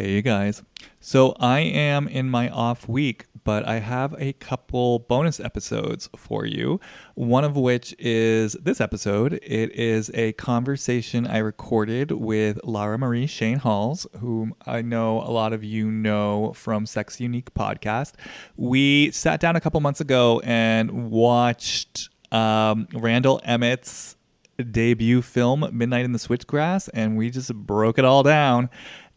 Hey, 0.00 0.12
you 0.12 0.22
guys. 0.22 0.62
So 0.98 1.36
I 1.38 1.60
am 1.60 2.08
in 2.08 2.30
my 2.30 2.48
off 2.48 2.88
week, 2.88 3.26
but 3.44 3.68
I 3.68 3.80
have 3.80 4.14
a 4.18 4.32
couple 4.32 5.00
bonus 5.00 5.38
episodes 5.38 6.08
for 6.16 6.46
you. 6.46 6.80
One 7.16 7.44
of 7.44 7.54
which 7.54 7.94
is 7.98 8.54
this 8.54 8.80
episode. 8.80 9.34
It 9.42 9.70
is 9.72 10.10
a 10.14 10.32
conversation 10.32 11.26
I 11.26 11.36
recorded 11.36 12.12
with 12.12 12.64
Lara 12.64 12.96
Marie 12.96 13.26
Schoenhals, 13.26 14.06
whom 14.20 14.54
I 14.64 14.80
know 14.80 15.20
a 15.20 15.28
lot 15.28 15.52
of 15.52 15.62
you 15.62 15.90
know 15.90 16.54
from 16.54 16.86
Sexy 16.86 17.24
Unique 17.24 17.52
podcast. 17.52 18.14
We 18.56 19.10
sat 19.10 19.38
down 19.38 19.54
a 19.54 19.60
couple 19.60 19.80
months 19.82 20.00
ago 20.00 20.40
and 20.44 21.10
watched 21.10 22.08
um, 22.32 22.88
Randall 22.94 23.42
Emmett's 23.44 24.16
debut 24.62 25.22
film, 25.22 25.68
Midnight 25.72 26.04
in 26.04 26.12
the 26.12 26.18
Switchgrass, 26.18 26.88
and 26.94 27.16
we 27.16 27.30
just 27.30 27.54
broke 27.54 27.98
it 27.98 28.04
all 28.04 28.22
down 28.22 28.70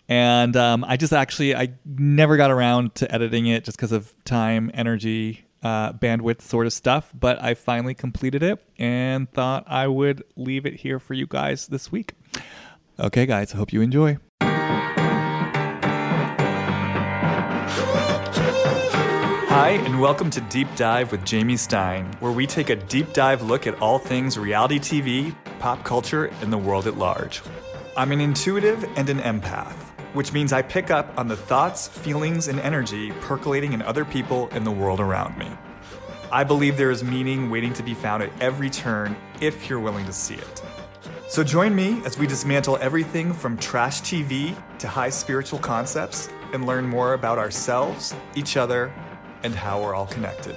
and 0.10 0.56
um, 0.56 0.84
I 0.84 0.98
just 0.98 1.14
actually 1.14 1.56
I 1.56 1.74
never 1.86 2.38
got 2.38 2.52
around 2.52 2.96
to 2.96 3.14
editing 3.14 3.48
it 3.48 3.64
just 3.64 3.78
because 3.78 3.92
of 3.92 4.14
time, 4.26 4.72
energy, 4.74 5.46
uh, 5.62 5.94
bandwidth 5.94 6.42
sort 6.42 6.66
of 6.66 6.74
stuff. 6.74 7.12
But 7.18 7.42
I 7.42 7.54
finally 7.54 7.94
completed 7.94 8.44
it 8.44 8.64
and 8.78 9.32
thought 9.32 9.64
I 9.68 9.88
would 9.88 10.24
leave 10.36 10.66
it 10.66 10.76
here 10.82 11.00
for 11.00 11.14
you 11.14 11.26
guys 11.28 11.68
this 11.68 11.92
week. 11.92 12.14
Okay, 13.00 13.26
guys, 13.26 13.54
I 13.54 13.58
hope 13.58 13.74
you 13.74 13.82
enjoy. 13.82 14.18
Hi, 19.56 19.70
and 19.70 20.02
welcome 20.02 20.30
to 20.32 20.42
Deep 20.42 20.68
Dive 20.76 21.12
with 21.12 21.24
Jamie 21.24 21.58
Stein, 21.58 22.12
where 22.20 22.32
we 22.32 22.46
take 22.46 22.70
a 22.70 22.76
deep 22.76 23.14
dive 23.14 23.44
look 23.44 23.68
at 23.68 23.80
all 23.82 24.00
things 24.00 24.38
reality 24.38 24.80
TV, 24.80 25.34
pop 25.60 25.84
culture, 25.84 26.26
and 26.42 26.52
the 26.52 26.58
world 26.58 26.88
at 26.88 26.98
large. 26.98 27.42
I'm 27.96 28.12
an 28.12 28.20
intuitive 28.20 28.84
and 28.98 29.10
an 29.10 29.20
empath 29.20 29.83
which 30.14 30.32
means 30.32 30.54
I 30.54 30.62
pick 30.62 30.92
up 30.92 31.12
on 31.18 31.28
the 31.28 31.36
thoughts, 31.36 31.88
feelings, 31.88 32.48
and 32.48 32.60
energy 32.60 33.12
percolating 33.22 33.74
in 33.74 33.82
other 33.82 34.06
people 34.06 34.50
and 34.52 34.66
the 34.66 34.72
world 34.72 35.00
around 35.00 35.38
me. 35.38 35.52
I 36.32 36.44
believe 36.44 36.78
there 36.78 36.92
is 36.92 37.04
meaning 37.04 37.50
waiting 37.50 37.74
to 37.74 37.84
be 37.84 37.94
found 37.94 38.24
at 38.24 38.32
every 38.42 38.70
turn 38.70 39.16
if 39.42 39.70
you're 39.70 39.80
willing 39.80 40.06
to 40.06 40.14
see 40.14 40.36
it. 40.36 40.64
So 41.28 41.44
join 41.44 41.76
me 41.76 42.02
as 42.06 42.18
we 42.18 42.28
dismantle 42.28 42.78
everything 42.80 43.34
from 43.34 43.58
trash 43.58 44.02
TV 44.02 44.56
to 44.80 44.88
high 44.88 45.10
spiritual 45.10 45.60
concepts 45.60 46.30
and 46.54 46.66
learn 46.66 46.86
more 46.86 47.14
about 47.14 47.38
ourselves, 47.38 48.16
each 48.36 48.58
other, 48.58 48.94
and 49.44 49.54
how 49.56 49.82
we're 49.82 49.96
all 49.96 50.08
connected. 50.08 50.56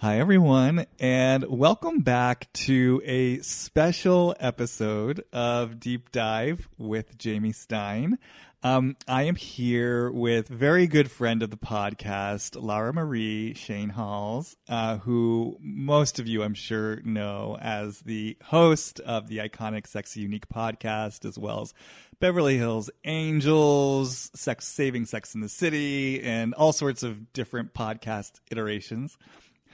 Hi, 0.00 0.20
everyone, 0.20 0.86
and 1.00 1.42
welcome 1.48 2.02
back 2.02 2.52
to 2.52 3.02
a 3.04 3.40
special 3.40 4.32
episode 4.38 5.24
of 5.32 5.80
Deep 5.80 6.12
Dive 6.12 6.68
with 6.78 7.18
Jamie 7.18 7.50
Stein. 7.50 8.16
Um, 8.62 8.94
I 9.08 9.24
am 9.24 9.34
here 9.34 10.08
with 10.08 10.46
very 10.46 10.86
good 10.86 11.10
friend 11.10 11.42
of 11.42 11.50
the 11.50 11.56
podcast, 11.56 12.56
Lara 12.62 12.94
Marie 12.94 13.54
Schoenhals, 13.54 14.54
uh, 14.68 14.98
who 14.98 15.58
most 15.60 16.20
of 16.20 16.28
you, 16.28 16.44
I'm 16.44 16.54
sure, 16.54 17.00
know 17.02 17.58
as 17.60 17.98
the 18.02 18.36
host 18.44 19.00
of 19.00 19.26
the 19.26 19.38
iconic 19.38 19.88
Sexy 19.88 20.20
Unique 20.20 20.48
podcast, 20.48 21.24
as 21.24 21.36
well 21.36 21.62
as 21.62 21.74
Beverly 22.20 22.56
Hills 22.56 22.88
Angels, 23.04 24.30
Sex 24.32 24.68
Saving 24.68 25.06
Sex 25.06 25.34
in 25.34 25.40
the 25.40 25.48
City, 25.48 26.22
and 26.22 26.54
all 26.54 26.72
sorts 26.72 27.02
of 27.02 27.32
different 27.32 27.74
podcast 27.74 28.34
iterations. 28.48 29.18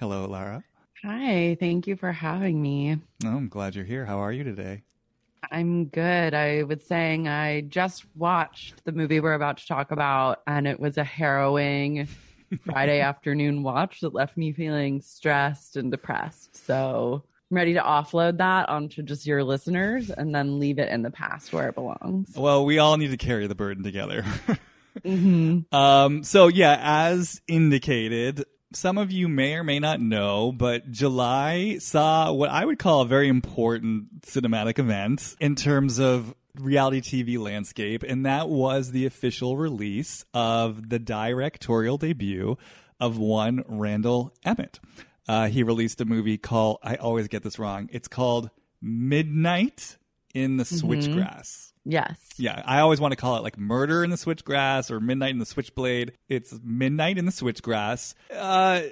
Hello, 0.00 0.26
Lara. 0.26 0.64
Hi, 1.04 1.56
thank 1.60 1.86
you 1.86 1.94
for 1.94 2.10
having 2.10 2.60
me. 2.60 2.98
Oh, 3.24 3.28
I'm 3.28 3.48
glad 3.48 3.76
you're 3.76 3.84
here. 3.84 4.04
How 4.04 4.18
are 4.18 4.32
you 4.32 4.42
today? 4.42 4.82
I'm 5.52 5.84
good. 5.84 6.34
I 6.34 6.64
was 6.64 6.82
saying 6.82 7.28
I 7.28 7.60
just 7.60 8.04
watched 8.16 8.84
the 8.84 8.90
movie 8.90 9.20
we're 9.20 9.34
about 9.34 9.58
to 9.58 9.66
talk 9.68 9.92
about, 9.92 10.42
and 10.48 10.66
it 10.66 10.80
was 10.80 10.98
a 10.98 11.04
harrowing 11.04 12.08
Friday 12.64 13.00
afternoon 13.02 13.62
watch 13.62 14.00
that 14.00 14.12
left 14.12 14.36
me 14.36 14.52
feeling 14.52 15.00
stressed 15.00 15.76
and 15.76 15.92
depressed. 15.92 16.56
So 16.56 17.22
I'm 17.50 17.56
ready 17.56 17.74
to 17.74 17.80
offload 17.80 18.38
that 18.38 18.68
onto 18.68 19.00
just 19.02 19.26
your 19.26 19.44
listeners 19.44 20.10
and 20.10 20.34
then 20.34 20.58
leave 20.58 20.80
it 20.80 20.88
in 20.88 21.02
the 21.02 21.10
past 21.10 21.52
where 21.52 21.68
it 21.68 21.76
belongs. 21.76 22.34
Well, 22.36 22.64
we 22.64 22.78
all 22.80 22.96
need 22.96 23.12
to 23.12 23.16
carry 23.16 23.46
the 23.46 23.54
burden 23.54 23.84
together. 23.84 24.22
mm-hmm. 25.04 25.72
um, 25.72 26.24
so, 26.24 26.48
yeah, 26.48 26.78
as 26.80 27.40
indicated, 27.46 28.44
some 28.76 28.98
of 28.98 29.12
you 29.12 29.28
may 29.28 29.54
or 29.54 29.64
may 29.64 29.78
not 29.78 30.00
know, 30.00 30.52
but 30.52 30.90
July 30.90 31.78
saw 31.78 32.32
what 32.32 32.50
I 32.50 32.64
would 32.64 32.78
call 32.78 33.02
a 33.02 33.06
very 33.06 33.28
important 33.28 34.22
cinematic 34.22 34.78
event 34.78 35.36
in 35.40 35.54
terms 35.54 35.98
of 35.98 36.34
reality 36.58 37.00
TV 37.00 37.38
landscape, 37.38 38.02
and 38.02 38.26
that 38.26 38.48
was 38.48 38.90
the 38.90 39.06
official 39.06 39.56
release 39.56 40.24
of 40.32 40.88
the 40.88 40.98
directorial 40.98 41.98
debut 41.98 42.56
of 43.00 43.18
one 43.18 43.64
Randall 43.66 44.32
Emmett. 44.44 44.80
Uh, 45.26 45.48
he 45.48 45.62
released 45.62 46.00
a 46.00 46.04
movie 46.04 46.38
called, 46.38 46.78
I 46.82 46.96
always 46.96 47.28
get 47.28 47.42
this 47.42 47.58
wrong, 47.58 47.88
it's 47.92 48.08
called 48.08 48.50
Midnight 48.80 49.96
in 50.34 50.56
the 50.56 50.64
mm-hmm. 50.64 50.76
Yes. 51.84 52.16
Yeah, 52.36 52.62
I 52.64 52.80
always 52.80 53.00
want 53.00 53.12
to 53.12 53.16
call 53.16 53.36
it 53.36 53.42
like 53.42 53.58
Murder 53.58 54.02
in 54.02 54.10
the 54.10 54.16
Switchgrass 54.16 54.90
or 54.90 55.00
Midnight 55.00 55.30
in 55.30 55.38
the 55.38 55.46
Switchblade. 55.46 56.12
It's 56.28 56.58
Midnight 56.64 57.18
in 57.18 57.26
the 57.26 57.32
Switchgrass. 57.32 58.14
Uh, 58.34 58.82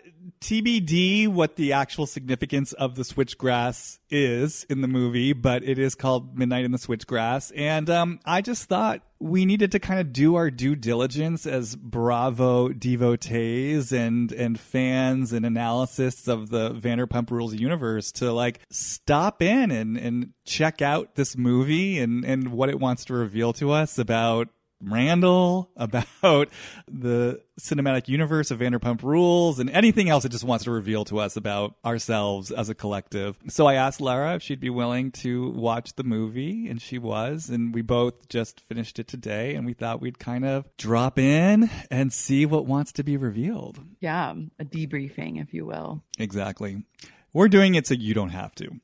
TBD 0.40 1.28
what 1.28 1.56
the 1.56 1.72
actual 1.72 2.06
significance 2.06 2.72
of 2.74 2.94
the 2.96 3.02
Switchgrass 3.02 3.98
is 4.12 4.64
in 4.68 4.82
the 4.82 4.88
movie, 4.88 5.32
but 5.32 5.64
it 5.64 5.78
is 5.78 5.94
called 5.94 6.38
Midnight 6.38 6.64
in 6.64 6.70
the 6.70 6.78
Switchgrass. 6.78 7.50
And 7.56 7.90
um, 7.90 8.20
I 8.24 8.42
just 8.42 8.64
thought 8.64 9.00
we 9.18 9.44
needed 9.46 9.72
to 9.72 9.78
kind 9.78 10.00
of 10.00 10.12
do 10.12 10.34
our 10.34 10.50
due 10.50 10.76
diligence 10.76 11.46
as 11.46 11.76
Bravo 11.76 12.68
devotees 12.68 13.92
and 13.92 14.32
and 14.32 14.58
fans 14.58 15.32
and 15.32 15.46
analysts 15.46 16.28
of 16.28 16.50
the 16.50 16.70
Vanderpump 16.70 17.30
Rules 17.30 17.54
universe 17.54 18.12
to 18.12 18.32
like 18.32 18.60
stop 18.70 19.40
in 19.40 19.70
and 19.70 19.96
and 19.96 20.32
check 20.44 20.82
out 20.82 21.14
this 21.14 21.36
movie 21.36 21.98
and 21.98 22.24
and 22.24 22.52
what 22.52 22.68
it 22.68 22.80
wants 22.80 23.04
to 23.06 23.14
reveal 23.14 23.52
to 23.54 23.70
us 23.70 23.98
about 23.98 24.48
Randall, 24.82 25.70
about 25.76 26.06
the 26.90 27.40
cinematic 27.60 28.08
universe 28.08 28.50
of 28.50 28.60
Vanderpump 28.60 29.02
Rules, 29.02 29.58
and 29.58 29.70
anything 29.70 30.08
else 30.08 30.24
it 30.24 30.32
just 30.32 30.44
wants 30.44 30.64
to 30.64 30.70
reveal 30.70 31.04
to 31.06 31.18
us 31.18 31.36
about 31.36 31.76
ourselves 31.84 32.50
as 32.50 32.68
a 32.68 32.74
collective. 32.74 33.38
So 33.48 33.66
I 33.66 33.74
asked 33.74 34.00
Lara 34.00 34.34
if 34.34 34.42
she'd 34.42 34.60
be 34.60 34.70
willing 34.70 35.12
to 35.12 35.50
watch 35.50 35.94
the 35.94 36.04
movie, 36.04 36.68
and 36.68 36.80
she 36.80 36.98
was. 36.98 37.48
And 37.48 37.74
we 37.74 37.82
both 37.82 38.28
just 38.28 38.60
finished 38.60 38.98
it 38.98 39.08
today, 39.08 39.54
and 39.54 39.66
we 39.66 39.74
thought 39.74 40.00
we'd 40.00 40.18
kind 40.18 40.44
of 40.44 40.66
drop 40.76 41.18
in 41.18 41.70
and 41.90 42.12
see 42.12 42.46
what 42.46 42.66
wants 42.66 42.92
to 42.92 43.04
be 43.04 43.16
revealed. 43.16 43.80
Yeah, 44.00 44.34
a 44.58 44.64
debriefing, 44.64 45.40
if 45.40 45.54
you 45.54 45.64
will. 45.64 46.02
Exactly. 46.18 46.84
We're 47.32 47.48
doing 47.48 47.74
it 47.74 47.86
so 47.86 47.94
you 47.94 48.14
don't 48.14 48.30
have 48.30 48.54
to. 48.56 48.80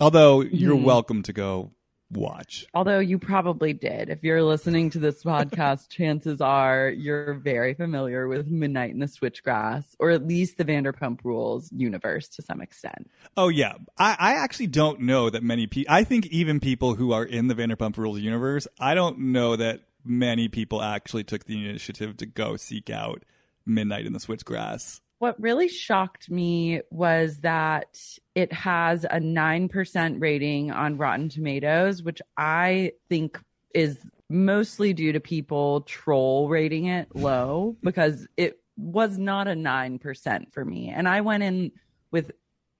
Although 0.00 0.40
you're 0.40 0.76
mm. 0.76 0.84
welcome 0.84 1.22
to 1.24 1.32
go 1.32 1.72
watch. 2.10 2.66
Although 2.74 2.98
you 2.98 3.18
probably 3.18 3.72
did. 3.72 4.08
If 4.08 4.22
you're 4.22 4.42
listening 4.42 4.90
to 4.90 4.98
this 4.98 5.22
podcast, 5.22 5.88
chances 5.90 6.40
are 6.40 6.88
you're 6.88 7.34
very 7.34 7.74
familiar 7.74 8.28
with 8.28 8.48
Midnight 8.48 8.90
in 8.90 8.98
the 8.98 9.06
Switchgrass, 9.06 9.84
or 9.98 10.10
at 10.10 10.26
least 10.26 10.56
the 10.58 10.64
Vanderpump 10.64 11.20
Rules 11.24 11.70
universe 11.72 12.28
to 12.28 12.42
some 12.42 12.60
extent. 12.60 13.10
Oh, 13.36 13.48
yeah. 13.48 13.74
I, 13.98 14.16
I 14.18 14.34
actually 14.34 14.68
don't 14.68 15.00
know 15.00 15.30
that 15.30 15.42
many 15.42 15.66
people, 15.66 15.92
I 15.92 16.04
think 16.04 16.26
even 16.26 16.60
people 16.60 16.94
who 16.94 17.12
are 17.12 17.24
in 17.24 17.48
the 17.48 17.54
Vanderpump 17.54 17.96
Rules 17.96 18.20
universe, 18.20 18.66
I 18.78 18.94
don't 18.94 19.18
know 19.18 19.56
that 19.56 19.82
many 20.04 20.48
people 20.48 20.82
actually 20.82 21.24
took 21.24 21.44
the 21.44 21.68
initiative 21.68 22.16
to 22.18 22.26
go 22.26 22.56
seek 22.56 22.90
out 22.90 23.22
Midnight 23.66 24.06
in 24.06 24.12
the 24.12 24.18
Switchgrass. 24.18 25.00
What 25.20 25.38
really 25.38 25.68
shocked 25.68 26.30
me 26.30 26.80
was 26.90 27.40
that 27.40 28.00
it 28.34 28.50
has 28.54 29.04
a 29.04 29.20
9% 29.20 30.16
rating 30.18 30.70
on 30.70 30.96
Rotten 30.96 31.28
Tomatoes, 31.28 32.02
which 32.02 32.22
I 32.38 32.92
think 33.10 33.38
is 33.74 33.98
mostly 34.30 34.94
due 34.94 35.12
to 35.12 35.20
people 35.20 35.82
troll 35.82 36.48
rating 36.48 36.86
it 36.86 37.14
low 37.14 37.76
because 37.82 38.26
it 38.38 38.60
was 38.78 39.18
not 39.18 39.46
a 39.46 39.52
9% 39.52 40.52
for 40.54 40.64
me. 40.64 40.88
And 40.88 41.06
I 41.06 41.20
went 41.20 41.42
in 41.42 41.72
with 42.10 42.32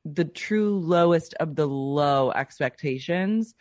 the 0.07 0.25
true 0.25 0.79
lowest 0.79 1.35
of 1.35 1.57
the 1.57 1.69
low 1.69 2.31
expectations 2.31 3.55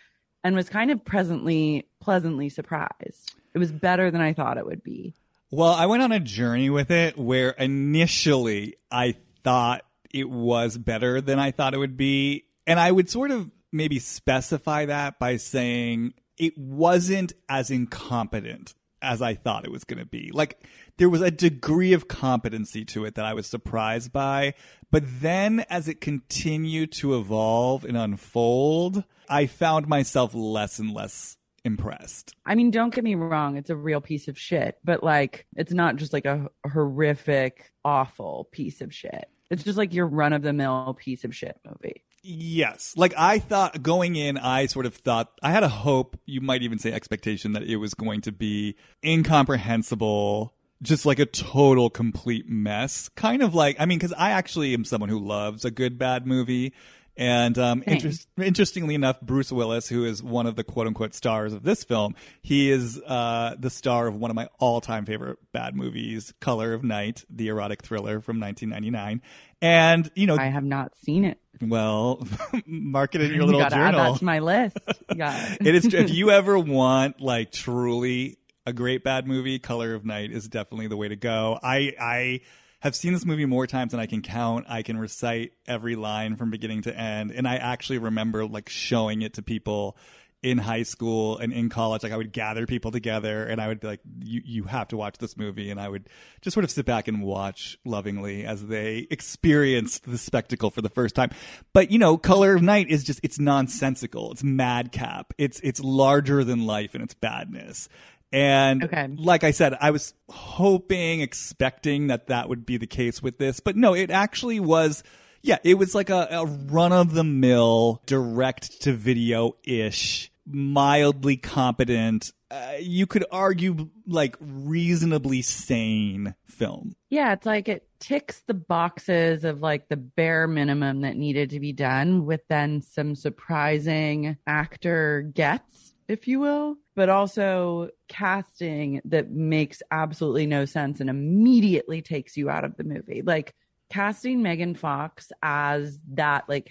and 0.46 0.56
was 0.56 0.70
kind 0.70 0.90
of 0.90 1.04
presently 1.04 1.86
pleasantly 2.00 2.48
surprised. 2.48 3.36
It 3.54 3.60
was 3.60 3.74
better 3.74 4.10
than 4.10 4.22
I 4.22 4.32
thought 4.32 4.58
it 4.58 4.66
would 4.66 4.84
be. 4.84 5.16
Well, 5.52 5.74
I 5.74 5.88
went 5.88 6.04
on 6.04 6.12
a 6.12 6.20
journey 6.20 6.70
with 6.70 6.92
it 6.92 7.18
where 7.18 7.52
initially 7.52 8.76
I 8.92 9.16
thought 9.44 9.84
it 10.12 10.30
was 10.30 10.78
better 10.78 11.22
than 11.22 11.40
I 11.40 11.50
thought 11.50 11.74
it 11.74 11.80
would 11.80 11.98
be. 11.98 12.46
And 12.68 12.80
I 12.80 12.92
would 12.92 13.10
sort 13.10 13.32
of 13.32 13.50
maybe 13.72 13.98
specify 13.98 14.86
that 14.86 15.18
by 15.18 15.38
saying 15.38 16.14
it 16.38 16.56
wasn't 16.56 17.34
as 17.48 17.72
incompetent 17.72 18.76
as 19.02 19.24
I 19.24 19.34
thought 19.34 19.66
it 19.66 19.72
was 19.72 19.86
going 19.86 20.00
to 20.00 20.06
be. 20.06 20.30
Like 20.32 20.64
there 20.98 21.10
was 21.10 21.22
a 21.22 21.32
degree 21.32 21.94
of 21.94 22.08
competency 22.08 22.86
to 22.86 23.06
it 23.06 23.16
that 23.16 23.26
I 23.26 23.34
was 23.34 23.48
surprised 23.48 24.12
by, 24.12 24.54
but 24.92 25.04
then 25.06 25.66
as 25.70 25.88
it 25.88 26.00
continued 26.00 26.92
to 26.94 27.18
evolve 27.18 27.86
and 27.86 27.98
unfold, 27.98 29.04
I 29.28 29.48
found 29.48 29.88
myself 29.88 30.36
less 30.36 30.78
and 30.78 30.94
less 30.94 31.38
impressed. 31.64 32.36
I 32.46 32.56
mean, 32.56 32.72
don't 32.72 32.94
get 32.94 33.04
me 33.04 33.16
wrong, 33.16 33.58
it's 33.58 33.70
a 33.70 33.76
real 33.76 34.02
piece 34.02 34.28
of 34.28 34.38
shit, 34.38 34.78
but 34.84 35.04
like 35.04 35.46
it's 35.56 35.74
not 35.74 35.96
just 35.96 36.14
like 36.14 36.26
a 36.26 36.50
horrific, 36.70 37.72
awful 37.84 38.48
piece 38.52 38.82
of 38.82 38.94
shit. 38.94 39.30
It's 39.50 39.64
just 39.64 39.78
like 39.78 39.94
your 39.94 40.06
run 40.06 40.34
of 40.34 40.42
the 40.44 40.54
mill 40.54 40.96
piece 41.00 41.24
of 41.24 41.36
shit 41.36 41.60
movie. 41.66 42.04
Yes. 42.22 42.94
Like 42.98 43.14
I 43.18 43.40
thought 43.40 43.82
going 43.82 44.16
in, 44.16 44.38
I 44.38 44.66
sort 44.66 44.86
of 44.86 44.94
thought, 44.94 45.32
I 45.42 45.52
had 45.52 45.64
a 45.64 45.70
hope, 45.70 46.20
you 46.26 46.42
might 46.42 46.62
even 46.62 46.78
say 46.78 46.92
expectation, 46.92 47.54
that 47.54 47.64
it 47.64 47.78
was 47.78 47.94
going 47.94 48.22
to 48.22 48.32
be 48.32 48.76
incomprehensible, 49.04 50.54
just 50.82 51.06
like 51.06 51.20
a 51.20 51.26
total 51.26 51.90
complete 51.90 52.48
mess. 52.48 53.10
Kind 53.10 53.42
of 53.42 53.56
like, 53.56 53.78
I 53.80 53.86
mean, 53.86 53.98
because 53.98 54.14
I 54.14 54.32
actually 54.32 54.74
am 54.74 54.86
someone 54.86 55.10
who 55.10 55.20
loves 55.20 55.66
a 55.66 55.72
good 55.72 55.98
bad 55.98 56.28
movie. 56.28 56.74
And 57.20 57.58
um, 57.58 57.84
inter- 57.86 58.14
interestingly 58.42 58.96
enough, 58.96 59.20
Bruce 59.20 59.52
Willis, 59.52 59.90
who 59.90 60.06
is 60.06 60.24
one 60.24 60.48
of 60.48 60.56
the 60.56 60.64
quote 60.64 60.88
unquote 60.88 61.14
stars 61.14 61.52
of 61.52 61.64
this 61.64 61.84
film, 61.84 62.16
he 62.42 62.72
is 62.72 62.98
uh, 63.06 63.58
the 63.60 63.70
star 63.70 64.08
of 64.08 64.16
one 64.16 64.32
of 64.32 64.36
my 64.36 64.48
all 64.58 64.80
time 64.80 65.06
favorite 65.06 65.38
bad 65.52 65.76
movies, 65.76 66.34
Color 66.40 66.74
of 66.74 66.82
Night, 66.82 67.26
the 67.30 67.50
erotic 67.50 67.82
thriller 67.84 68.22
from 68.22 68.40
1999. 68.40 69.22
And, 69.62 70.10
you 70.16 70.28
know, 70.28 70.38
I 70.40 70.46
have 70.46 70.64
not 70.64 70.94
seen 71.04 71.26
it. 71.26 71.38
Well, 71.62 72.26
mark 72.66 73.16
it 73.16 73.22
in 73.22 73.34
your 73.34 73.44
little 73.44 73.64
you 73.64 73.70
journal. 73.70 74.00
Add 74.00 74.14
that 74.14 74.20
to 74.20 74.26
my 74.26 74.40
list. 74.40 74.78
Yeah. 75.14 75.58
it 75.60 75.76
is. 75.76 75.94
If 75.94 76.12
you 76.12 76.32
ever 76.32 76.58
want 76.58 77.20
like 77.20 77.52
truly 77.52 78.38
a 78.66 78.72
great 78.72 79.04
bad 79.04 79.28
movie, 79.28 79.60
Color 79.60 79.94
of 79.94 80.06
Night 80.06 80.32
is 80.32 80.48
definitely 80.48 80.88
the 80.88 80.96
way 80.96 81.10
to 81.10 81.18
go. 81.18 81.60
I 81.62 81.94
I 82.00 82.42
have 82.80 82.96
seen 82.96 83.14
this 83.14 83.26
movie 83.26 83.46
more 83.46 83.68
times 83.68 83.92
than 83.92 84.00
I 84.00 84.06
can 84.06 84.22
count. 84.22 84.66
I 84.70 84.84
can 84.84 84.98
recite 84.98 85.54
every 85.68 85.96
line 85.96 86.36
from 86.36 86.50
beginning 86.50 86.84
to 86.84 86.98
end, 86.98 87.32
and 87.32 87.48
I 87.48 87.56
actually 87.56 87.98
remember 87.98 88.46
like 88.46 88.70
showing 88.70 89.22
it 89.22 89.36
to 89.36 89.42
people 89.42 89.98
in 90.42 90.58
high 90.58 90.84
school 90.84 91.38
and 91.38 91.52
in 91.52 91.70
college, 91.70 92.04
like 92.04 92.14
I 92.14 92.18
would 92.18 92.32
gather 92.32 92.66
people 92.66 92.92
together 92.92 93.46
and 93.46 93.60
I 93.60 93.68
would 93.68 93.82
be 93.82 93.88
like, 93.88 94.00
you, 94.20 94.42
you 94.46 94.64
have 94.64 94.88
to 94.90 94.98
watch 94.98 95.18
this 95.18 95.36
movie. 95.36 95.70
And 95.70 95.80
I 95.80 95.90
would 95.90 96.08
just 96.42 96.54
sort 96.54 96.64
of 96.64 96.72
sit 96.72 96.86
back 96.86 97.08
and 97.10 97.22
watch 97.22 97.78
lovingly 97.84 98.46
as 98.46 98.66
they 98.66 99.08
experienced 99.12 100.10
the 100.10 100.18
spectacle 100.18 100.70
for 100.70 100.82
the 100.82 100.90
first 100.90 101.16
time. 101.16 101.32
But, 101.74 101.92
you 101.92 102.00
know, 102.00 102.18
Color 102.18 102.56
of 102.56 102.62
Night 102.62 102.90
is 102.90 103.04
just, 103.04 103.20
it's 103.22 103.38
nonsensical. 103.38 104.32
It's 104.32 104.44
madcap. 104.44 105.34
It's, 105.38 105.60
it's 105.60 105.82
larger 105.82 106.46
than 106.46 106.66
life 106.66 106.94
and 106.94 107.04
its 107.04 107.14
badness. 107.14 107.90
And 108.32 108.84
okay. 108.84 109.08
like 109.16 109.44
I 109.44 109.52
said, 109.52 109.76
I 109.80 109.92
was 109.92 110.14
hoping, 110.30 111.22
expecting 111.22 112.08
that 112.08 112.28
that 112.28 112.48
would 112.48 112.66
be 112.66 112.78
the 112.78 112.88
case 112.88 113.24
with 113.24 113.38
this, 113.38 113.60
but 113.60 113.76
no, 113.76 113.96
it 113.96 114.12
actually 114.12 114.60
was 114.60 115.04
yeah, 115.42 115.58
it 115.64 115.76
was 115.76 115.96
like 115.96 116.10
a, 116.10 116.28
a 116.32 116.46
run 116.46 116.92
of 116.92 117.14
the 117.14 117.24
mill, 117.24 118.02
direct 118.06 118.82
to 118.82 118.94
video 118.94 119.56
ish, 119.64 120.32
mildly 120.46 121.38
competent. 121.38 122.32
Uh, 122.52 122.74
you 122.80 123.06
could 123.06 123.26
argue 123.32 123.90
like 124.08 124.36
reasonably 124.40 125.42
sane 125.42 126.34
film. 126.46 126.96
Yeah, 127.10 127.34
it's 127.34 127.46
like 127.46 127.70
it 127.70 127.88
ticks 128.00 128.42
the 128.48 128.56
boxes 128.56 129.44
of 129.44 129.62
like 129.62 129.88
the 129.88 129.98
bare 129.98 130.48
minimum 130.48 131.02
that 131.02 131.16
needed 131.16 131.52
to 131.52 131.60
be 131.60 131.74
done 131.74 132.26
with 132.26 132.42
then 132.50 132.82
some 132.82 133.16
surprising 133.16 134.38
actor 134.48 135.22
gets, 135.34 135.89
if 136.10 136.28
you 136.28 136.40
will, 136.40 136.76
but 136.96 137.08
also 137.08 137.90
casting 138.08 139.00
that 139.06 139.30
makes 139.30 139.84
absolutely 139.92 140.48
no 140.48 140.66
sense 140.66 141.00
and 141.00 141.10
immediately 141.10 142.02
takes 142.02 142.36
you 142.36 142.50
out 142.50 142.66
of 142.66 142.76
the 142.76 142.84
movie. 142.84 143.22
Like 143.22 143.54
casting 143.92 144.42
Megan 144.42 144.74
Fox 144.74 145.32
as 145.44 146.00
that 146.14 146.50
like 146.50 146.70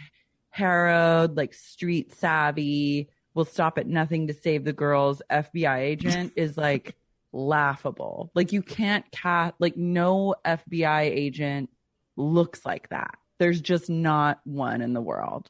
harrowed, 0.51 1.37
like 1.37 1.55
street 1.55 2.15
savvy, 2.15 3.09
will 3.35 3.45
stop 3.45 3.79
at 3.79 3.87
nothing 3.87 4.27
to 4.27 4.35
save 4.35 4.65
the 4.65 4.73
girls 4.73 5.23
FBI 5.31 5.79
agent 5.79 6.33
is 6.35 6.57
like 6.57 6.97
laughable. 7.33 8.33
Like 8.35 8.53
you 8.53 8.63
can't 8.63 9.09
cast 9.13 9.55
like 9.61 9.77
no 9.77 10.35
FBI 10.45 11.03
agent 11.03 11.71
looks 12.17 12.67
like 12.67 12.89
that. 12.89 13.15
There's 13.39 13.61
just 13.61 13.89
not 13.89 14.41
one 14.43 14.83
in 14.83 14.95
the 14.95 15.01
world. 15.01 15.49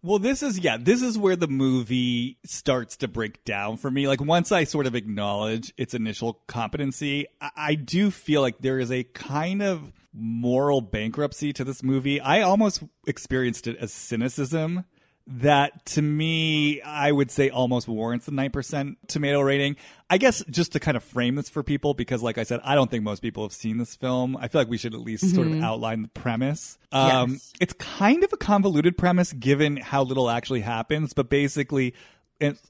Well, 0.00 0.20
this 0.20 0.42
is 0.42 0.60
yeah, 0.60 0.76
this 0.78 1.02
is 1.02 1.18
where 1.18 1.34
the 1.34 1.48
movie 1.48 2.38
starts 2.44 2.96
to 2.98 3.08
break 3.08 3.44
down 3.44 3.78
for 3.78 3.90
me. 3.90 4.06
Like 4.06 4.20
once 4.20 4.52
I 4.52 4.64
sort 4.64 4.86
of 4.86 4.94
acknowledge 4.94 5.72
its 5.76 5.92
initial 5.92 6.34
competency, 6.46 7.26
I, 7.40 7.50
I 7.56 7.74
do 7.74 8.10
feel 8.10 8.40
like 8.40 8.58
there 8.58 8.78
is 8.78 8.92
a 8.92 9.02
kind 9.02 9.60
of 9.60 9.92
moral 10.14 10.80
bankruptcy 10.80 11.52
to 11.54 11.64
this 11.64 11.82
movie. 11.82 12.20
I 12.20 12.42
almost 12.42 12.82
experienced 13.06 13.66
it 13.66 13.76
as 13.76 13.92
cynicism 13.92 14.84
that 15.30 15.84
to 15.84 16.02
me, 16.02 16.80
I 16.80 17.12
would 17.12 17.30
say 17.30 17.50
almost 17.50 17.86
warrants 17.86 18.26
the 18.26 18.32
9% 18.32 18.96
tomato 19.08 19.40
rating. 19.40 19.76
I 20.08 20.16
guess 20.16 20.42
just 20.48 20.72
to 20.72 20.80
kind 20.80 20.96
of 20.96 21.04
frame 21.04 21.34
this 21.34 21.50
for 21.50 21.62
people, 21.62 21.92
because 21.92 22.22
like 22.22 22.38
I 22.38 22.44
said, 22.44 22.60
I 22.64 22.74
don't 22.74 22.90
think 22.90 23.04
most 23.04 23.20
people 23.20 23.42
have 23.42 23.52
seen 23.52 23.76
this 23.76 23.94
film. 23.94 24.36
I 24.38 24.48
feel 24.48 24.62
like 24.62 24.70
we 24.70 24.78
should 24.78 24.94
at 24.94 25.00
least 25.00 25.24
mm-hmm. 25.24 25.34
sort 25.34 25.46
of 25.46 25.52
mm-hmm. 25.54 25.64
outline 25.64 26.02
the 26.02 26.08
premise. 26.08 26.78
Um, 26.92 27.32
yes. 27.32 27.52
It's 27.60 27.74
kind 27.74 28.24
of 28.24 28.32
a 28.32 28.38
convoluted 28.38 28.96
premise 28.96 29.32
given 29.34 29.76
how 29.76 30.02
little 30.02 30.30
actually 30.30 30.62
happens, 30.62 31.12
but 31.12 31.28
basically, 31.28 31.94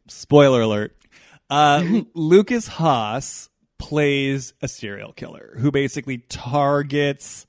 spoiler 0.08 0.62
alert, 0.62 0.96
uh, 1.50 1.84
Lukas 2.14 2.66
Haas 2.66 3.50
plays 3.78 4.52
a 4.60 4.66
serial 4.66 5.12
killer 5.12 5.54
who 5.58 5.70
basically 5.70 6.18
targets 6.28 7.46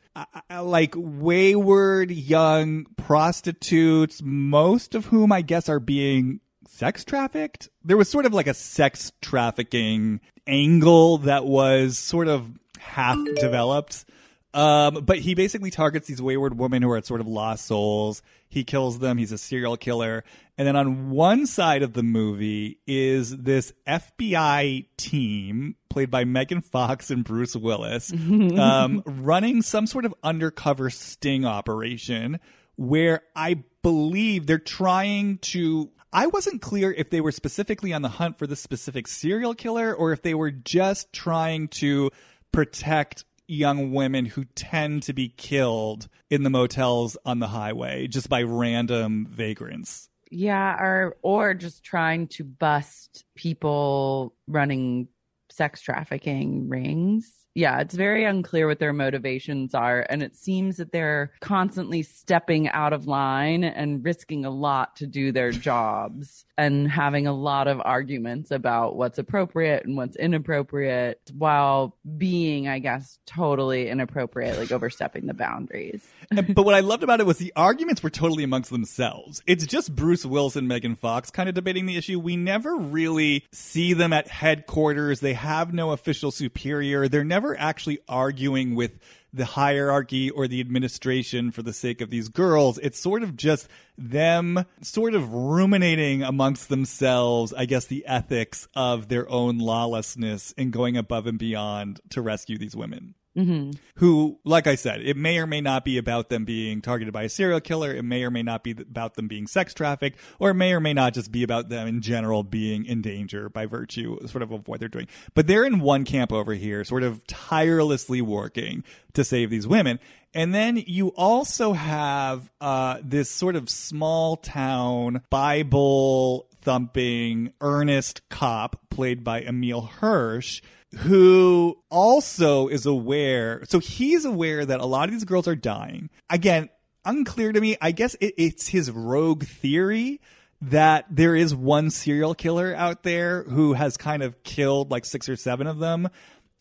like 0.50 0.94
wayward 0.96 2.12
young 2.12 2.86
prostitutes, 2.98 4.22
most 4.24 4.96
of 4.96 5.06
whom 5.08 5.32
I 5.32 5.42
guess 5.42 5.70
are 5.70 5.80
being 5.80 6.40
sex 6.68 7.04
trafficked. 7.04 7.70
There 7.84 7.98
was 7.98 8.10
sort 8.10 8.26
of 8.26 8.34
like 8.34 8.48
a 8.48 8.54
sex 8.54 9.12
trafficking 9.22 10.22
angle 10.48 11.20
that 11.20 11.46
was 11.46 11.98
sort 11.98 12.28
of 12.28 12.52
half 12.80 13.18
developed. 13.36 14.06
Um, 14.54 15.04
but 15.06 15.20
he 15.20 15.36
basically 15.36 15.70
targets 15.70 16.08
these 16.08 16.22
wayward 16.22 16.58
women 16.58 16.82
who 16.82 16.90
are 16.92 17.02
sort 17.02 17.22
of 17.22 17.28
lost 17.28 17.66
souls. 17.66 18.22
He 18.50 18.64
kills 18.64 19.00
them. 19.00 19.18
He's 19.18 19.32
a 19.32 19.38
serial 19.38 19.78
killer. 19.78 20.24
And 20.58 20.68
then 20.68 20.76
on 20.76 21.12
one 21.12 21.46
side 21.46 21.84
of 21.84 21.94
the 21.94 22.04
movie 22.04 22.80
is 22.86 23.38
this 23.38 23.72
FBI 23.88 24.88
team 24.98 25.76
played 25.90 26.10
by 26.12 26.26
Megan 26.26 26.62
Fox 26.62 27.12
and 27.12 27.24
Bruce 27.24 27.56
Willis, 27.56 28.12
um, 28.14 29.04
running 29.06 29.62
some 29.62 29.88
sort 29.88 30.04
of 30.04 30.14
undercover 30.24 30.90
sting 30.90 31.46
operation 31.46 32.40
where 32.76 33.22
I 33.36 33.64
believe 33.84 34.48
they're 34.48 34.58
trying 34.58 35.38
to. 35.40 35.92
I 36.12 36.26
wasn't 36.26 36.62
clear 36.64 36.92
if 36.92 37.12
they 37.12 37.22
were 37.22 37.32
specifically 37.32 37.94
on 37.94 38.02
the 38.02 38.10
hunt 38.10 38.40
for 38.40 38.48
this 38.48 38.60
specific 38.60 39.08
serial 39.08 39.54
killer 39.54 39.94
or 39.94 40.12
if 40.12 40.24
they 40.24 40.34
were 40.34 40.50
just 40.50 41.14
trying 41.14 41.68
to 41.68 42.10
protect 42.52 43.26
young 43.50 43.92
women 43.92 44.26
who 44.26 44.46
tend 44.56 45.04
to 45.04 45.14
be 45.14 45.30
killed 45.30 46.08
in 46.30 46.44
the 46.44 46.50
motels 46.50 47.18
on 47.26 47.40
the 47.40 47.48
highway 47.48 48.08
just 48.08 48.30
by 48.30 48.44
random 48.44 49.28
vagrants. 49.30 50.10
Yeah, 50.32 50.76
or 50.80 51.18
or 51.24 51.56
just 51.56 51.84
trying 51.84 52.28
to 52.28 52.44
bust 52.44 53.26
people 53.36 54.36
running 54.48 55.08
sex 55.50 55.82
trafficking 55.82 56.70
rings 56.70 57.39
yeah, 57.56 57.80
it's 57.80 57.96
very 57.96 58.26
unclear 58.26 58.68
what 58.68 58.80
their 58.80 58.94
motivations 58.94 59.74
are. 59.74 60.06
And 60.10 60.24
it 60.24 60.36
seems 60.36 60.78
that 60.78 60.92
they're 60.92 61.32
constantly 61.40 62.04
stepping 62.04 62.70
out 62.70 62.94
of 62.94 63.08
line 63.08 63.64
and 63.64 64.04
risking 64.04 64.46
a 64.46 64.50
lot 64.50 64.96
to 64.98 65.08
do 65.08 65.32
their 65.32 65.52
jobs 65.70 66.46
and 66.58 66.90
having 66.90 67.26
a 67.26 67.34
lot 67.34 67.68
of 67.68 67.82
arguments 67.84 68.52
about 68.52 68.96
what's 68.96 69.18
appropriate 69.18 69.86
and 69.86 69.96
what's 69.96 70.18
inappropriate 70.18 71.22
while 71.34 71.96
being, 72.18 72.68
I 72.68 72.80
guess, 72.80 73.20
totally 73.26 73.90
inappropriate, 73.90 74.58
like 74.58 74.72
overstepping 74.72 75.26
the 75.26 75.34
boundaries. 75.34 76.06
but 76.32 76.64
what 76.64 76.76
I 76.76 76.82
loved 76.82 77.04
about 77.04 77.20
it 77.20 77.26
was 77.26 77.38
the 77.38 77.54
arguments 77.56 78.04
were 78.04 78.10
totally 78.10 78.44
amongst 78.44 78.72
themselves. 78.72 79.42
It's 79.48 79.66
just 79.66 79.96
Bruce 79.96 80.26
Willis, 80.26 80.56
and 80.56 80.68
Megan 80.68 80.96
Fox 80.96 81.32
kind 81.32 81.48
of 81.50 81.56
debating 81.56 81.86
the 81.86 81.96
issue. 81.96 82.20
We 82.20 82.36
never 82.36 82.76
really 82.76 83.46
see 83.52 83.94
them 83.94 84.14
at 84.14 84.28
headquarters. 84.28 85.20
They 85.20 85.34
have 85.34 85.74
no 85.74 85.92
official 85.92 86.32
superior. 86.32 87.08
They're 87.08 87.24
never 87.24 87.39
never 87.40 87.58
actually 87.58 88.00
arguing 88.10 88.76
with 88.76 89.00
the 89.32 89.46
hierarchy 89.46 90.30
or 90.30 90.46
the 90.46 90.60
administration 90.60 91.52
for 91.52 91.62
the 91.62 91.72
sake 91.72 92.02
of 92.02 92.10
these 92.10 92.28
girls. 92.28 92.78
It's 92.80 93.00
sort 93.00 93.24
of 93.24 93.38
just 93.38 93.70
them 93.98 94.66
sort 94.82 95.14
of 95.14 95.32
ruminating 95.32 96.22
amongst 96.22 96.68
themselves, 96.68 97.54
I 97.54 97.64
guess, 97.64 97.86
the 97.86 98.06
ethics 98.06 98.68
of 98.76 99.08
their 99.08 99.30
own 99.30 99.58
lawlessness 99.58 100.54
and 100.58 100.74
going 100.74 100.98
above 100.98 101.28
and 101.28 101.40
beyond 101.40 102.02
to 102.10 102.22
rescue 102.22 102.58
these 102.58 102.76
women. 102.76 103.16
Mm-hmm. 103.40 103.72
who, 103.96 104.38
like 104.44 104.68
I 104.68 104.76
said, 104.76 105.02
it 105.02 105.16
may 105.16 105.38
or 105.38 105.48
may 105.48 105.62
not 105.62 105.86
be 105.86 105.98
about 105.98 106.28
them 106.28 106.44
being 106.44 106.82
targeted 106.82 107.14
by 107.14 107.24
a 107.24 107.30
serial 107.30 107.62
killer. 107.62 107.94
It 107.94 108.04
may 108.04 108.24
or 108.24 108.32
may 108.32 108.44
not 108.44 108.66
be 108.66 108.72
about 108.72 109.16
them 109.16 109.30
being 109.30 109.48
sex 109.48 109.74
trafficked, 109.74 110.20
or 110.40 110.50
it 110.50 110.56
may 110.56 110.74
or 110.74 110.82
may 110.82 110.94
not 110.94 111.14
just 111.14 111.32
be 111.32 111.44
about 111.44 111.70
them 111.70 111.88
in 111.88 112.02
general 112.02 112.44
being 112.44 112.86
in 112.86 113.02
danger 113.02 113.48
by 113.48 113.66
virtue 113.66 114.20
sort 114.28 114.42
of 114.42 114.52
of 114.52 114.68
what 114.68 114.82
they're 114.82 114.90
doing. 114.90 115.08
But 115.36 115.48
they're 115.48 115.64
in 115.64 115.80
one 115.80 116.04
camp 116.04 116.34
over 116.34 116.54
here, 116.54 116.84
sort 116.84 117.04
of 117.04 117.26
tirelessly 117.28 118.22
working 118.22 118.84
to 119.14 119.24
save 119.24 119.50
these 119.50 119.66
women. 119.66 120.00
And 120.34 120.54
then 120.54 120.84
you 120.86 121.10
also 121.10 121.74
have 121.74 122.52
uh, 122.62 123.00
this 123.04 123.30
sort 123.32 123.56
of 123.56 123.70
small 123.70 124.36
town 124.36 125.22
Bible 125.30 126.48
thumping 126.62 127.54
earnest 127.62 128.28
cop 128.30 128.90
played 128.90 129.24
by 129.24 129.42
Emile 129.42 129.82
Hirsch 129.82 130.62
who 130.98 131.78
also 131.90 132.68
is 132.68 132.86
aware. 132.86 133.64
So 133.66 133.80
he's 133.80 134.26
aware 134.26 134.66
that 134.66 134.80
a 134.80 134.86
lot 134.86 135.10
of 135.10 135.12
these 135.12 135.24
girls 135.24 135.48
are 135.48 135.56
dying. 135.56 136.10
Again, 136.30 136.70
unclear 137.06 137.52
to 137.52 137.62
me. 137.62 137.78
I 137.82 137.92
guess 137.92 138.16
it, 138.16 138.34
it's 138.38 138.68
his 138.68 138.92
rogue 138.92 139.44
theory 139.44 140.20
that 140.62 141.06
there 141.10 141.36
is 141.36 141.56
one 141.56 141.90
serial 141.90 142.36
killer 142.36 142.76
out 142.76 143.04
there 143.04 143.44
who 143.44 143.74
has 143.74 143.98
kind 143.98 144.24
of 144.24 144.44
killed 144.44 144.92
like 144.92 145.06
six 145.06 145.30
or 145.30 145.36
seven 145.36 145.68
of 145.68 145.80
them. 145.80 146.10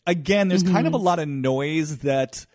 Again, 0.05 0.47
there's 0.47 0.63
kind 0.63 0.87
of 0.87 0.93
mm-hmm. 0.93 0.93
a 0.95 0.97
lot 0.97 1.19
of 1.19 1.27
noise 1.27 1.99
that 1.99 2.45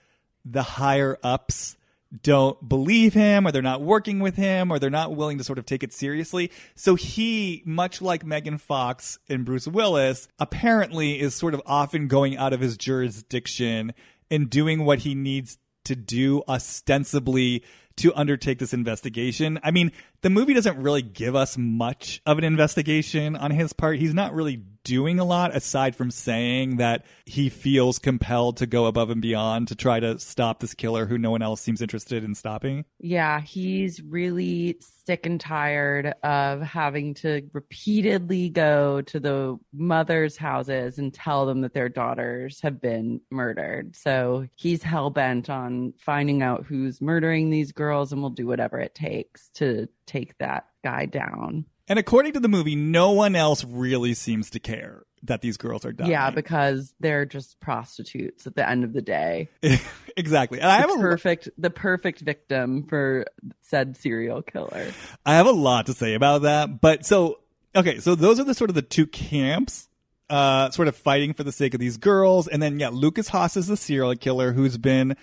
the 0.44 0.62
higher 0.62 1.18
ups 1.22 1.76
don't 2.23 2.68
believe 2.68 3.14
him 3.14 3.47
or 3.47 3.52
they're 3.52 3.62
not 3.62 3.83
working 3.83 4.21
with 4.21 4.37
him 4.37 4.71
or 4.71 4.78
they're 4.78 4.90
not 4.90 5.14
willing 5.14 5.38
to 5.38 5.44
sort 5.44 5.59
of 5.59 5.66
take 5.66 5.83
it 5.83 5.92
seriously. 5.92 6.50
So 6.75 6.94
he, 6.94 7.62
much 7.64 8.00
like 8.00 8.25
Megan 8.25 8.59
Fox 8.59 9.18
and 9.28 9.44
Bruce 9.44 9.66
Willis, 9.66 10.28
apparently 10.38 11.21
is 11.21 11.35
sort 11.35 11.54
of 11.54 11.62
often 11.66 12.09
going 12.09 12.37
out 12.37 12.52
of 12.52 12.61
his 12.61 12.76
jurisdiction 12.76 13.92
and 14.30 14.50
doing 14.50 14.85
what 14.85 15.00
he 15.00 15.14
needs 15.14 15.59
to 15.85 15.94
do 15.94 16.42
ostensibly 16.49 17.62
to 17.96 18.12
undertake 18.14 18.58
this 18.58 18.72
investigation. 18.72 19.58
I 19.62 19.70
mean, 19.70 19.92
the 20.22 20.30
movie 20.30 20.54
doesn't 20.54 20.78
really 20.78 21.02
give 21.02 21.36
us 21.36 21.56
much 21.56 22.20
of 22.26 22.38
an 22.38 22.44
investigation 22.44 23.36
on 23.36 23.50
his 23.50 23.72
part. 23.72 23.98
He's 23.98 24.14
not 24.14 24.34
really 24.34 24.62
doing 24.84 25.18
a 25.18 25.24
lot 25.24 25.56
aside 25.56 25.96
from 25.96 26.10
saying 26.10 26.76
that 26.76 27.06
he 27.24 27.48
feels 27.48 27.98
compelled 27.98 28.58
to 28.58 28.66
go 28.66 28.84
above 28.84 29.08
and 29.08 29.22
beyond 29.22 29.66
to 29.68 29.74
try 29.74 29.98
to 29.98 30.18
stop 30.18 30.60
this 30.60 30.74
killer 30.74 31.06
who 31.06 31.16
no 31.16 31.30
one 31.30 31.40
else 31.40 31.62
seems 31.62 31.80
interested 31.80 32.22
in 32.22 32.34
stopping. 32.34 32.84
Yeah, 32.98 33.40
he's 33.40 34.02
really 34.02 34.76
sick 35.06 35.24
and 35.24 35.40
tired 35.40 36.14
of 36.22 36.60
having 36.60 37.14
to 37.14 37.48
repeatedly 37.54 38.50
go 38.50 39.00
to 39.02 39.18
the 39.20 39.58
mothers' 39.72 40.36
houses 40.36 40.98
and 40.98 41.14
tell 41.14 41.46
them 41.46 41.62
that 41.62 41.72
their 41.72 41.88
daughters 41.88 42.60
have 42.60 42.80
been 42.80 43.22
murdered. 43.30 43.96
So 43.96 44.46
he's 44.54 44.82
hell 44.82 45.08
bent 45.08 45.48
on 45.48 45.94
finding 45.98 46.42
out 46.42 46.66
who's 46.66 47.00
murdering 47.00 47.48
these 47.48 47.72
girls 47.72 47.83
and 47.92 48.20
we'll 48.20 48.30
do 48.30 48.46
whatever 48.46 48.78
it 48.78 48.94
takes 48.94 49.48
to 49.54 49.88
take 50.06 50.36
that 50.38 50.66
guy 50.82 51.06
down. 51.06 51.66
And 51.86 51.98
according 51.98 52.32
to 52.32 52.40
the 52.40 52.48
movie, 52.48 52.76
no 52.76 53.10
one 53.10 53.36
else 53.36 53.62
really 53.64 54.14
seems 54.14 54.50
to 54.50 54.60
care 54.60 55.04
that 55.24 55.40
these 55.40 55.56
girls 55.56 55.84
are 55.84 55.92
dying. 55.92 56.10
Yeah, 56.10 56.30
because 56.30 56.94
they're 57.00 57.26
just 57.26 57.60
prostitutes 57.60 58.46
at 58.46 58.56
the 58.56 58.68
end 58.68 58.84
of 58.84 58.92
the 58.92 59.02
day. 59.02 59.48
exactly. 60.16 60.60
And 60.60 60.70
I 60.70 60.78
have 60.78 60.88
the 60.88 60.96
a 60.96 61.00
perfect 61.00 61.48
the 61.58 61.70
perfect 61.70 62.20
victim 62.20 62.84
for 62.84 63.26
said 63.62 63.96
serial 63.96 64.42
killer. 64.42 64.92
I 65.26 65.34
have 65.34 65.46
a 65.46 65.52
lot 65.52 65.86
to 65.86 65.94
say 65.94 66.14
about 66.14 66.42
that. 66.42 66.80
But 66.80 67.04
so 67.04 67.40
okay, 67.74 67.98
so 67.98 68.14
those 68.14 68.38
are 68.38 68.44
the 68.44 68.54
sort 68.54 68.70
of 68.70 68.76
the 68.76 68.82
two 68.82 69.06
camps 69.06 69.88
uh 70.30 70.70
sort 70.70 70.88
of 70.88 70.96
fighting 70.96 71.34
for 71.34 71.42
the 71.44 71.52
sake 71.52 71.74
of 71.74 71.80
these 71.80 71.96
girls. 71.96 72.48
And 72.48 72.62
then 72.62 72.78
yeah, 72.78 72.90
Lukas 72.90 73.28
Haas 73.28 73.56
is 73.56 73.66
the 73.66 73.76
serial 73.76 74.14
killer 74.14 74.52
who's 74.52 74.78
been 74.78 75.16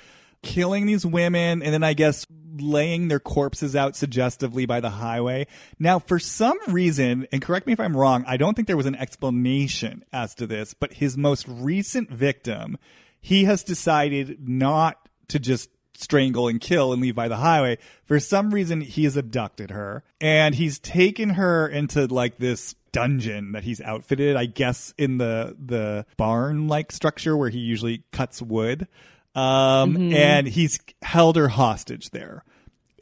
killing 0.44 0.86
these 0.86 1.06
women 1.06 1.62
and 1.62 1.74
then 1.74 1.84
I 1.84 1.94
guess 1.94 2.26
laying 2.58 3.08
their 3.08 3.20
corpses 3.20 3.76
out 3.76 3.96
suggestively 3.96 4.66
by 4.66 4.80
the 4.80 4.90
highway. 4.90 5.48
Now, 5.80 6.00
for 6.00 6.20
some 6.20 6.58
reason, 6.68 7.28
and 7.32 7.42
correct 7.42 7.68
me 7.68 7.74
if 7.74 7.80
I'm 7.80 7.96
wrong, 7.96 8.24
I 8.28 8.38
don't 8.38 8.56
think 8.56 8.68
there 8.68 8.78
was 8.78 8.86
an 8.86 8.96
explanation 8.96 10.04
as 10.12 10.36
to 10.36 10.48
this, 10.48 10.74
but 10.74 10.94
his 10.94 11.18
most 11.18 11.48
recent 11.48 12.10
victim, 12.10 12.78
he 13.22 13.46
has 13.46 13.64
decided 13.64 14.48
not 14.48 15.08
to 15.30 15.40
just 15.40 15.70
strangle 15.96 16.48
and 16.48 16.60
kill 16.60 16.94
and 16.94 17.02
leave 17.02 17.16
by 17.16 17.28
the 17.28 17.38
highway. 17.38 17.78
For 18.06 18.20
some 18.20 18.54
reason, 18.54 18.82
he 18.82 19.04
has 19.04 19.16
abducted 19.16 19.72
her 19.72 20.04
and 20.20 20.56
he's 20.56 20.80
taken 20.80 21.32
her 21.32 21.68
into 21.68 22.06
like 22.08 22.38
this 22.38 22.76
dungeon 22.92 23.54
that 23.54 23.64
he's 23.64 23.80
outfitted, 23.82 24.36
I 24.36 24.46
guess 24.46 24.94
in 24.98 25.18
the 25.18 25.56
the 25.64 26.06
barn 26.18 26.68
like 26.68 26.92
structure 26.92 27.38
where 27.38 27.50
he 27.50 27.60
usually 27.60 28.04
cuts 28.12 28.42
wood. 28.42 28.88
Um 29.36 29.94
Mm-hmm. 29.96 30.14
and 30.14 30.48
he's 30.48 30.80
held 31.02 31.36
her 31.38 31.48
hostage 31.48 32.10
there. 32.12 32.44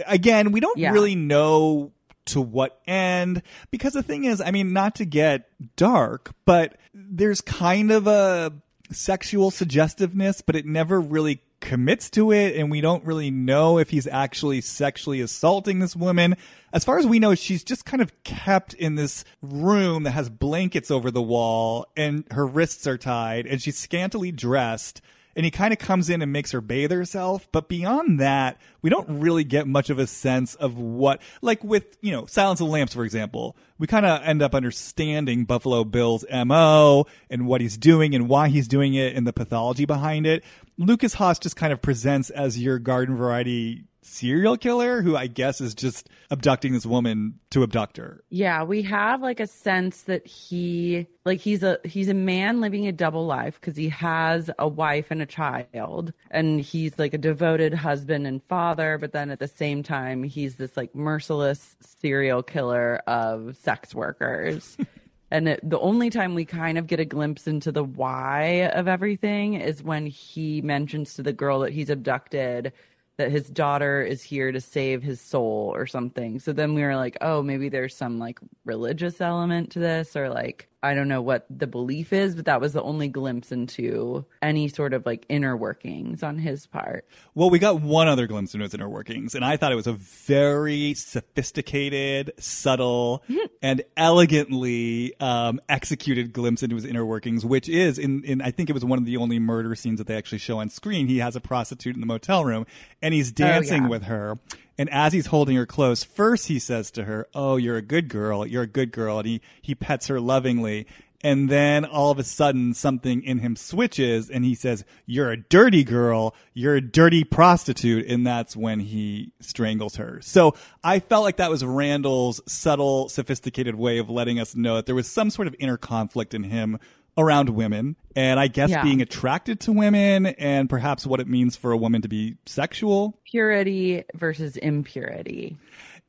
Again, 0.05 0.51
we 0.51 0.59
don't 0.59 0.77
Yeah. 0.77 0.91
really 0.91 1.15
know 1.15 1.91
to 2.25 2.39
what 2.41 2.79
end 2.85 3.41
because 3.71 3.93
the 3.93 4.03
thing 4.03 4.23
is, 4.25 4.39
I 4.39 4.51
mean, 4.51 4.71
not 4.71 4.95
to 4.95 5.05
get 5.05 5.49
dark, 5.75 6.33
but 6.45 6.77
there's 6.93 7.41
kind 7.41 7.91
of 7.91 8.05
a 8.07 8.53
sexual 8.91 9.49
suggestiveness, 9.51 10.41
but 10.41 10.55
it 10.55 10.65
never 10.65 10.99
really 11.01 11.41
commits 11.59 12.09
to 12.11 12.31
it 12.31 12.55
and 12.55 12.71
we 12.71 12.79
don't 12.81 13.03
really 13.03 13.29
know 13.29 13.77
if 13.79 13.89
he's 13.89 14.07
actually 14.07 14.61
sexually 14.61 15.19
assaulting 15.21 15.79
this 15.79 15.95
woman. 15.95 16.35
As 16.71 16.85
far 16.85 16.99
as 16.99 17.05
we 17.05 17.19
know, 17.19 17.35
she's 17.35 17.63
just 17.63 17.83
kind 17.83 18.01
of 18.01 18.11
kept 18.23 18.73
in 18.75 18.95
this 18.95 19.25
room 19.41 20.03
that 20.03 20.11
has 20.11 20.29
blankets 20.29 20.89
over 20.91 21.11
the 21.11 21.21
wall 21.21 21.87
and 21.97 22.23
her 22.31 22.45
wrists 22.47 22.87
are 22.87 22.97
tied 22.97 23.45
and 23.47 23.61
she's 23.61 23.77
scantily 23.77 24.31
dressed 24.31 25.01
and 25.35 25.45
he 25.45 25.51
kind 25.51 25.73
of 25.73 25.79
comes 25.79 26.09
in 26.09 26.21
and 26.21 26.31
makes 26.31 26.51
her 26.51 26.61
bathe 26.61 26.91
herself. 26.91 27.47
But 27.51 27.69
beyond 27.69 28.19
that, 28.19 28.59
we 28.81 28.89
don't 28.89 29.19
really 29.19 29.43
get 29.43 29.67
much 29.67 29.89
of 29.89 29.99
a 29.99 30.07
sense 30.07 30.55
of 30.55 30.77
what, 30.77 31.21
like 31.41 31.63
with, 31.63 31.97
you 32.01 32.11
know, 32.11 32.25
Silence 32.25 32.59
of 32.61 32.67
the 32.67 32.73
Lambs, 32.73 32.93
for 32.93 33.03
example, 33.03 33.55
we 33.77 33.87
kind 33.87 34.05
of 34.05 34.21
end 34.23 34.41
up 34.41 34.53
understanding 34.55 35.45
Buffalo 35.45 35.83
Bill's 35.83 36.25
MO 36.29 37.05
and 37.29 37.47
what 37.47 37.61
he's 37.61 37.77
doing 37.77 38.15
and 38.15 38.27
why 38.27 38.49
he's 38.49 38.67
doing 38.67 38.93
it 38.93 39.15
and 39.15 39.25
the 39.25 39.33
pathology 39.33 39.85
behind 39.85 40.25
it. 40.25 40.43
Lukas 40.77 41.15
Haas 41.15 41.39
just 41.39 41.55
kind 41.55 41.73
of 41.73 41.81
presents 41.81 42.29
as 42.29 42.61
your 42.61 42.79
garden 42.79 43.15
variety 43.15 43.85
serial 44.01 44.57
killer 44.57 45.01
who 45.01 45.15
I 45.15 45.27
guess 45.27 45.61
is 45.61 45.73
just 45.73 46.09
abducting 46.31 46.73
this 46.73 46.85
woman 46.85 47.39
to 47.51 47.63
abduct 47.63 47.97
her. 47.97 48.23
Yeah, 48.29 48.63
we 48.63 48.81
have 48.83 49.21
like 49.21 49.39
a 49.39 49.47
sense 49.47 50.03
that 50.03 50.25
he 50.25 51.07
like 51.25 51.39
he's 51.39 51.63
a 51.63 51.79
he's 51.83 52.09
a 52.09 52.13
man 52.13 52.61
living 52.61 52.87
a 52.87 52.91
double 52.91 53.25
life 53.25 53.59
because 53.59 53.75
he 53.75 53.89
has 53.89 54.49
a 54.57 54.67
wife 54.67 55.07
and 55.11 55.21
a 55.21 55.25
child 55.25 56.13
and 56.31 56.61
he's 56.61 56.97
like 56.97 57.13
a 57.13 57.17
devoted 57.17 57.73
husband 57.73 58.27
and 58.27 58.43
father, 58.43 58.97
but 58.97 59.11
then 59.11 59.29
at 59.29 59.39
the 59.39 59.47
same 59.47 59.83
time 59.83 60.23
he's 60.23 60.55
this 60.55 60.75
like 60.77 60.93
merciless 60.95 61.75
serial 61.81 62.43
killer 62.43 63.01
of 63.07 63.55
sex 63.57 63.93
workers. 63.93 64.77
And 65.31 65.47
it, 65.47 65.59
the 65.63 65.79
only 65.79 66.09
time 66.09 66.33
we 66.33 66.45
kind 66.45 66.77
of 66.77 66.87
get 66.87 66.99
a 66.99 67.05
glimpse 67.05 67.45
into 67.45 67.71
the 67.71 67.83
why 67.83 68.67
of 68.73 68.87
everything 68.87 69.53
is 69.55 69.83
when 69.83 70.07
he 70.07 70.61
mentions 70.61 71.13
to 71.15 71.21
the 71.23 71.33
girl 71.33 71.59
that 71.59 71.71
he's 71.71 71.89
abducted 71.89 72.73
that 73.19 73.31
his 73.31 73.49
daughter 73.49 74.01
is 74.01 74.23
here 74.23 74.49
to 74.49 74.61
save 74.61 75.03
his 75.03 75.19
soul 75.19 75.73
or 75.75 75.85
something. 75.85 76.39
So 76.39 76.53
then 76.53 76.73
we 76.73 76.83
were 76.83 76.95
like, 76.95 77.17
oh, 77.19 77.43
maybe 77.43 77.67
there's 77.67 77.93
some 77.93 78.17
like 78.17 78.39
religious 78.63 79.19
element 79.19 79.71
to 79.73 79.79
this 79.79 80.15
or 80.15 80.29
like 80.29 80.68
I 80.81 80.93
don't 80.93 81.09
know 81.09 81.21
what 81.21 81.45
the 81.49 81.67
belief 81.67 82.13
is, 82.13 82.35
but 82.35 82.45
that 82.45 82.61
was 82.61 82.71
the 82.71 82.81
only 82.81 83.09
glimpse 83.09 83.51
into 83.51 84.25
any 84.41 84.69
sort 84.69 84.93
of 84.93 85.05
like 85.05 85.25
inner 85.27 85.57
workings 85.57 86.23
on 86.23 86.37
his 86.37 86.65
part. 86.67 87.05
Well, 87.35 87.49
we 87.49 87.59
got 87.59 87.81
one 87.81 88.07
other 88.07 88.27
glimpse 88.27 88.53
into 88.53 88.63
his 88.63 88.73
inner 88.73 88.87
workings, 88.87 89.35
and 89.35 89.43
I 89.43 89.57
thought 89.57 89.73
it 89.73 89.75
was 89.75 89.87
a 89.87 89.93
very 89.93 90.93
sophisticated, 90.93 92.31
subtle, 92.39 93.23
and 93.61 93.83
elegantly 93.97 95.13
um, 95.19 95.59
executed 95.67 96.31
glimpse 96.31 96.63
into 96.63 96.75
his 96.75 96.85
inner 96.85 97.05
workings, 97.05 97.45
which 97.45 97.67
is 97.67 97.99
in, 97.99 98.23
in 98.23 98.41
I 98.41 98.51
think 98.51 98.69
it 98.69 98.73
was 98.73 98.85
one 98.85 98.99
of 98.99 99.05
the 99.05 99.17
only 99.17 99.37
murder 99.37 99.75
scenes 99.75 99.97
that 99.97 100.07
they 100.07 100.15
actually 100.15 100.37
show 100.37 100.59
on 100.59 100.69
screen. 100.69 101.07
He 101.07 101.17
has 101.17 101.35
a 101.35 101.41
prostitute 101.41 101.95
in 101.95 101.99
the 101.99 102.07
motel 102.07 102.45
room, 102.45 102.65
and 103.01 103.13
he's 103.13 103.33
dancing 103.33 103.83
yeah. 103.83 103.89
with 103.89 104.03
her. 104.03 104.37
And 104.79 104.89
as 104.91 105.11
he's 105.11 105.25
holding 105.25 105.57
her 105.57 105.65
close, 105.65 106.05
first 106.05 106.47
he 106.47 106.57
says 106.57 106.89
to 106.91 107.03
her, 107.03 107.27
"Oh, 107.35 107.57
you're 107.57 107.75
a 107.75 107.81
good 107.81 108.07
girl. 108.07 108.47
You're 108.47 108.63
a 108.63 108.67
good 108.67 108.93
girl," 108.93 109.19
and 109.19 109.27
he 109.27 109.41
he 109.61 109.75
pets 109.75 110.07
her 110.07 110.21
lovingly. 110.21 110.87
And 111.21 111.49
then 111.49 111.83
all 111.83 112.11
of 112.11 112.17
a 112.17 112.23
sudden, 112.23 112.73
something 112.73 113.21
in 113.21 113.39
him 113.39 113.57
switches, 113.57 114.29
and 114.29 114.45
he 114.45 114.55
says, 114.55 114.85
"You're 115.05 115.31
a 115.31 115.37
dirty 115.37 115.83
girl. 115.83 116.33
You're 116.53 116.77
a 116.77 116.81
dirty 116.81 117.25
prostitute." 117.25 118.07
And 118.07 118.25
that's 118.25 118.55
when 118.55 118.79
he 118.79 119.33
strangles 119.41 119.97
her. 119.97 120.21
So 120.23 120.55
I 120.81 120.99
felt 120.99 121.25
like 121.25 121.35
that 121.35 121.49
was 121.49 121.61
Randall's 121.61 122.39
subtle, 122.47 123.09
sophisticated 123.09 123.75
way 123.75 123.97
of 123.97 124.09
letting 124.09 124.39
us 124.39 124.55
know 124.55 124.77
that 124.77 124.85
there 124.85 124.95
was 124.95 125.09
some 125.09 125.29
sort 125.29 125.49
of 125.49 125.57
inner 125.59 125.75
conflict 125.75 126.33
in 126.33 126.43
him 126.43 126.79
around 127.19 127.49
women, 127.49 127.95
and 128.15 128.39
I 128.39 128.47
guess 128.47 128.69
Yeah. 128.69 128.83
being 128.83 129.01
attracted 129.01 129.59
to 129.61 129.71
women, 129.71 130.25
and 130.27 130.69
perhaps 130.69 131.05
what 131.05 131.19
it 131.19 131.27
means 131.27 131.55
for 131.55 131.71
a 131.71 131.77
woman 131.77 132.01
to 132.01 132.07
be 132.07 132.35
sexual. 132.45 133.19
Purity 133.29 134.03
versus 134.15 134.57
impurity. 134.57 135.57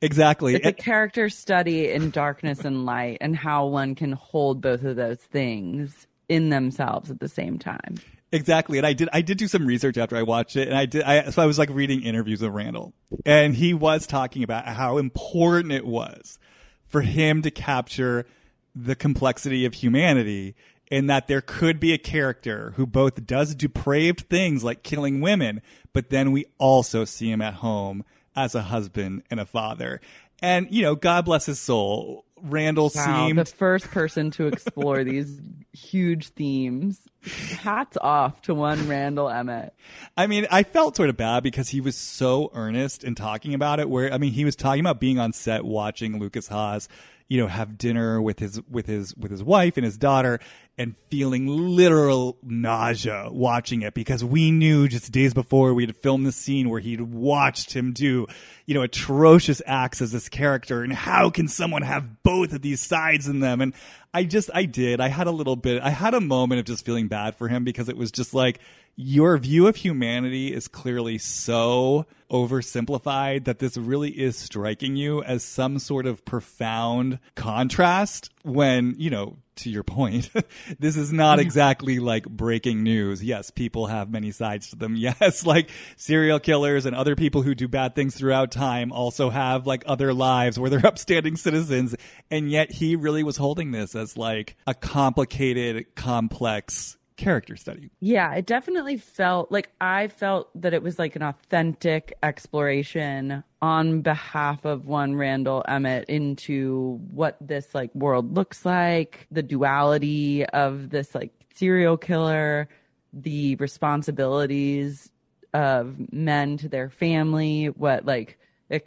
Exactly. 0.01 0.55
It's 0.55 0.65
a 0.65 0.73
character 0.73 1.29
study 1.29 1.91
in 1.91 2.09
darkness 2.09 2.65
and 2.65 2.85
light 2.85 3.19
and 3.21 3.35
how 3.35 3.67
one 3.67 3.93
can 3.93 4.13
hold 4.13 4.59
both 4.61 4.83
of 4.83 4.95
those 4.95 5.19
things 5.19 6.07
in 6.27 6.49
themselves 6.49 7.11
at 7.11 7.19
the 7.19 7.27
same 7.27 7.59
time. 7.59 7.97
Exactly. 8.31 8.77
And 8.79 8.87
I 8.87 8.93
did 8.93 9.09
I 9.13 9.21
did 9.21 9.37
do 9.37 9.47
some 9.47 9.65
research 9.65 9.97
after 9.97 10.15
I 10.15 10.23
watched 10.23 10.55
it 10.55 10.67
and 10.69 10.75
I 10.75 10.85
did 10.87 11.03
I 11.03 11.29
so 11.29 11.41
I 11.43 11.45
was 11.45 11.59
like 11.59 11.69
reading 11.69 12.01
interviews 12.01 12.41
of 12.41 12.53
Randall 12.53 12.93
and 13.25 13.53
he 13.55 13.73
was 13.75 14.07
talking 14.07 14.41
about 14.41 14.65
how 14.65 14.97
important 14.97 15.71
it 15.73 15.85
was 15.85 16.39
for 16.87 17.01
him 17.01 17.41
to 17.43 17.51
capture 17.51 18.25
the 18.73 18.95
complexity 18.95 19.65
of 19.65 19.73
humanity 19.73 20.55
in 20.91 21.07
that 21.07 21.27
there 21.27 21.41
could 21.41 21.79
be 21.79 21.93
a 21.93 21.97
character 21.97 22.73
who 22.75 22.85
both 22.85 23.25
does 23.25 23.55
depraved 23.55 24.27
things 24.29 24.63
like 24.63 24.83
killing 24.83 25.21
women, 25.21 25.61
but 25.93 26.09
then 26.09 26.33
we 26.33 26.45
also 26.57 27.05
see 27.05 27.31
him 27.31 27.41
at 27.41 27.55
home 27.55 28.03
as 28.35 28.53
a 28.53 28.63
husband 28.63 29.23
and 29.31 29.39
a 29.39 29.45
father. 29.45 30.01
And, 30.41 30.67
you 30.69 30.81
know, 30.81 30.95
God 30.95 31.25
bless 31.25 31.45
his 31.45 31.59
soul. 31.59 32.25
Randall 32.43 32.91
Wow, 32.93 33.27
seemed 33.27 33.37
the 33.37 33.45
first 33.45 33.89
person 33.91 34.31
to 34.31 34.47
explore 34.47 35.03
these 35.03 35.39
huge 35.73 36.29
themes. 36.29 36.99
Hats 37.23 37.97
off 38.01 38.41
to 38.43 38.55
one 38.55 38.87
Randall 38.89 39.29
Emmett. 39.29 39.73
I 40.17 40.25
mean, 40.25 40.47
I 40.49 40.63
felt 40.63 40.95
sort 40.95 41.09
of 41.09 41.17
bad 41.17 41.43
because 41.43 41.69
he 41.69 41.79
was 41.81 41.95
so 41.95 42.49
earnest 42.53 43.03
in 43.03 43.13
talking 43.13 43.53
about 43.53 43.79
it. 43.79 43.87
Where 43.89 44.11
I 44.11 44.17
mean, 44.17 44.31
he 44.31 44.43
was 44.43 44.55
talking 44.55 44.79
about 44.79 44.99
being 44.99 45.19
on 45.19 45.33
set, 45.33 45.63
watching 45.63 46.19
Lukas 46.19 46.47
Haas, 46.47 46.89
you 47.31 47.37
know, 47.37 47.47
have 47.47 47.77
dinner 47.77 48.21
with 48.21 48.39
his 48.39 48.59
with 48.69 48.87
his 48.87 49.15
with 49.15 49.31
his 49.31 49.41
wife 49.41 49.77
and 49.77 49.85
his 49.85 49.97
daughter, 49.97 50.41
and 50.77 50.97
feeling 51.09 51.47
literal 51.47 52.37
nausea 52.43 53.29
watching 53.31 53.83
it 53.83 53.93
because 53.93 54.21
we 54.21 54.51
knew 54.51 54.89
just 54.89 55.13
days 55.13 55.33
before 55.33 55.73
we 55.73 55.85
had 55.85 55.95
filmed 55.95 56.25
the 56.25 56.33
scene 56.33 56.67
where 56.67 56.81
he'd 56.81 56.99
watched 56.99 57.71
him 57.71 57.93
do, 57.93 58.27
you 58.65 58.73
know, 58.73 58.81
atrocious 58.81 59.61
acts 59.65 60.01
as 60.01 60.11
this 60.11 60.27
character, 60.27 60.83
and 60.83 60.91
how 60.91 61.29
can 61.29 61.47
someone 61.47 61.83
have 61.83 62.21
both 62.21 62.51
of 62.51 62.61
these 62.61 62.81
sides 62.81 63.29
in 63.29 63.39
them? 63.39 63.61
And 63.61 63.73
I 64.13 64.25
just, 64.25 64.49
I 64.53 64.65
did, 64.65 64.99
I 64.99 65.07
had 65.07 65.27
a 65.27 65.31
little 65.31 65.55
bit, 65.55 65.81
I 65.81 65.91
had 65.91 66.13
a 66.13 66.19
moment 66.19 66.59
of 66.59 66.65
just 66.65 66.83
feeling 66.83 67.07
bad 67.07 67.37
for 67.37 67.47
him 67.47 67.63
because 67.63 67.87
it 67.87 67.95
was 67.95 68.11
just 68.11 68.33
like 68.33 68.59
your 68.95 69.37
view 69.37 69.67
of 69.67 69.77
humanity 69.77 70.53
is 70.53 70.67
clearly 70.67 71.17
so 71.17 72.05
oversimplified 72.31 73.45
that 73.45 73.59
this 73.59 73.75
really 73.77 74.09
is 74.09 74.37
striking 74.37 74.95
you 74.95 75.21
as 75.23 75.43
some 75.43 75.79
sort 75.79 76.05
of 76.05 76.23
profound 76.23 77.19
contrast 77.35 78.29
when, 78.43 78.95
you 78.97 79.09
know, 79.09 79.37
to 79.57 79.69
your 79.69 79.83
point, 79.83 80.29
this 80.79 80.95
is 80.95 81.11
not 81.11 81.37
mm-hmm. 81.37 81.45
exactly 81.45 81.99
like 81.99 82.27
breaking 82.27 82.83
news. 82.83 83.23
Yes, 83.23 83.51
people 83.51 83.87
have 83.87 84.09
many 84.09 84.31
sides 84.31 84.69
to 84.69 84.75
them. 84.75 84.95
Yes, 85.01 85.45
like 85.47 85.71
serial 85.97 86.39
killers 86.39 86.85
and 86.85 86.95
other 86.95 87.15
people 87.15 87.41
who 87.41 87.55
do 87.55 87.67
bad 87.67 87.95
things 87.95 88.15
throughout 88.15 88.51
time 88.51 88.91
also 88.91 89.31
have 89.31 89.65
like 89.65 89.83
other 89.87 90.13
lives 90.13 90.59
where 90.59 90.69
they're 90.69 90.85
upstanding 90.85 91.35
citizens. 91.37 91.95
And 92.29 92.51
yet 92.51 92.71
he 92.71 92.95
really 92.95 93.23
was 93.23 93.37
holding 93.37 93.71
this 93.71 93.95
as 93.95 94.15
like 94.15 94.55
a 94.67 94.75
complicated, 94.75 95.95
complex 95.95 96.97
character 97.21 97.55
study. 97.55 97.91
Yeah, 97.99 98.33
it 98.33 98.47
definitely 98.47 98.97
felt 98.97 99.51
like 99.51 99.69
I 99.79 100.07
felt 100.07 100.49
that 100.59 100.73
it 100.73 100.81
was 100.81 100.97
like 100.97 101.15
an 101.15 101.21
authentic 101.21 102.17
exploration 102.23 103.43
on 103.61 104.01
behalf 104.01 104.65
of 104.65 104.87
one 104.87 105.15
Randall 105.15 105.63
Emmett 105.67 106.09
into 106.09 106.99
what 107.11 107.37
this 107.39 107.75
like 107.75 107.93
world 107.93 108.35
looks 108.35 108.65
like, 108.65 109.27
the 109.29 109.43
duality 109.43 110.45
of 110.47 110.89
this 110.89 111.13
like 111.13 111.31
serial 111.53 111.95
killer, 111.95 112.67
the 113.13 113.55
responsibilities 113.57 115.11
of 115.53 115.95
men 116.11 116.57
to 116.57 116.67
their 116.67 116.89
family, 116.89 117.67
what 117.67 118.03
like 118.05 118.39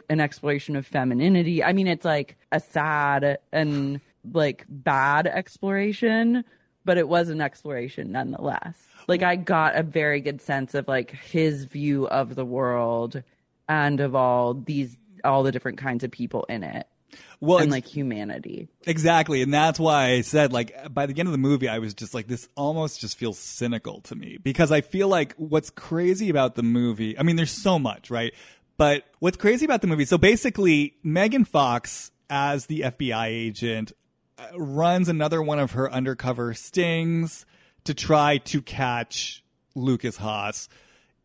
an 0.09 0.19
exploration 0.19 0.75
of 0.75 0.85
femininity. 0.85 1.63
I 1.63 1.71
mean, 1.71 1.87
it's 1.87 2.03
like 2.03 2.37
a 2.51 2.59
sad 2.59 3.37
and 3.53 4.01
like 4.33 4.65
bad 4.67 5.27
exploration, 5.27 6.43
but 6.85 6.97
it 6.97 7.07
was 7.07 7.29
an 7.29 7.41
exploration 7.41 8.11
nonetheless. 8.11 8.75
Like 9.07 9.23
I 9.23 9.35
got 9.35 9.75
a 9.75 9.83
very 9.83 10.21
good 10.21 10.41
sense 10.41 10.73
of 10.73 10.87
like 10.87 11.11
his 11.11 11.65
view 11.65 12.07
of 12.07 12.35
the 12.35 12.45
world 12.45 13.21
and 13.67 13.99
of 13.99 14.15
all 14.15 14.53
these 14.53 14.95
all 15.23 15.43
the 15.43 15.51
different 15.51 15.79
kinds 15.79 16.03
of 16.03 16.11
people 16.11 16.45
in 16.49 16.63
it 16.63 16.87
Well, 17.39 17.59
and 17.59 17.71
like 17.71 17.85
humanity. 17.85 18.67
Exactly. 18.85 19.41
And 19.41 19.53
that's 19.53 19.79
why 19.79 20.11
I 20.11 20.21
said, 20.21 20.53
like, 20.53 20.93
by 20.93 21.05
the 21.05 21.17
end 21.19 21.27
of 21.27 21.31
the 21.31 21.39
movie, 21.39 21.67
I 21.67 21.79
was 21.79 21.93
just 21.93 22.13
like, 22.13 22.27
this 22.27 22.47
almost 22.55 22.99
just 22.99 23.17
feels 23.17 23.39
cynical 23.39 24.01
to 24.01 24.15
me 24.15 24.37
because 24.41 24.71
I 24.71 24.81
feel 24.81 25.07
like 25.07 25.33
what's 25.37 25.69
crazy 25.69 26.29
about 26.29 26.55
the 26.55 26.63
movie, 26.63 27.17
I 27.17 27.23
mean, 27.23 27.35
there's 27.35 27.51
so 27.51 27.79
much, 27.79 28.11
right? 28.11 28.33
But 28.77 29.05
what's 29.19 29.37
crazy 29.37 29.65
about 29.65 29.81
the 29.81 29.87
movie, 29.87 30.05
so 30.05 30.17
basically, 30.17 30.95
Megan 31.01 31.45
Fox, 31.45 32.11
as 32.29 32.65
the 32.65 32.81
FBI 32.81 33.27
agent, 33.27 33.93
runs 34.57 35.09
another 35.09 35.41
one 35.41 35.59
of 35.59 35.71
her 35.71 35.91
undercover 35.91 36.53
stings 36.53 37.45
to 37.83 37.93
try 37.93 38.37
to 38.39 38.61
catch 38.61 39.43
Lukas 39.75 40.17
Haas. 40.17 40.69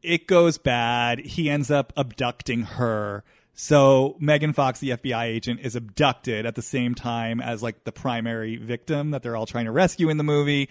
It 0.02 0.26
goes 0.26 0.58
bad. 0.58 1.20
He 1.20 1.50
ends 1.50 1.70
up 1.70 1.92
abducting 1.96 2.62
her. 2.62 3.24
So 3.52 4.16
Megan 4.18 4.52
Fox, 4.52 4.80
the 4.80 4.90
FBI 4.90 5.24
agent, 5.24 5.60
is 5.60 5.76
abducted 5.76 6.46
at 6.46 6.54
the 6.54 6.62
same 6.62 6.94
time 6.94 7.40
as 7.40 7.62
like 7.62 7.84
the 7.84 7.92
primary 7.92 8.56
victim 8.56 9.10
that 9.10 9.22
they're 9.22 9.36
all 9.36 9.46
trying 9.46 9.66
to 9.66 9.72
rescue 9.72 10.08
in 10.08 10.16
the 10.16 10.24
movie. 10.24 10.70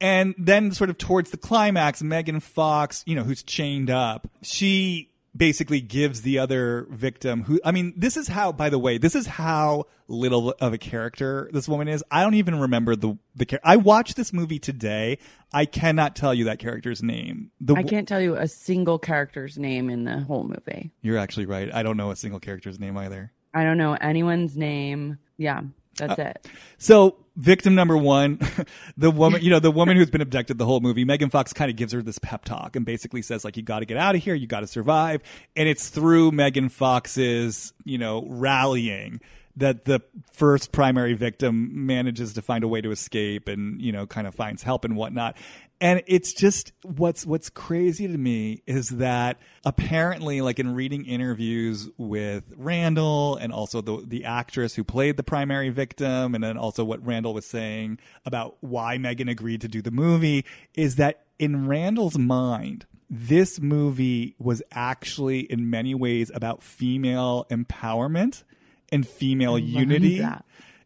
And 0.00 0.34
then 0.38 0.70
sort 0.70 0.90
of 0.90 0.98
towards 0.98 1.30
the 1.30 1.36
climax, 1.36 2.02
Megan 2.02 2.38
Fox, 2.38 3.02
you 3.06 3.16
know, 3.16 3.24
who's 3.24 3.42
chained 3.42 3.90
up, 3.90 4.30
she 4.42 5.07
basically 5.36 5.80
gives 5.80 6.22
the 6.22 6.38
other 6.38 6.86
victim 6.90 7.44
who 7.44 7.60
I 7.64 7.70
mean, 7.70 7.94
this 7.96 8.16
is 8.16 8.28
how 8.28 8.52
by 8.52 8.70
the 8.70 8.78
way, 8.78 8.98
this 8.98 9.14
is 9.14 9.26
how 9.26 9.86
little 10.08 10.54
of 10.60 10.72
a 10.72 10.78
character 10.78 11.48
this 11.52 11.68
woman 11.68 11.88
is. 11.88 12.02
I 12.10 12.22
don't 12.22 12.34
even 12.34 12.58
remember 12.60 12.96
the 12.96 13.18
the 13.34 13.44
char- 13.44 13.60
I 13.62 13.76
watched 13.76 14.16
this 14.16 14.32
movie 14.32 14.58
today. 14.58 15.18
I 15.52 15.64
cannot 15.64 16.16
tell 16.16 16.34
you 16.34 16.44
that 16.44 16.58
character's 16.58 17.02
name. 17.02 17.50
The 17.60 17.74
I 17.74 17.82
can't 17.82 18.08
tell 18.08 18.20
you 18.20 18.36
a 18.36 18.48
single 18.48 18.98
character's 18.98 19.58
name 19.58 19.90
in 19.90 20.04
the 20.04 20.20
whole 20.20 20.44
movie. 20.44 20.92
You're 21.02 21.18
actually 21.18 21.46
right. 21.46 21.72
I 21.72 21.82
don't 21.82 21.96
know 21.96 22.10
a 22.10 22.16
single 22.16 22.40
character's 22.40 22.78
name 22.78 22.96
either. 22.96 23.32
I 23.54 23.64
don't 23.64 23.78
know 23.78 23.94
anyone's 23.94 24.56
name. 24.56 25.18
Yeah, 25.36 25.62
that's 25.98 26.18
uh, 26.18 26.22
it. 26.22 26.48
So, 26.78 27.16
victim 27.36 27.74
number 27.74 27.96
one, 27.96 28.40
the 28.96 29.10
woman, 29.10 29.42
you 29.42 29.50
know, 29.50 29.60
the 29.60 29.70
woman 29.70 29.96
who's 29.96 30.10
been 30.10 30.20
abducted 30.20 30.58
the 30.58 30.64
whole 30.66 30.80
movie, 30.80 31.04
Megan 31.04 31.30
Fox 31.30 31.52
kind 31.52 31.70
of 31.70 31.76
gives 31.76 31.92
her 31.92 32.02
this 32.02 32.18
pep 32.18 32.44
talk 32.44 32.76
and 32.76 32.84
basically 32.84 33.22
says, 33.22 33.44
like, 33.44 33.56
you 33.56 33.62
got 33.62 33.80
to 33.80 33.86
get 33.86 33.96
out 33.96 34.14
of 34.14 34.22
here, 34.22 34.34
you 34.34 34.46
got 34.46 34.60
to 34.60 34.66
survive. 34.66 35.22
And 35.56 35.68
it's 35.68 35.88
through 35.88 36.32
Megan 36.32 36.68
Fox's, 36.68 37.72
you 37.84 37.98
know, 37.98 38.24
rallying 38.28 39.20
that 39.58 39.84
the 39.84 40.00
first 40.32 40.72
primary 40.72 41.14
victim 41.14 41.86
manages 41.86 42.32
to 42.34 42.42
find 42.42 42.64
a 42.64 42.68
way 42.68 42.80
to 42.80 42.90
escape 42.90 43.48
and, 43.48 43.80
you 43.80 43.92
know, 43.92 44.06
kind 44.06 44.26
of 44.26 44.34
finds 44.34 44.62
help 44.62 44.84
and 44.84 44.96
whatnot. 44.96 45.36
And 45.80 46.02
it's 46.06 46.32
just 46.32 46.72
what's 46.82 47.24
what's 47.24 47.50
crazy 47.50 48.08
to 48.08 48.18
me 48.18 48.62
is 48.66 48.88
that 48.88 49.38
apparently, 49.64 50.40
like 50.40 50.58
in 50.58 50.74
reading 50.74 51.04
interviews 51.04 51.88
with 51.96 52.52
Randall 52.56 53.36
and 53.36 53.52
also 53.52 53.80
the 53.80 54.02
the 54.04 54.24
actress 54.24 54.74
who 54.74 54.82
played 54.82 55.16
the 55.16 55.22
primary 55.22 55.68
victim, 55.68 56.34
and 56.34 56.42
then 56.42 56.56
also 56.56 56.82
what 56.82 57.04
Randall 57.06 57.32
was 57.32 57.46
saying 57.46 58.00
about 58.26 58.56
why 58.60 58.98
Megan 58.98 59.28
agreed 59.28 59.60
to 59.60 59.68
do 59.68 59.80
the 59.80 59.92
movie, 59.92 60.44
is 60.74 60.96
that 60.96 61.26
in 61.38 61.68
Randall's 61.68 62.18
mind, 62.18 62.86
this 63.08 63.60
movie 63.60 64.34
was 64.38 64.62
actually 64.72 65.40
in 65.40 65.70
many 65.70 65.94
ways 65.94 66.32
about 66.34 66.60
female 66.62 67.46
empowerment 67.52 68.42
and 68.90 69.06
female 69.06 69.58
unity. 69.58 70.16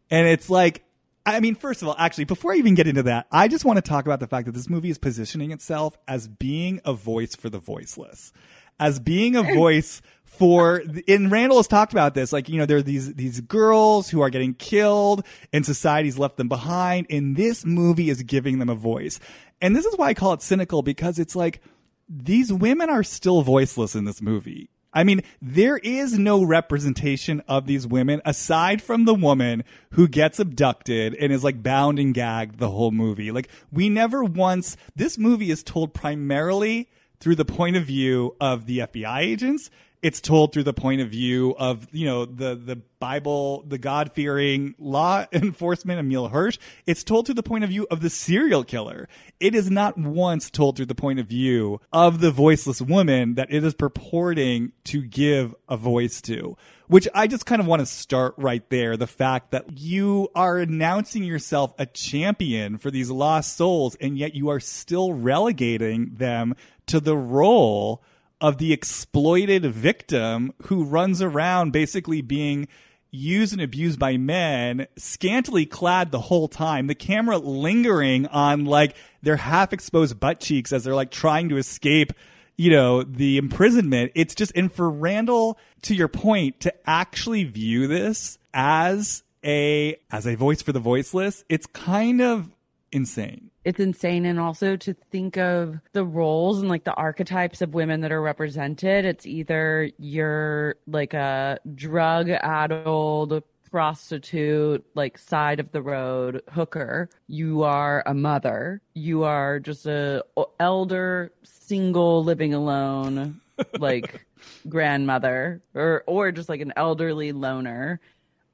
And 0.09 0.27
it's 0.27 0.49
like, 0.49 0.83
I 1.25 1.39
mean, 1.39 1.55
first 1.55 1.81
of 1.81 1.87
all, 1.87 1.95
actually, 1.97 2.25
before 2.25 2.53
I 2.53 2.57
even 2.57 2.75
get 2.75 2.87
into 2.87 3.03
that, 3.03 3.27
I 3.31 3.47
just 3.47 3.63
want 3.63 3.77
to 3.77 3.81
talk 3.81 4.05
about 4.05 4.19
the 4.19 4.27
fact 4.27 4.45
that 4.45 4.51
this 4.51 4.69
movie 4.69 4.89
is 4.89 4.97
positioning 4.97 5.51
itself 5.51 5.97
as 6.07 6.27
being 6.27 6.81
a 6.83 6.93
voice 6.93 7.35
for 7.35 7.49
the 7.49 7.59
voiceless, 7.59 8.33
as 8.79 8.99
being 8.99 9.35
a 9.35 9.43
voice 9.55 10.01
for, 10.25 10.83
and 11.07 11.31
Randall 11.31 11.59
has 11.59 11.67
talked 11.67 11.93
about 11.93 12.13
this, 12.13 12.33
like, 12.33 12.49
you 12.49 12.57
know, 12.57 12.65
there 12.65 12.77
are 12.77 12.81
these, 12.81 13.13
these 13.13 13.39
girls 13.39 14.09
who 14.09 14.19
are 14.21 14.29
getting 14.29 14.53
killed 14.53 15.25
and 15.53 15.65
society's 15.65 16.17
left 16.17 16.35
them 16.37 16.49
behind, 16.49 17.07
and 17.09 17.37
this 17.37 17.65
movie 17.65 18.09
is 18.09 18.23
giving 18.23 18.59
them 18.59 18.69
a 18.69 18.75
voice. 18.75 19.19
And 19.61 19.75
this 19.75 19.85
is 19.85 19.97
why 19.97 20.07
I 20.07 20.13
call 20.13 20.33
it 20.33 20.41
cynical 20.41 20.81
because 20.81 21.19
it's 21.19 21.35
like, 21.35 21.61
these 22.09 22.51
women 22.51 22.89
are 22.89 23.03
still 23.03 23.43
voiceless 23.43 23.95
in 23.95 24.03
this 24.03 24.21
movie. 24.21 24.69
I 24.93 25.03
mean, 25.03 25.21
there 25.41 25.77
is 25.77 26.17
no 26.17 26.43
representation 26.43 27.41
of 27.47 27.65
these 27.65 27.87
women 27.87 28.21
aside 28.25 28.81
from 28.81 29.05
the 29.05 29.15
woman 29.15 29.63
who 29.91 30.07
gets 30.07 30.39
abducted 30.39 31.15
and 31.15 31.33
is 31.33 31.43
like 31.43 31.63
bound 31.63 31.99
and 31.99 32.13
gagged 32.13 32.59
the 32.59 32.69
whole 32.69 32.91
movie. 32.91 33.31
Like, 33.31 33.49
we 33.71 33.89
never 33.89 34.23
once, 34.23 34.77
this 34.95 35.17
movie 35.17 35.51
is 35.51 35.63
told 35.63 35.93
primarily 35.93 36.89
through 37.19 37.35
the 37.35 37.45
point 37.45 37.75
of 37.75 37.85
view 37.85 38.35
of 38.39 38.65
the 38.65 38.79
FBI 38.79 39.19
agents 39.19 39.69
It's 40.03 40.19
told 40.19 40.51
through 40.51 40.65
the 40.65 40.73
point 40.73 40.99
of 40.99 41.09
view 41.09 41.55
of, 41.57 41.87
you 41.93 42.05
know, 42.05 42.25
the, 42.25 42.55
the 42.55 42.75
Bible, 42.99 43.63
the 43.65 43.77
God 43.77 44.11
fearing 44.11 44.75
law 44.77 45.25
enforcement, 45.31 45.97
Emile 45.97 46.27
Hirsch. 46.27 46.59
It's 46.85 47.05
told 47.05 47.25
through 47.25 47.35
the 47.35 47.43
point 47.43 47.63
of 47.63 47.69
view 47.69 47.87
of 47.89 48.01
the 48.01 48.09
serial 48.09 48.65
killer. 48.65 49.07
It 49.39 49.55
is 49.55 49.71
not 49.71 49.97
once 49.97 50.49
told 50.49 50.75
through 50.75 50.87
the 50.87 50.93
point 50.93 51.19
of 51.19 51.27
view 51.27 51.79
of 51.93 52.19
the 52.19 52.31
voiceless 52.31 52.81
woman 52.81 53.35
that 53.35 53.47
it 53.49 53.63
is 53.63 53.73
purporting 53.73 54.73
to 54.83 55.01
give 55.01 55.55
a 55.69 55.77
voice 55.77 56.21
to 56.23 56.57
which 56.87 57.07
I 57.15 57.25
just 57.25 57.45
kind 57.47 57.59
of 57.59 57.65
want 57.65 57.79
to 57.79 57.85
start 57.87 58.35
right 58.37 58.69
there. 58.69 58.97
The 58.97 59.07
fact 59.07 59.49
that 59.49 59.79
you 59.79 60.29
are 60.35 60.59
announcing 60.59 61.23
yourself 61.23 61.73
a 61.79 61.87
champion 61.87 62.77
for 62.77 62.91
these 62.91 63.09
lost 63.09 63.55
souls, 63.57 63.95
and 63.95 64.15
yet 64.15 64.35
you 64.35 64.49
are 64.49 64.59
still 64.59 65.13
relegating 65.13 66.15
them 66.15 66.55
to 66.87 66.99
the 66.99 67.17
role 67.17 68.03
of 68.43 68.57
the 68.57 68.73
exploited 68.73 69.65
victim 69.65 70.53
who 70.63 70.83
runs 70.83 71.21
around 71.21 71.71
basically 71.71 72.21
being 72.21 72.67
used 73.09 73.53
and 73.53 73.61
abused 73.61 73.97
by 73.97 74.17
men, 74.17 74.85
scantily 74.97 75.65
clad 75.65 76.11
the 76.11 76.19
whole 76.19 76.49
time. 76.49 76.87
The 76.87 76.93
camera 76.93 77.37
lingering 77.37 78.27
on 78.27 78.65
like 78.65 78.97
their 79.21 79.37
half 79.37 79.71
exposed 79.71 80.19
butt 80.19 80.41
cheeks 80.41 80.73
as 80.73 80.83
they're 80.83 80.93
like 80.93 81.09
trying 81.09 81.47
to 81.49 81.57
escape 81.57 82.11
you 82.57 82.69
know, 82.69 83.01
the 83.01 83.37
imprisonment. 83.37 84.11
It's 84.13 84.35
just, 84.35 84.51
and 84.55 84.71
for 84.71 84.89
Randall, 84.89 85.57
to 85.83 85.95
your 85.95 86.07
point, 86.07 86.59
to 86.59 86.73
actually 86.85 87.45
view 87.45 87.87
this 87.87 88.37
as 88.53 89.23
a, 89.43 89.97
as 90.11 90.27
a 90.27 90.35
voice 90.35 90.61
for 90.61 90.71
the 90.71 90.79
voiceless, 90.79 91.43
it's 91.49 91.65
kind 91.65 92.21
of 92.21 92.51
insane. 92.91 93.49
It's 93.65 93.79
insane. 93.79 94.25
And 94.25 94.39
also 94.39 94.75
to 94.77 94.93
think 95.11 95.37
of 95.37 95.79
the 95.93 96.05
roles 96.05 96.59
and 96.59 96.69
like 96.69 96.83
the 96.83 96.93
archetypes 96.93 97.61
of 97.61 97.73
women 97.73 98.01
that 98.01 98.11
are 98.11 98.21
represented. 98.21 99.05
It's 99.05 99.25
either 99.25 99.89
you're 99.97 100.75
like 100.87 101.13
a 101.13 101.59
drug 101.75 102.29
addled 102.29 103.43
prostitute, 103.73 104.85
like 104.93 105.17
side 105.17 105.59
of 105.59 105.71
the 105.71 105.81
road 105.81 106.43
hooker. 106.49 107.09
You 107.27 107.63
are 107.63 108.03
a 108.05 108.13
mother. 108.13 108.81
You 108.93 109.23
are 109.23 109.59
just 109.59 109.87
a 109.87 110.23
elder, 110.59 111.31
single, 111.41 112.23
living 112.23 112.53
alone, 112.53 113.41
like 113.79 114.27
grandmother, 114.69 115.63
or 115.73 116.03
or 116.05 116.31
just 116.31 116.49
like 116.49 116.61
an 116.61 116.73
elderly 116.75 117.31
loner, 117.31 117.99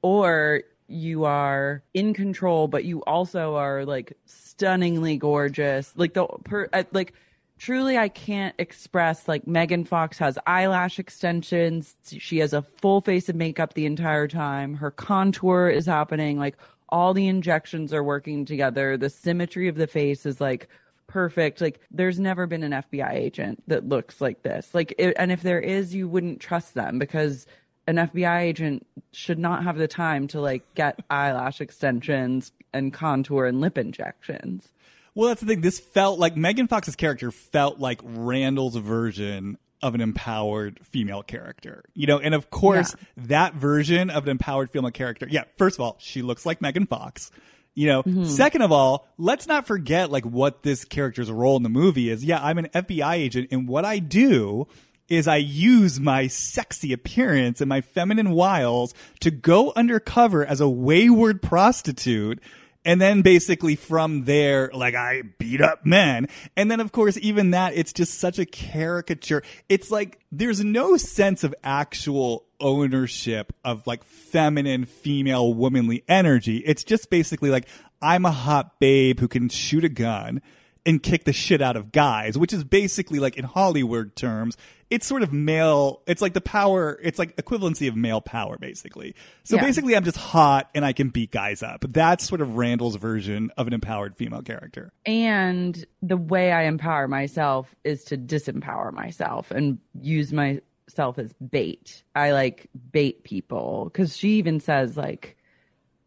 or 0.00 0.62
you 0.90 1.24
are 1.24 1.82
in 1.94 2.14
control, 2.14 2.68
but 2.68 2.84
you 2.84 3.02
also 3.04 3.54
are 3.56 3.84
like 3.84 4.12
stunningly 4.26 5.16
gorgeous. 5.16 5.92
Like 5.96 6.14
the 6.14 6.26
per, 6.26 6.68
like 6.92 7.14
truly 7.58 7.96
I 7.96 8.08
can't 8.08 8.54
express 8.58 9.28
like 9.28 9.46
Megan 9.46 9.84
Fox 9.84 10.18
has 10.18 10.38
eyelash 10.46 10.98
extensions. 10.98 11.94
She 12.06 12.38
has 12.38 12.52
a 12.52 12.62
full 12.62 13.00
face 13.00 13.28
of 13.28 13.36
makeup 13.36 13.74
the 13.74 13.86
entire 13.86 14.26
time. 14.26 14.74
Her 14.74 14.90
contour 14.90 15.68
is 15.68 15.86
happening. 15.86 16.38
Like 16.38 16.56
all 16.88 17.14
the 17.14 17.28
injections 17.28 17.94
are 17.94 18.02
working 18.02 18.44
together. 18.44 18.96
The 18.96 19.10
symmetry 19.10 19.68
of 19.68 19.76
the 19.76 19.86
face 19.86 20.26
is 20.26 20.40
like 20.40 20.68
perfect. 21.06 21.60
Like 21.60 21.80
there's 21.90 22.18
never 22.18 22.46
been 22.46 22.62
an 22.62 22.72
FBI 22.72 23.12
agent 23.12 23.62
that 23.68 23.88
looks 23.88 24.20
like 24.20 24.42
this. 24.42 24.74
Like 24.74 24.94
it, 24.98 25.14
and 25.16 25.30
if 25.30 25.42
there 25.42 25.60
is, 25.60 25.94
you 25.94 26.08
wouldn't 26.08 26.40
trust 26.40 26.74
them 26.74 26.98
because 26.98 27.46
an 27.86 27.96
FBI 27.96 28.40
agent 28.40 28.86
should 29.12 29.38
not 29.38 29.64
have 29.64 29.76
the 29.76 29.88
time 29.88 30.28
to 30.28 30.40
like 30.40 30.74
get 30.74 31.00
eyelash 31.10 31.60
extensions 31.60 32.52
and 32.72 32.92
contour 32.92 33.46
and 33.46 33.60
lip 33.60 33.78
injections. 33.78 34.72
Well, 35.14 35.28
that's 35.28 35.40
the 35.40 35.46
thing. 35.46 35.60
This 35.60 35.80
felt 35.80 36.18
like 36.18 36.36
Megan 36.36 36.68
Fox's 36.68 36.96
character 36.96 37.30
felt 37.30 37.80
like 37.80 38.00
Randall's 38.02 38.76
version 38.76 39.58
of 39.82 39.94
an 39.94 40.00
empowered 40.00 40.78
female 40.82 41.22
character. 41.22 41.84
You 41.94 42.06
know, 42.06 42.18
and 42.18 42.34
of 42.34 42.50
course, 42.50 42.94
yeah. 42.96 43.24
that 43.26 43.54
version 43.54 44.10
of 44.10 44.24
an 44.24 44.30
empowered 44.30 44.70
female 44.70 44.90
character, 44.90 45.26
yeah, 45.28 45.44
first 45.56 45.76
of 45.76 45.80
all, 45.80 45.96
she 45.98 46.22
looks 46.22 46.46
like 46.46 46.60
Megan 46.60 46.86
Fox. 46.86 47.30
You 47.74 47.86
know, 47.86 48.02
mm-hmm. 48.02 48.24
second 48.24 48.62
of 48.62 48.72
all, 48.72 49.06
let's 49.16 49.46
not 49.46 49.66
forget 49.66 50.10
like 50.10 50.24
what 50.24 50.62
this 50.62 50.84
character's 50.84 51.30
role 51.30 51.56
in 51.56 51.62
the 51.62 51.68
movie 51.68 52.10
is. 52.10 52.24
Yeah, 52.24 52.42
I'm 52.42 52.58
an 52.58 52.66
FBI 52.66 53.14
agent 53.14 53.48
and 53.52 53.68
what 53.68 53.84
I 53.84 54.00
do 54.00 54.66
is 55.10 55.28
I 55.28 55.36
use 55.36 56.00
my 56.00 56.28
sexy 56.28 56.92
appearance 56.92 57.60
and 57.60 57.68
my 57.68 57.82
feminine 57.82 58.30
wiles 58.30 58.94
to 59.20 59.30
go 59.30 59.72
undercover 59.76 60.46
as 60.46 60.60
a 60.60 60.68
wayward 60.68 61.42
prostitute 61.42 62.40
and 62.84 63.00
then 63.00 63.20
basically 63.22 63.76
from 63.76 64.24
there, 64.24 64.70
like 64.72 64.94
I 64.94 65.22
beat 65.38 65.60
up 65.60 65.84
men. 65.84 66.28
And 66.56 66.70
then 66.70 66.80
of 66.80 66.92
course, 66.92 67.18
even 67.20 67.50
that, 67.50 67.74
it's 67.74 67.92
just 67.92 68.18
such 68.18 68.38
a 68.38 68.46
caricature. 68.46 69.42
It's 69.68 69.90
like 69.90 70.20
there's 70.32 70.64
no 70.64 70.96
sense 70.96 71.44
of 71.44 71.54
actual 71.62 72.46
ownership 72.58 73.52
of 73.64 73.86
like 73.86 74.04
feminine, 74.04 74.86
female, 74.86 75.52
womanly 75.52 76.04
energy. 76.08 76.58
It's 76.58 76.84
just 76.84 77.10
basically 77.10 77.50
like, 77.50 77.66
I'm 78.00 78.24
a 78.24 78.32
hot 78.32 78.80
babe 78.80 79.20
who 79.20 79.28
can 79.28 79.50
shoot 79.50 79.84
a 79.84 79.90
gun 79.90 80.40
and 80.86 81.02
kick 81.02 81.24
the 81.24 81.32
shit 81.32 81.60
out 81.60 81.76
of 81.76 81.92
guys, 81.92 82.38
which 82.38 82.52
is 82.52 82.64
basically 82.64 83.18
like 83.18 83.36
in 83.36 83.44
Hollywood 83.44 84.16
terms, 84.16 84.56
it's 84.88 85.06
sort 85.06 85.22
of 85.22 85.32
male. 85.32 86.02
It's 86.06 86.20
like 86.20 86.32
the 86.32 86.40
power. 86.40 86.98
It's 87.02 87.18
like 87.18 87.36
equivalency 87.36 87.88
of 87.88 87.96
male 87.96 88.20
power, 88.20 88.58
basically. 88.58 89.14
So 89.44 89.56
yeah. 89.56 89.62
basically, 89.62 89.96
I'm 89.96 90.04
just 90.04 90.16
hot 90.16 90.68
and 90.74 90.84
I 90.84 90.92
can 90.92 91.10
beat 91.10 91.30
guys 91.30 91.62
up. 91.62 91.84
That's 91.88 92.26
sort 92.26 92.40
of 92.40 92.56
Randall's 92.56 92.96
version 92.96 93.52
of 93.56 93.66
an 93.66 93.72
empowered 93.72 94.16
female 94.16 94.42
character. 94.42 94.92
And 95.06 95.84
the 96.02 96.16
way 96.16 96.50
I 96.50 96.64
empower 96.64 97.06
myself 97.06 97.74
is 97.84 98.04
to 98.04 98.18
disempower 98.18 98.92
myself 98.92 99.50
and 99.50 99.78
use 100.00 100.32
myself 100.32 101.18
as 101.18 101.32
bait. 101.34 102.02
I 102.16 102.32
like 102.32 102.68
bait 102.90 103.22
people 103.22 103.84
because 103.84 104.16
she 104.16 104.30
even 104.38 104.58
says 104.58 104.96
like, 104.96 105.36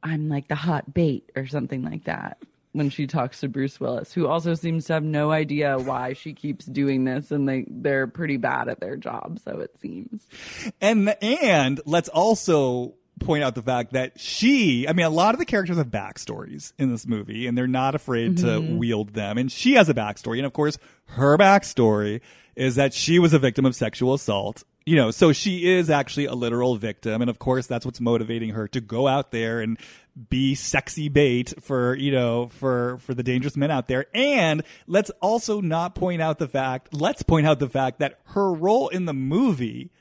"I'm 0.02 0.28
like 0.28 0.50
the 0.50 0.56
hot 0.56 0.94
bait" 0.94 1.32
or 1.38 1.48
something 1.48 1.84
like 1.84 2.04
that 2.04 2.38
when 2.74 2.90
she 2.90 3.08
talks 3.08 3.40
to 3.40 3.48
Bruce 3.48 3.80
Willis, 3.80 4.14
who 4.14 4.28
also 4.28 4.56
seems 4.56 4.86
to 4.86 4.94
have 4.94 5.04
no 5.04 5.32
idea 5.32 5.78
why 5.78 6.14
she 6.14 6.34
keeps 6.34 6.66
doing 6.66 7.06
this, 7.06 7.32
and 7.32 7.48
they 7.48 7.66
they're 7.70 8.08
pretty 8.08 8.38
bad 8.38 8.68
at 8.68 8.80
their 8.80 8.98
job, 8.98 9.40
so 9.44 9.60
it 9.60 9.78
seems. 9.80 10.28
And 10.82 11.16
and 11.22 11.80
let's 11.86 12.10
also 12.10 12.96
point 13.20 13.44
out 13.44 13.56
the 13.56 13.62
fact 13.62 13.94
that 13.94 14.20
she, 14.20 14.88
I 14.88 14.94
mean, 14.94 15.06
a 15.06 15.10
lot 15.10 15.36
of 15.36 15.40
the 15.40 15.46
characters 15.46 15.78
have 15.78 15.88
backstories 15.88 16.74
in 16.78 16.92
this 16.92 17.08
movie, 17.08 17.48
and 17.48 17.58
they're 17.58 17.68
not 17.68 17.96
afraid 17.96 18.38
mm-hmm. 18.38 18.68
to 18.68 18.76
wield 18.76 19.14
them. 19.14 19.38
And 19.38 19.52
she 19.52 19.74
has 19.74 19.88
a 19.88 19.94
backstory, 19.94 20.38
and 20.38 20.46
of 20.46 20.54
course, 20.54 20.78
her 21.06 21.38
backstory 21.38 22.22
is 22.56 22.76
that 22.76 22.94
she 22.94 23.20
was 23.20 23.34
a 23.34 23.40
victim 23.40 23.66
of 23.66 23.76
sexual 23.76 24.14
assault 24.14 24.64
you 24.86 24.96
know, 24.96 25.12
so 25.12 25.32
she 25.32 25.72
is 25.72 25.89
actually 25.89 26.26
a 26.26 26.34
literal 26.34 26.76
victim. 26.76 27.22
And 27.22 27.30
of 27.30 27.39
course, 27.39 27.67
that's 27.67 27.86
what's 27.86 28.02
motivating 28.02 28.50
her 28.50 28.67
to 28.69 28.82
go 28.82 29.08
out 29.08 29.32
there 29.32 29.62
and 29.62 29.78
be 30.30 30.56
sexy 30.56 31.10
bait 31.10 31.54
for, 31.62 31.96
you 31.96 32.12
know, 32.12 32.48
for, 32.48 32.98
for 33.00 33.13
the 33.13 33.24
dangerous 33.24 33.56
men 33.56 33.72
out 33.72 33.88
there. 33.88 34.06
And 34.13 34.63
let's 34.88 35.10
also 35.22 35.62
not 35.62 35.96
point 35.96 36.22
out 36.22 36.38
the 36.38 36.48
fact, 36.48 36.93
let's 36.93 37.24
point 37.24 37.48
out 37.48 37.60
the 37.60 37.69
fact 37.69 38.00
that 38.00 38.19
her 38.28 38.52
role 38.52 38.89
in 38.89 39.06
the 39.06 39.13
movie 39.13 39.91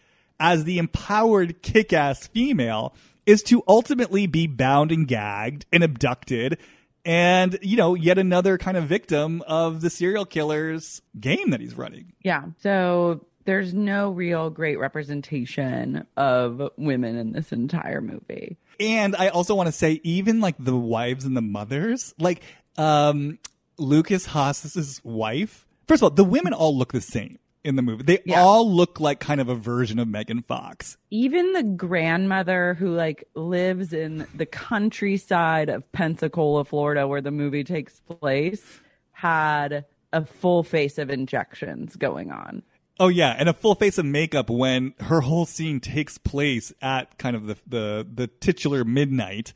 as 0.41 0.65
the 0.65 0.79
empowered 0.79 1.63
kick-ass 1.63 2.27
female 2.27 2.95
is 3.25 3.43
to 3.45 3.63
ultimately 3.69 4.27
be 4.27 4.47
bound 4.47 4.91
and 4.91 5.07
gagged 5.07 5.65
and 5.73 5.85
abducted 5.85 6.59
and 7.05 7.59
you 7.63 7.77
know 7.77 7.95
yet 7.95 8.19
another 8.19 8.59
kind 8.59 8.77
of 8.77 8.85
victim 8.85 9.43
of 9.47 9.81
the 9.81 9.91
serial 9.91 10.25
killer's 10.25 11.03
game 11.19 11.51
that 11.51 11.61
he's 11.61 11.75
running 11.75 12.13
yeah 12.23 12.45
so 12.61 13.25
there's 13.45 13.75
no 13.75 14.11
real 14.11 14.51
great 14.51 14.79
representation 14.79 16.07
of 16.17 16.71
women 16.77 17.17
in 17.17 17.33
this 17.33 17.53
entire 17.53 18.01
movie. 18.01 18.57
And 18.81 19.15
I 19.17 19.29
also 19.29 19.55
want 19.55 19.69
to 19.69 19.73
say, 19.73 20.01
even 20.03 20.41
like 20.41 20.57
the 20.59 20.77
wives 20.77 21.25
and 21.25 21.37
the 21.37 21.43
mothers, 21.43 22.15
like 22.19 22.43
um, 22.77 23.39
Lukas 23.79 24.27
Haas's 24.27 25.01
wife. 25.05 25.67
First 25.87 26.03
of 26.03 26.05
all, 26.05 26.11
the 26.11 26.25
women 26.25 26.53
all 26.53 26.77
look 26.77 26.93
the 26.93 27.01
same 27.01 27.39
in 27.65 27.77
the 27.77 27.83
movie. 27.83 28.03
They 28.03 28.19
yeah. 28.25 28.41
all 28.41 28.71
look 28.71 28.99
like 29.01 29.21
kind 29.21 29.41
of 29.41 29.49
a 29.49 29.55
version 29.55 29.99
of 29.99 30.09
Megan 30.09 30.43
Fox. 30.43 30.97
Even 31.11 31.53
the 31.53 31.63
grandmother 31.63 32.75
who 32.75 32.95
like 32.95 33.29
lives 33.35 33.93
in 33.93 34.27
the 34.35 34.47
countryside 34.47 35.69
of 35.69 35.91
Pensacola, 35.93 36.65
Florida, 36.65 37.07
where 37.07 37.21
the 37.21 37.31
movie 37.31 37.65
takes 37.65 38.01
place, 38.01 38.81
had 39.13 39.85
a 40.13 40.25
full 40.25 40.63
face 40.63 40.99
of 40.99 41.11
injections 41.11 41.97
going 41.97 42.31
on. 42.31 42.63
Oh 43.03 43.09
yeah, 43.09 43.35
and 43.37 43.49
a 43.49 43.53
full 43.53 43.75
face 43.75 43.99
of 43.99 44.05
makeup 44.05 44.49
when 44.49 44.95
her 45.01 45.23
whole 45.23 45.45
scene 45.45 45.81
takes 45.81 46.19
place 46.19 46.73
at 46.81 47.19
kind 47.19 47.35
of 47.35 47.47
the 47.47 47.57
the, 47.67 48.07
the 48.15 48.27
titular 48.29 48.85
midnight. 48.85 49.53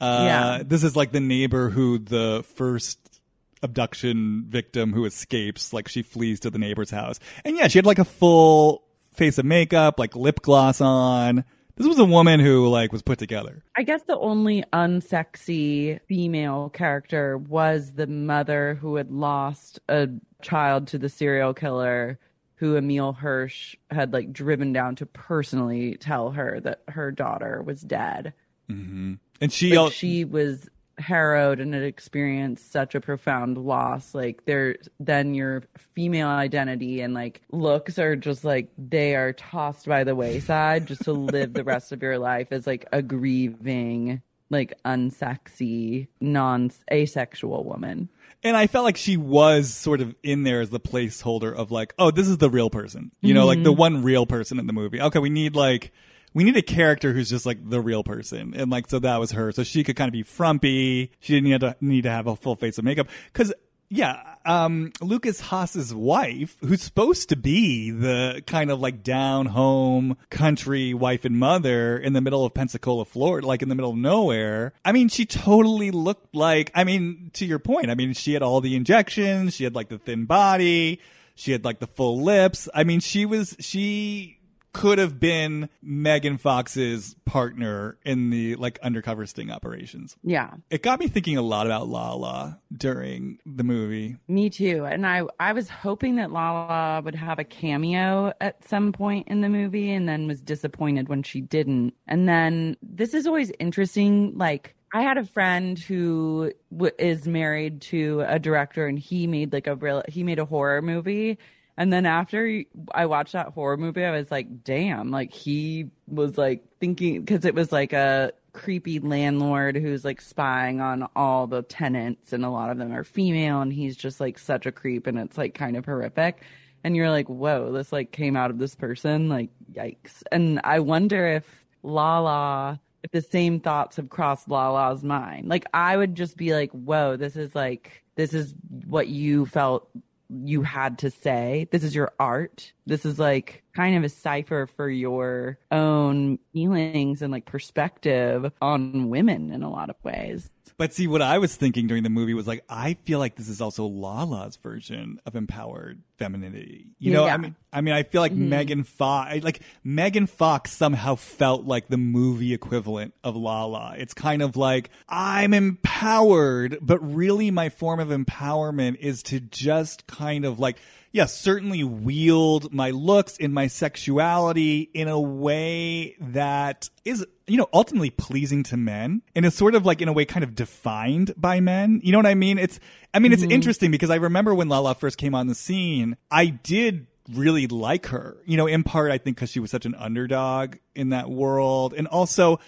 Uh, 0.00 0.22
yeah. 0.24 0.62
This 0.66 0.82
is 0.82 0.96
like 0.96 1.12
the 1.12 1.20
neighbor 1.20 1.70
who 1.70 2.00
the 2.00 2.44
first 2.56 3.20
abduction 3.62 4.46
victim 4.48 4.92
who 4.92 5.04
escapes, 5.04 5.72
like 5.72 5.86
she 5.86 6.02
flees 6.02 6.40
to 6.40 6.50
the 6.50 6.58
neighbor's 6.58 6.90
house. 6.90 7.20
And 7.44 7.56
yeah, 7.56 7.68
she 7.68 7.78
had 7.78 7.86
like 7.86 8.00
a 8.00 8.04
full 8.04 8.82
face 9.14 9.38
of 9.38 9.44
makeup, 9.44 10.00
like 10.00 10.16
lip 10.16 10.42
gloss 10.42 10.80
on. 10.80 11.44
This 11.76 11.86
was 11.86 12.00
a 12.00 12.04
woman 12.04 12.40
who 12.40 12.66
like 12.66 12.90
was 12.90 13.02
put 13.02 13.20
together. 13.20 13.62
I 13.76 13.84
guess 13.84 14.02
the 14.02 14.18
only 14.18 14.64
unsexy 14.72 16.00
female 16.08 16.70
character 16.70 17.38
was 17.38 17.92
the 17.92 18.08
mother 18.08 18.74
who 18.74 18.96
had 18.96 19.12
lost 19.12 19.78
a 19.88 20.08
child 20.42 20.88
to 20.88 20.98
the 20.98 21.08
serial 21.08 21.54
killer 21.54 22.18
who 22.58 22.76
Emile 22.76 23.12
Hirsch 23.12 23.76
had 23.90 24.12
like 24.12 24.32
driven 24.32 24.72
down 24.72 24.96
to 24.96 25.06
personally 25.06 25.96
tell 25.96 26.32
her 26.32 26.58
that 26.60 26.82
her 26.88 27.12
daughter 27.12 27.62
was 27.62 27.80
dead. 27.80 28.34
Mm-hmm. 28.68 29.14
And 29.40 29.52
she, 29.52 29.78
Like, 29.78 29.92
she 29.92 30.24
was 30.24 30.68
harrowed 30.98 31.60
and 31.60 31.72
had 31.72 31.84
experienced 31.84 32.72
such 32.72 32.96
a 32.96 33.00
profound 33.00 33.58
loss. 33.58 34.12
Like 34.12 34.44
there, 34.44 34.76
then 34.98 35.34
your 35.34 35.62
female 35.94 36.26
identity 36.26 37.00
and 37.00 37.14
like 37.14 37.42
looks 37.52 37.96
are 37.98 38.16
just 38.16 38.44
like 38.44 38.70
they 38.76 39.14
are 39.14 39.32
tossed 39.32 39.86
by 39.86 40.02
the 40.02 40.16
wayside 40.16 40.86
just 40.86 41.04
to 41.04 41.12
live 41.12 41.52
the 41.52 41.64
rest 41.64 41.92
of 41.92 42.02
your 42.02 42.18
life 42.18 42.48
as 42.50 42.66
like 42.66 42.86
a 42.92 43.02
grieving, 43.02 44.20
like 44.50 44.74
unsexy, 44.84 46.08
non 46.20 46.72
asexual 46.90 47.62
woman. 47.62 48.08
And 48.42 48.56
I 48.56 48.68
felt 48.68 48.84
like 48.84 48.96
she 48.96 49.16
was 49.16 49.72
sort 49.72 50.00
of 50.00 50.14
in 50.22 50.44
there 50.44 50.60
as 50.60 50.70
the 50.70 50.78
placeholder 50.78 51.52
of 51.52 51.70
like, 51.72 51.92
oh, 51.98 52.10
this 52.10 52.28
is 52.28 52.38
the 52.38 52.48
real 52.48 52.70
person. 52.70 53.10
You 53.20 53.34
know, 53.34 53.46
like 53.46 53.62
the 53.62 53.70
mm-hmm. 53.70 53.80
one 53.80 54.02
real 54.02 54.26
person 54.26 54.58
in 54.58 54.66
the 54.66 54.72
movie. 54.72 55.00
Okay, 55.00 55.18
we 55.18 55.30
need 55.30 55.56
like 55.56 55.92
we 56.34 56.44
need 56.44 56.56
a 56.56 56.62
character 56.62 57.12
who's 57.12 57.28
just 57.28 57.46
like 57.46 57.68
the 57.68 57.80
real 57.80 58.04
person. 58.04 58.54
And 58.54 58.70
like 58.70 58.88
so 58.88 59.00
that 59.00 59.18
was 59.18 59.32
her. 59.32 59.50
So 59.50 59.64
she 59.64 59.82
could 59.82 59.96
kind 59.96 60.08
of 60.08 60.12
be 60.12 60.22
frumpy. 60.22 61.12
She 61.18 61.34
didn't 61.34 61.50
need 61.50 61.60
to 61.60 61.76
need 61.80 62.02
to 62.02 62.10
have 62.10 62.26
a 62.26 62.36
full 62.36 62.54
face 62.54 62.78
of 62.78 62.84
makeup. 62.84 63.08
Cause 63.32 63.52
yeah, 63.88 64.27
um 64.48 64.92
Lukas 65.00 65.40
Haas's 65.40 65.94
wife, 65.94 66.56
who's 66.60 66.82
supposed 66.82 67.28
to 67.28 67.36
be 67.36 67.90
the 67.90 68.42
kind 68.46 68.70
of 68.70 68.80
like 68.80 69.02
down 69.02 69.46
home 69.46 70.16
country 70.30 70.94
wife 70.94 71.24
and 71.24 71.38
mother 71.38 71.98
in 71.98 72.14
the 72.14 72.20
middle 72.20 72.44
of 72.44 72.54
Pensacola, 72.54 73.04
Florida, 73.04 73.46
like 73.46 73.62
in 73.62 73.68
the 73.68 73.74
middle 73.74 73.90
of 73.90 73.96
nowhere. 73.96 74.72
I 74.84 74.92
mean, 74.92 75.08
she 75.08 75.26
totally 75.26 75.90
looked 75.90 76.34
like 76.34 76.70
I 76.74 76.84
mean, 76.84 77.30
to 77.34 77.44
your 77.44 77.58
point, 77.58 77.90
I 77.90 77.94
mean, 77.94 78.14
she 78.14 78.32
had 78.32 78.42
all 78.42 78.60
the 78.60 78.74
injections, 78.74 79.54
she 79.54 79.64
had 79.64 79.74
like 79.74 79.88
the 79.88 79.98
thin 79.98 80.24
body, 80.24 81.00
she 81.34 81.52
had 81.52 81.64
like 81.64 81.78
the 81.78 81.86
full 81.86 82.22
lips. 82.22 82.68
I 82.74 82.84
mean, 82.84 83.00
she 83.00 83.26
was 83.26 83.54
she 83.60 84.37
could 84.72 84.98
have 84.98 85.18
been 85.18 85.68
Megan 85.82 86.38
Fox's 86.38 87.16
partner 87.24 87.98
in 88.04 88.30
the 88.30 88.56
like 88.56 88.78
undercover 88.82 89.26
sting 89.26 89.50
operations. 89.50 90.16
Yeah. 90.22 90.54
It 90.70 90.82
got 90.82 91.00
me 91.00 91.08
thinking 91.08 91.36
a 91.36 91.42
lot 91.42 91.66
about 91.66 91.88
Lala 91.88 92.60
during 92.76 93.38
the 93.46 93.64
movie. 93.64 94.16
Me 94.28 94.50
too. 94.50 94.84
And 94.84 95.06
I 95.06 95.22
I 95.40 95.52
was 95.52 95.68
hoping 95.68 96.16
that 96.16 96.32
Lala 96.32 97.02
would 97.02 97.14
have 97.14 97.38
a 97.38 97.44
cameo 97.44 98.32
at 98.40 98.66
some 98.68 98.92
point 98.92 99.28
in 99.28 99.40
the 99.40 99.48
movie 99.48 99.92
and 99.92 100.08
then 100.08 100.26
was 100.26 100.40
disappointed 100.40 101.08
when 101.08 101.22
she 101.22 101.40
didn't. 101.40 101.94
And 102.06 102.28
then 102.28 102.76
this 102.82 103.14
is 103.14 103.26
always 103.26 103.52
interesting 103.58 104.36
like 104.36 104.74
I 104.92 105.02
had 105.02 105.18
a 105.18 105.24
friend 105.24 105.78
who 105.78 106.52
w- 106.72 106.94
is 106.98 107.26
married 107.26 107.82
to 107.82 108.24
a 108.26 108.38
director 108.38 108.86
and 108.86 108.98
he 108.98 109.26
made 109.26 109.52
like 109.52 109.66
a 109.66 109.76
real 109.76 110.02
he 110.08 110.22
made 110.22 110.38
a 110.38 110.44
horror 110.44 110.80
movie 110.80 111.38
and 111.78 111.92
then 111.92 112.04
after 112.04 112.64
I 112.92 113.06
watched 113.06 113.32
that 113.32 113.50
horror 113.50 113.78
movie 113.78 114.04
I 114.04 114.10
was 114.10 114.30
like 114.30 114.64
damn 114.64 115.10
like 115.10 115.32
he 115.32 115.86
was 116.06 116.36
like 116.36 116.64
thinking 116.80 117.24
cuz 117.24 117.46
it 117.46 117.54
was 117.54 117.72
like 117.72 117.94
a 117.94 118.32
creepy 118.52 118.98
landlord 118.98 119.76
who's 119.76 120.04
like 120.04 120.20
spying 120.20 120.80
on 120.80 121.08
all 121.14 121.46
the 121.46 121.62
tenants 121.62 122.32
and 122.32 122.44
a 122.44 122.50
lot 122.50 122.70
of 122.70 122.78
them 122.78 122.92
are 122.92 123.04
female 123.04 123.60
and 123.60 123.72
he's 123.72 123.96
just 123.96 124.18
like 124.18 124.38
such 124.38 124.66
a 124.66 124.72
creep 124.72 125.06
and 125.06 125.18
it's 125.18 125.38
like 125.38 125.54
kind 125.54 125.76
of 125.76 125.86
horrific. 125.86 126.42
And 126.82 126.96
you're 126.96 127.10
like 127.10 127.28
whoa 127.28 127.72
this 127.72 127.92
like 127.92 128.10
came 128.10 128.36
out 128.36 128.50
of 128.50 128.58
this 128.58 128.74
person? 128.74 129.28
Like 129.28 129.50
yikes. 129.72 130.24
And 130.32 130.60
i 130.64 130.80
wonder 130.80 131.28
if 131.28 131.66
lala 131.84 132.80
if 133.04 133.12
the 133.12 133.22
same 133.22 133.60
thoughts 133.60 133.96
have 133.96 134.08
crossed 134.08 134.48
lala's 134.48 135.04
mind. 135.04 135.48
Like 135.48 135.66
i 135.72 135.96
would 135.96 136.16
just 136.16 136.36
be 136.36 136.52
like 136.52 136.72
whoa 136.72 137.16
this 137.16 137.36
is 137.36 137.54
like 137.54 138.02
this 138.16 138.34
is 138.34 138.52
what 138.84 139.06
you 139.06 139.46
felt 139.46 139.88
you 140.28 140.62
had 140.62 140.98
to 140.98 141.10
say. 141.10 141.68
This 141.70 141.84
is 141.84 141.94
your 141.94 142.12
art. 142.18 142.72
This 142.88 143.04
is 143.04 143.18
like 143.18 143.62
kind 143.74 143.96
of 143.96 144.02
a 144.02 144.08
cipher 144.08 144.66
for 144.66 144.88
your 144.88 145.58
own 145.70 146.38
feelings 146.54 147.20
and 147.20 147.30
like 147.30 147.44
perspective 147.44 148.50
on 148.62 149.10
women 149.10 149.52
in 149.52 149.62
a 149.62 149.70
lot 149.70 149.90
of 149.90 149.96
ways. 150.02 150.50
But 150.78 150.94
see, 150.94 151.06
what 151.06 151.20
I 151.20 151.38
was 151.38 151.56
thinking 151.56 151.86
during 151.88 152.02
the 152.04 152.08
movie 152.08 152.34
was 152.34 152.46
like, 152.46 152.64
I 152.68 152.94
feel 153.04 153.18
like 153.18 153.34
this 153.34 153.48
is 153.48 153.60
also 153.60 153.84
Lala's 153.84 154.56
version 154.56 155.20
of 155.26 155.34
empowered 155.34 156.02
femininity. 156.18 156.86
You 156.98 157.12
know, 157.12 157.26
Yeah. 157.26 157.34
I 157.34 157.36
mean, 157.36 157.56
I 157.72 157.80
mean, 157.80 157.94
I 157.94 158.04
feel 158.04 158.22
like 158.22 158.32
mm-hmm. 158.32 158.48
Megan 158.48 158.84
Fox, 158.84 159.42
like 159.42 159.60
Megan 159.82 160.26
Fox 160.26 160.72
somehow 160.72 161.16
felt 161.16 161.64
like 161.64 161.88
the 161.88 161.96
movie 161.96 162.54
equivalent 162.54 163.12
of 163.22 163.36
Lala. 163.36 163.96
It's 163.98 164.14
kind 164.14 164.40
of 164.40 164.56
like 164.56 164.88
I'm 165.08 165.52
empowered, 165.52 166.78
but 166.80 166.98
really 167.00 167.50
my 167.50 167.68
form 167.68 168.00
of 168.00 168.08
empowerment 168.08 168.96
is 168.96 169.22
to 169.24 169.40
just 169.40 170.06
kind 170.06 170.44
of 170.44 170.58
like, 170.58 170.78
yes, 171.12 171.36
certainly 171.36 171.84
wield 171.84 172.72
my 172.72 172.90
looks 172.90 173.36
and 173.38 173.52
my 173.52 173.66
sexuality 173.66 174.90
in 174.94 175.08
a 175.08 175.20
way 175.20 176.16
that 176.20 176.90
is, 177.04 177.24
you 177.46 177.56
know, 177.56 177.68
ultimately 177.72 178.10
pleasing 178.10 178.62
to 178.64 178.76
men 178.76 179.22
and 179.34 179.44
is 179.44 179.54
sort 179.54 179.74
of 179.74 179.86
like 179.86 180.00
in 180.00 180.08
a 180.08 180.12
way 180.12 180.24
kind 180.24 180.44
of 180.44 180.54
defined 180.54 181.32
by 181.36 181.60
men. 181.60 182.00
You 182.02 182.12
know 182.12 182.18
what 182.18 182.26
I 182.26 182.34
mean? 182.34 182.58
It's, 182.58 182.78
I 183.14 183.18
mean, 183.18 183.32
it's 183.32 183.42
mm-hmm. 183.42 183.52
interesting 183.52 183.90
because 183.90 184.10
I 184.10 184.16
remember 184.16 184.54
when 184.54 184.68
Lala 184.68 184.94
first 184.94 185.18
came 185.18 185.34
on 185.34 185.46
the 185.46 185.54
scene, 185.54 186.16
I 186.30 186.46
did 186.46 187.06
really 187.32 187.66
like 187.66 188.06
her, 188.06 188.38
you 188.46 188.56
know, 188.56 188.66
in 188.66 188.82
part, 188.82 189.10
I 189.10 189.18
think 189.18 189.36
because 189.36 189.50
she 189.50 189.60
was 189.60 189.70
such 189.70 189.86
an 189.86 189.94
underdog 189.94 190.76
in 190.94 191.10
that 191.10 191.30
world. 191.30 191.94
And 191.94 192.06
also, 192.06 192.58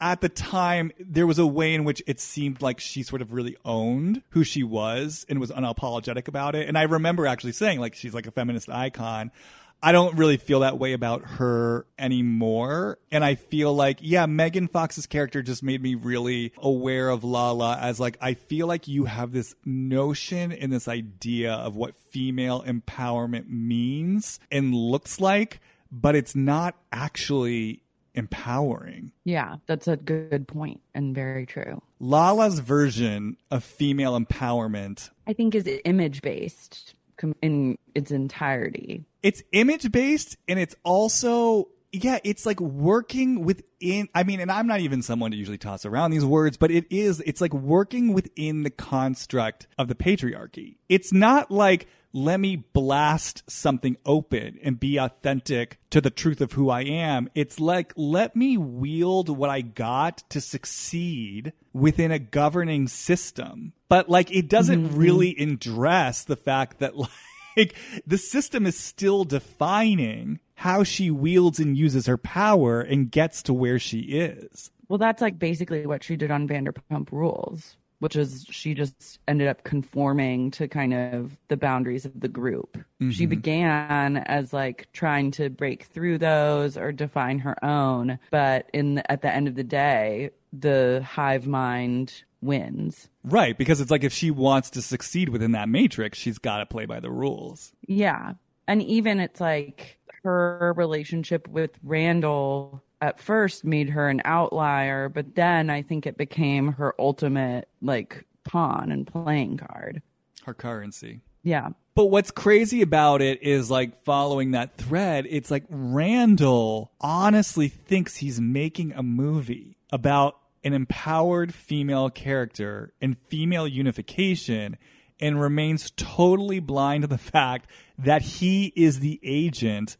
at 0.00 0.20
the 0.20 0.28
time, 0.28 0.92
there 1.00 1.26
was 1.26 1.38
a 1.38 1.46
way 1.46 1.74
in 1.74 1.84
which 1.84 2.02
it 2.06 2.20
seemed 2.20 2.62
like 2.62 2.78
she 2.78 3.02
sort 3.02 3.20
of 3.20 3.32
really 3.32 3.56
owned 3.64 4.22
who 4.30 4.44
she 4.44 4.62
was 4.62 5.26
and 5.28 5.40
was 5.40 5.50
unapologetic 5.50 6.28
about 6.28 6.54
it. 6.54 6.68
And 6.68 6.78
I 6.78 6.82
remember 6.82 7.26
actually 7.26 7.52
saying, 7.52 7.80
like, 7.80 7.94
she's 7.94 8.14
like 8.14 8.26
a 8.26 8.30
feminist 8.30 8.68
icon. 8.68 9.32
I 9.80 9.92
don't 9.92 10.16
really 10.16 10.36
feel 10.36 10.60
that 10.60 10.78
way 10.78 10.92
about 10.92 11.22
her 11.22 11.86
anymore. 11.98 12.98
And 13.12 13.24
I 13.24 13.36
feel 13.36 13.72
like, 13.72 13.98
yeah, 14.00 14.26
Megan 14.26 14.66
Fox's 14.66 15.06
character 15.06 15.40
just 15.40 15.62
made 15.62 15.80
me 15.80 15.94
really 15.94 16.52
aware 16.58 17.08
of 17.08 17.22
Lala 17.22 17.78
as 17.80 18.00
like, 18.00 18.18
I 18.20 18.34
feel 18.34 18.66
like 18.66 18.88
you 18.88 19.04
have 19.04 19.32
this 19.32 19.54
notion 19.64 20.50
and 20.50 20.72
this 20.72 20.88
idea 20.88 21.52
of 21.52 21.76
what 21.76 21.94
female 21.94 22.62
empowerment 22.62 23.48
means 23.48 24.40
and 24.50 24.74
looks 24.74 25.20
like, 25.20 25.60
but 25.92 26.16
it's 26.16 26.34
not 26.34 26.76
actually 26.90 27.82
empowering. 28.18 29.12
Yeah, 29.24 29.56
that's 29.66 29.88
a 29.88 29.96
good 29.96 30.46
point 30.46 30.80
and 30.94 31.14
very 31.14 31.46
true. 31.46 31.80
Lala's 32.00 32.58
version 32.58 33.36
of 33.50 33.64
female 33.64 34.18
empowerment 34.18 35.10
I 35.26 35.32
think 35.32 35.54
is 35.54 35.68
image 35.84 36.20
based 36.22 36.94
in 37.42 37.76
its 37.94 38.10
entirety. 38.12 39.04
it's 39.24 39.42
image 39.52 39.90
based 39.90 40.36
and 40.46 40.58
it's 40.58 40.76
also 40.84 41.66
yeah 41.90 42.18
it's 42.22 42.46
like 42.46 42.60
working 42.60 43.44
within 43.44 44.08
i 44.14 44.22
mean 44.22 44.38
and 44.38 44.52
i'm 44.52 44.68
not 44.68 44.78
even 44.78 45.02
someone 45.02 45.32
to 45.32 45.36
usually 45.36 45.58
toss 45.58 45.84
around 45.84 46.12
these 46.12 46.24
words 46.24 46.56
but 46.56 46.70
it 46.70 46.84
is 46.90 47.18
it's 47.26 47.40
like 47.40 47.52
working 47.52 48.12
within 48.12 48.62
the 48.62 48.70
construct 48.70 49.66
of 49.78 49.88
the 49.88 49.96
patriarchy 49.96 50.76
it's 50.88 51.12
not 51.12 51.50
like 51.50 51.88
let 52.18 52.40
me 52.40 52.56
blast 52.56 53.48
something 53.48 53.96
open 54.04 54.58
and 54.62 54.80
be 54.80 54.98
authentic 54.98 55.78
to 55.90 56.00
the 56.00 56.10
truth 56.10 56.40
of 56.40 56.52
who 56.52 56.70
I 56.70 56.82
am. 56.82 57.30
It's 57.34 57.60
like, 57.60 57.92
let 57.96 58.36
me 58.36 58.56
wield 58.56 59.28
what 59.28 59.50
I 59.50 59.60
got 59.60 60.18
to 60.30 60.40
succeed 60.40 61.52
within 61.72 62.10
a 62.10 62.18
governing 62.18 62.88
system. 62.88 63.72
But 63.88 64.08
like, 64.08 64.30
it 64.30 64.48
doesn't 64.48 64.88
mm-hmm. 64.88 64.98
really 64.98 65.36
address 65.36 66.24
the 66.24 66.36
fact 66.36 66.80
that 66.80 66.94
like, 67.56 67.74
the 68.06 68.18
system 68.18 68.66
is 68.66 68.76
still 68.76 69.24
defining 69.24 70.40
how 70.56 70.82
she 70.82 71.10
wields 71.10 71.60
and 71.60 71.78
uses 71.78 72.06
her 72.06 72.18
power 72.18 72.80
and 72.80 73.10
gets 73.10 73.42
to 73.44 73.54
where 73.54 73.78
she 73.78 74.00
is. 74.00 74.70
Well, 74.88 74.98
that's 74.98 75.22
like 75.22 75.38
basically 75.38 75.86
what 75.86 76.02
she 76.02 76.16
did 76.16 76.30
on 76.30 76.48
Vanderpump 76.48 77.12
Rules, 77.12 77.76
which 78.00 78.16
is 78.16 78.46
she 78.50 78.74
just 78.74 79.18
ended 79.26 79.48
up 79.48 79.64
conforming 79.64 80.50
to 80.52 80.68
kind 80.68 80.94
of 80.94 81.36
the 81.48 81.56
boundaries 81.56 82.04
of 82.04 82.20
the 82.20 82.28
group. 82.28 82.78
She 83.00 83.06
mm-hmm. 83.06 83.30
began 83.30 84.16
as 84.18 84.52
like 84.52 84.88
trying 84.92 85.30
to 85.32 85.50
break 85.50 85.84
through 85.84 86.18
those 86.18 86.76
or 86.76 86.92
define 86.92 87.38
her 87.40 87.62
own, 87.64 88.18
but 88.30 88.68
in 88.72 88.96
the, 88.96 89.10
at 89.10 89.22
the 89.22 89.34
end 89.34 89.48
of 89.48 89.54
the 89.54 89.64
day, 89.64 90.30
the 90.52 91.04
hive 91.06 91.46
mind 91.46 92.22
wins. 92.40 93.08
Right, 93.24 93.56
because 93.56 93.80
it's 93.80 93.90
like 93.90 94.04
if 94.04 94.12
she 94.12 94.30
wants 94.30 94.70
to 94.70 94.82
succeed 94.82 95.28
within 95.28 95.52
that 95.52 95.68
matrix, 95.68 96.18
she's 96.18 96.38
got 96.38 96.58
to 96.58 96.66
play 96.66 96.86
by 96.86 97.00
the 97.00 97.10
rules. 97.10 97.72
Yeah. 97.86 98.34
And 98.66 98.82
even 98.82 99.18
it's 99.18 99.40
like 99.40 99.98
her 100.22 100.72
relationship 100.76 101.48
with 101.48 101.70
Randall 101.82 102.82
at 103.00 103.20
first 103.20 103.64
made 103.64 103.90
her 103.90 104.08
an 104.08 104.20
outlier, 104.24 105.08
but 105.08 105.34
then 105.34 105.70
I 105.70 105.82
think 105.82 106.06
it 106.06 106.16
became 106.16 106.72
her 106.72 106.94
ultimate 106.98 107.68
like 107.80 108.24
pawn 108.44 108.90
and 108.90 109.06
playing 109.06 109.58
card. 109.58 110.02
Her 110.44 110.54
currency. 110.54 111.20
Yeah. 111.42 111.70
But 111.94 112.06
what's 112.06 112.30
crazy 112.30 112.82
about 112.82 113.22
it 113.22 113.42
is 113.42 113.70
like 113.70 114.04
following 114.04 114.52
that 114.52 114.76
thread, 114.76 115.26
it's 115.28 115.50
like 115.50 115.64
Randall 115.68 116.92
honestly 117.00 117.68
thinks 117.68 118.16
he's 118.16 118.40
making 118.40 118.92
a 118.92 119.02
movie 119.02 119.78
about 119.90 120.36
an 120.64 120.72
empowered 120.72 121.54
female 121.54 122.10
character 122.10 122.92
and 123.00 123.16
female 123.28 123.66
unification. 123.68 124.76
and 125.20 125.40
remains 125.40 125.90
totally 125.96 126.60
blind 126.60 127.02
to 127.02 127.08
the 127.08 127.18
fact 127.18 127.68
that 127.98 128.22
he 128.22 128.72
is 128.76 129.00
the 129.00 129.18
agent 129.24 129.96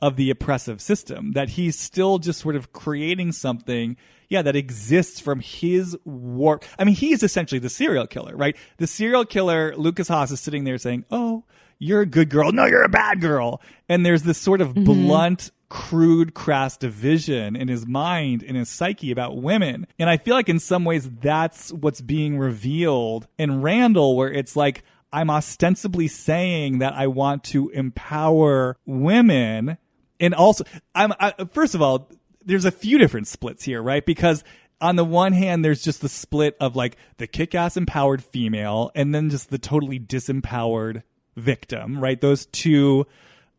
of 0.00 0.16
the 0.16 0.30
oppressive 0.30 0.80
system, 0.80 1.32
that 1.32 1.50
he's 1.50 1.78
still 1.78 2.18
just 2.18 2.40
sort 2.40 2.56
of 2.56 2.72
creating 2.72 3.32
something, 3.32 3.96
yeah, 4.28 4.42
that 4.42 4.56
exists 4.56 5.20
from 5.20 5.40
his 5.40 5.96
warp. 6.04 6.64
I 6.78 6.84
mean, 6.84 6.94
he 6.94 7.12
is 7.12 7.22
essentially 7.22 7.58
the 7.58 7.70
serial 7.70 8.06
killer, 8.06 8.36
right? 8.36 8.56
The 8.76 8.86
serial 8.86 9.24
killer, 9.24 9.74
Lukas 9.76 10.08
Haas, 10.08 10.30
is 10.30 10.40
sitting 10.40 10.64
there 10.64 10.78
saying, 10.78 11.04
Oh, 11.10 11.44
you're 11.78 12.02
a 12.02 12.06
good 12.06 12.28
girl. 12.28 12.52
No, 12.52 12.66
you're 12.66 12.82
a 12.82 12.88
bad 12.88 13.20
girl. 13.20 13.60
And 13.88 14.04
there's 14.04 14.22
this 14.22 14.38
sort 14.38 14.60
of 14.60 14.70
mm-hmm. 14.70 14.84
blunt, 14.84 15.50
crude, 15.68 16.34
crass 16.34 16.76
division 16.76 17.56
in 17.56 17.68
his 17.68 17.86
mind, 17.86 18.42
in 18.42 18.56
his 18.56 18.68
psyche 18.68 19.10
about 19.10 19.40
women. 19.40 19.86
And 19.98 20.10
I 20.10 20.16
feel 20.16 20.34
like 20.34 20.48
in 20.48 20.58
some 20.58 20.84
ways 20.84 21.08
that's 21.08 21.72
what's 21.72 22.00
being 22.00 22.38
revealed 22.38 23.28
in 23.38 23.62
Randall, 23.62 24.16
where 24.16 24.32
it's 24.32 24.56
like, 24.56 24.82
I'm 25.12 25.30
ostensibly 25.30 26.08
saying 26.08 26.78
that 26.78 26.92
I 26.92 27.06
want 27.06 27.44
to 27.44 27.70
empower 27.70 28.76
women. 28.84 29.78
And 30.20 30.34
also, 30.34 30.64
I'm, 30.94 31.12
I, 31.18 31.32
first 31.52 31.74
of 31.74 31.82
all, 31.82 32.10
there's 32.44 32.64
a 32.64 32.70
few 32.70 32.98
different 32.98 33.28
splits 33.28 33.64
here, 33.64 33.82
right? 33.82 34.04
Because 34.04 34.42
on 34.80 34.96
the 34.96 35.04
one 35.04 35.32
hand, 35.32 35.64
there's 35.64 35.82
just 35.82 36.00
the 36.00 36.08
split 36.08 36.56
of 36.60 36.76
like 36.76 36.96
the 37.18 37.26
kick 37.26 37.54
ass 37.54 37.76
empowered 37.76 38.22
female 38.22 38.90
and 38.94 39.14
then 39.14 39.30
just 39.30 39.50
the 39.50 39.58
totally 39.58 39.98
disempowered 39.98 41.02
victim, 41.36 42.00
right? 42.00 42.20
Those 42.20 42.46
two 42.46 43.06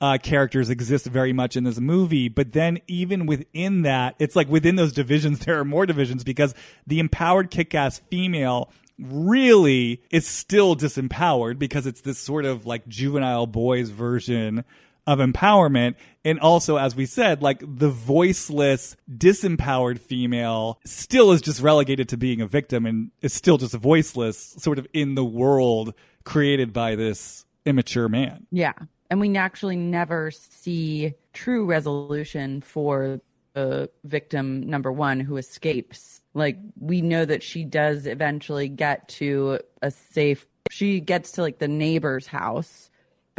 uh, 0.01 0.17
characters 0.21 0.69
exist 0.69 1.05
very 1.05 1.33
much 1.33 1.57
in 1.57 1.65
this 1.65 1.79
movie. 1.79 2.29
But 2.29 2.53
then 2.53 2.79
even 2.87 3.25
within 3.25 3.81
that, 3.83 4.15
it's 4.19 4.35
like 4.35 4.49
within 4.49 4.75
those 4.75 4.93
divisions, 4.93 5.39
there 5.45 5.59
are 5.59 5.65
more 5.65 5.85
divisions 5.85 6.23
because 6.23 6.53
the 6.87 6.99
empowered 6.99 7.51
kick 7.51 7.75
ass 7.75 7.99
female 8.09 8.71
really 8.97 10.01
is 10.11 10.27
still 10.27 10.75
disempowered 10.75 11.57
because 11.57 11.87
it's 11.87 12.01
this 12.01 12.19
sort 12.19 12.43
of 12.43 12.65
like 12.65 12.87
juvenile 12.87 13.47
boys 13.47 13.89
version 13.89 14.65
of 15.09 15.17
empowerment. 15.17 15.95
And 16.23 16.39
also, 16.39 16.77
as 16.77 16.95
we 16.95 17.07
said, 17.07 17.41
like 17.41 17.61
the 17.61 17.89
voiceless, 17.89 18.95
disempowered 19.11 19.99
female 19.99 20.79
still 20.85 21.31
is 21.31 21.41
just 21.41 21.61
relegated 21.61 22.09
to 22.09 22.17
being 22.17 22.41
a 22.41 22.47
victim 22.47 22.85
and 22.85 23.09
is 23.21 23.33
still 23.33 23.57
just 23.57 23.73
a 23.73 23.79
voiceless, 23.79 24.37
sort 24.59 24.77
of 24.77 24.85
in 24.93 25.15
the 25.15 25.25
world 25.25 25.95
created 26.25 26.73
by 26.73 26.95
this 26.95 27.43
immature 27.65 28.07
man. 28.07 28.45
Yeah. 28.51 28.73
And 29.09 29.19
we 29.19 29.35
actually 29.35 29.77
never 29.77 30.29
see 30.29 31.15
true 31.33 31.65
resolution 31.65 32.61
for 32.61 33.19
the 33.53 33.89
victim 34.03 34.69
number 34.69 34.91
one 34.91 35.19
who 35.19 35.37
escapes. 35.37 36.21
Like, 36.35 36.59
we 36.79 37.01
know 37.01 37.25
that 37.25 37.41
she 37.41 37.63
does 37.63 38.05
eventually 38.05 38.69
get 38.69 39.07
to 39.09 39.59
a 39.81 39.89
safe, 39.89 40.45
she 40.69 40.99
gets 40.99 41.31
to 41.31 41.41
like 41.41 41.57
the 41.57 41.67
neighbor's 41.67 42.27
house, 42.27 42.88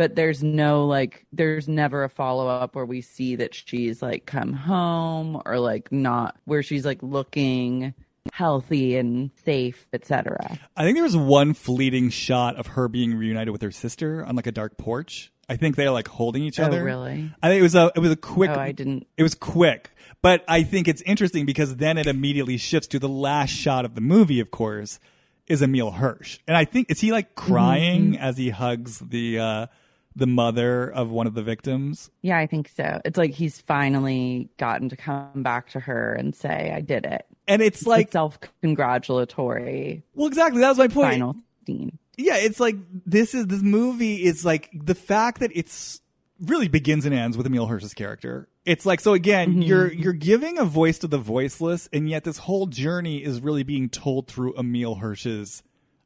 but 0.01 0.17
there's 0.17 0.43
no 0.43 0.87
like, 0.87 1.27
there's 1.31 1.69
never 1.69 2.05
a 2.05 2.09
follow 2.09 2.49
up 2.49 2.75
where 2.75 2.87
we 2.87 3.03
see 3.03 3.37
that 3.37 3.55
she's 3.55 4.01
like 4.01 4.25
come 4.25 4.55
home 4.55 5.43
or 5.45 5.59
like 5.59 5.93
not, 5.93 6.39
where 6.47 6.63
she's 6.63 6.87
like 6.87 7.03
looking 7.03 7.93
healthy 8.33 8.97
and 8.97 9.31
safe, 9.45 9.87
etc. 9.93 10.59
I 10.75 10.85
think 10.85 10.97
there 10.97 11.05
was 11.05 11.19
one 11.19 11.53
fleeting 11.53 12.09
shot 12.09 12.57
of 12.57 12.69
her 12.69 12.89
being 12.89 13.13
reunited 13.15 13.53
with 13.53 13.61
her 13.61 13.71
sister 13.71 14.25
on 14.25 14.37
like 14.37 14.47
a 14.47 14.53
dark 14.53 14.79
porch. 14.79 15.31
I 15.51 15.57
think 15.57 15.77
they're 15.77 15.91
like 15.91 16.09
holding 16.09 16.45
each 16.45 16.59
Oh, 16.59 16.65
other. 16.65 16.83
really? 16.83 17.31
I 17.43 17.49
think 17.49 17.61
it 17.61 17.63
was 17.63 17.75
a 17.75 17.93
it 17.95 17.99
was 17.99 18.13
a 18.13 18.17
quick. 18.17 18.49
Oh, 18.51 18.59
I 18.59 18.73
didn't. 18.73 19.07
It 19.19 19.23
was 19.23 19.35
quick, 19.35 19.91
but 20.23 20.45
I 20.49 20.63
think 20.63 20.89
it's 20.89 21.03
interesting 21.03 21.45
because 21.45 21.77
then 21.77 21.99
it 21.99 22.07
immediately 22.07 22.57
shifts 22.57 22.87
to 22.89 22.99
the 22.99 23.09
last 23.09 23.51
shot 23.51 23.85
of 23.85 23.95
the 23.97 24.01
movie. 24.01 24.41
Of 24.41 24.51
course, 24.51 24.99
is 25.47 25.61
Emile 25.61 25.91
Hirsch, 25.91 26.39
and 26.49 26.57
I 26.57 26.65
think 26.65 26.91
is 26.91 27.01
he 27.01 27.13
like 27.13 27.35
crying 27.35 28.13
Mm-hmm. 28.13 28.23
as 28.23 28.39
he 28.39 28.49
hugs 28.49 29.01
the 29.01 29.39
uh 29.39 29.67
the 30.17 30.27
mother 30.27 30.91
of 30.91 31.11
one 31.11 31.27
of 31.27 31.35
the 31.35 31.43
victims. 31.43 32.11
Yeah, 32.23 32.39
I 32.39 32.47
think 32.47 32.71
so. 32.75 33.01
It's 33.05 33.17
like 33.17 33.33
he's 33.33 33.61
finally 33.61 34.49
gotten 34.59 34.89
to 34.89 34.97
come 34.97 35.43
back 35.43 35.71
to 35.71 35.81
her 35.81 36.13
and 36.15 36.35
say, 36.35 36.73
I 36.75 36.81
did 36.81 37.05
it. 37.05 37.27
And 37.47 37.63
it's 37.63 37.87
like, 37.87 38.13
self 38.13 38.39
congratulatory 38.61 40.03
well, 40.15 40.27
exactly. 40.27 40.61
That 40.61 40.69
was 40.69 40.79
my 40.79 40.89
point. 40.89 41.13
final 41.13 41.37
scene. 41.67 41.99
yeah, 42.17 42.37
it's 42.37 42.61
like 42.61 42.77
this 43.07 43.35
is 43.35 43.47
this 43.47 43.63
movie 43.63 44.25
is 44.25 44.45
like 44.45 44.69
the 44.73 44.95
fact 44.95 45.41
that 45.41 45.51
it's 45.55 46.01
really 46.41 46.69
begins 46.69 47.05
and 47.05 47.15
ends 47.15 47.37
with 47.37 47.47
Emile 47.47 47.67
Hirsch's 47.67 47.95
character. 47.95 48.49
It's 48.65 48.87
like 48.87 49.01
so 49.01 49.15
again, 49.15 49.51
mm-hmm. 49.51 49.63
you're 49.63 49.93
you're 49.93 50.13
giving 50.13 50.59
a 50.59 50.65
voice 50.65 50.99
to 50.99 51.09
the 51.09 51.19
voiceless, 51.19 51.89
and 51.93 52.09
yet 52.09 52.25
this 52.25 52.39
whole 52.39 52.67
journey 52.67 53.25
is 53.25 53.41
really 53.41 53.63
being 53.63 53.89
told 53.89 54.29
through 54.29 54.57
Emile 54.59 54.97
Hirsch's 54.97 55.63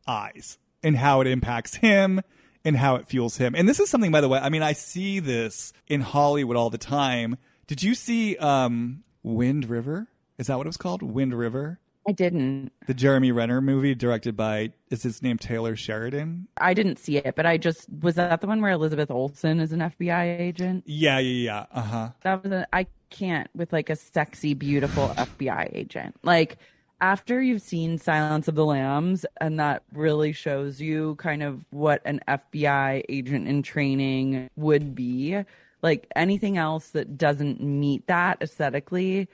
eyes 0.07 0.59
and 0.83 0.97
how 0.97 1.21
it 1.21 1.27
impacts 1.27 1.77
him 1.77 2.21
and 2.65 2.77
how 2.77 2.97
it 2.97 3.07
fuels 3.07 3.37
him. 3.37 3.55
And 3.55 3.69
this 3.69 3.81
is 3.81 3.91
something, 3.91 4.11
by 4.11 4.21
the 4.21 4.29
way, 4.29 4.39
I 4.39 4.49
mean, 4.49 4.63
I 4.63 4.73
see 4.73 5.21
this 5.21 5.73
in 5.87 6.01
Hollywood 6.01 6.57
all 6.57 6.71
the 6.71 6.79
time. 6.79 7.37
Did 7.67 7.83
you 7.83 7.95
see 7.95 8.37
um, 8.37 9.05
Wind 9.23 9.69
River? 9.69 10.09
Is 10.39 10.47
that 10.49 10.57
what 10.57 10.67
it 10.67 10.69
was 10.69 10.77
called? 10.77 11.03
Wind 11.03 11.35
River? 11.35 11.79
I 12.07 12.13
didn't. 12.13 12.71
The 12.87 12.95
Jeremy 12.95 13.33
Renner 13.33 13.61
movie 13.61 13.95
directed 13.95 14.37
by, 14.37 14.73
is 14.91 15.03
his 15.03 15.23
name 15.23 15.39
Taylor 15.39 15.75
Sheridan? 15.75 16.49
I 16.59 16.75
didn't 16.75 16.99
see 16.99 17.17
it, 17.17 17.35
but 17.35 17.47
I 17.47 17.57
just 17.57 17.89
was 18.03 18.17
that 18.17 18.41
the 18.41 18.47
one 18.47 18.61
where 18.61 18.73
Elizabeth 18.73 19.11
Olsen 19.11 19.59
is 19.59 19.73
an 19.73 19.81
FBI 19.81 20.39
agent. 20.39 20.85
Yeah, 20.87 21.19
yeah, 21.19 21.45
yeah. 21.45 21.67
Uh 21.73 21.83
huh. 21.83 22.09
That 22.23 22.43
was 22.43 22.53
a, 22.53 22.67
I 22.75 22.87
can't 23.09 23.49
with 23.55 23.73
like 23.73 23.89
a 23.89 23.97
sexy, 23.97 24.53
beautiful 24.53 25.09
FBI 25.17 25.71
agent. 25.75 26.17
Like 26.23 26.59
after 27.05 27.43
you've 27.43 27.61
seen 27.61 27.99
Silence 27.99 28.49
of 28.49 28.55
the 28.55 28.65
Lambs, 28.65 29.27
and 29.39 29.61
that 29.61 29.83
really 29.93 30.33
shows 30.33 30.81
you 30.81 31.17
kind 31.17 31.43
of 31.43 31.63
what 31.69 32.01
an 32.07 32.21
FBI 32.27 33.03
agent 33.11 33.47
in 33.47 33.63
training 33.63 34.49
would 34.57 34.95
be. 34.95 35.39
Like 35.83 36.07
anything 36.17 36.57
else 36.57 36.89
that 36.93 37.19
doesn't 37.19 37.61
meet 37.61 38.07
that 38.07 38.39
aesthetically 38.41 39.29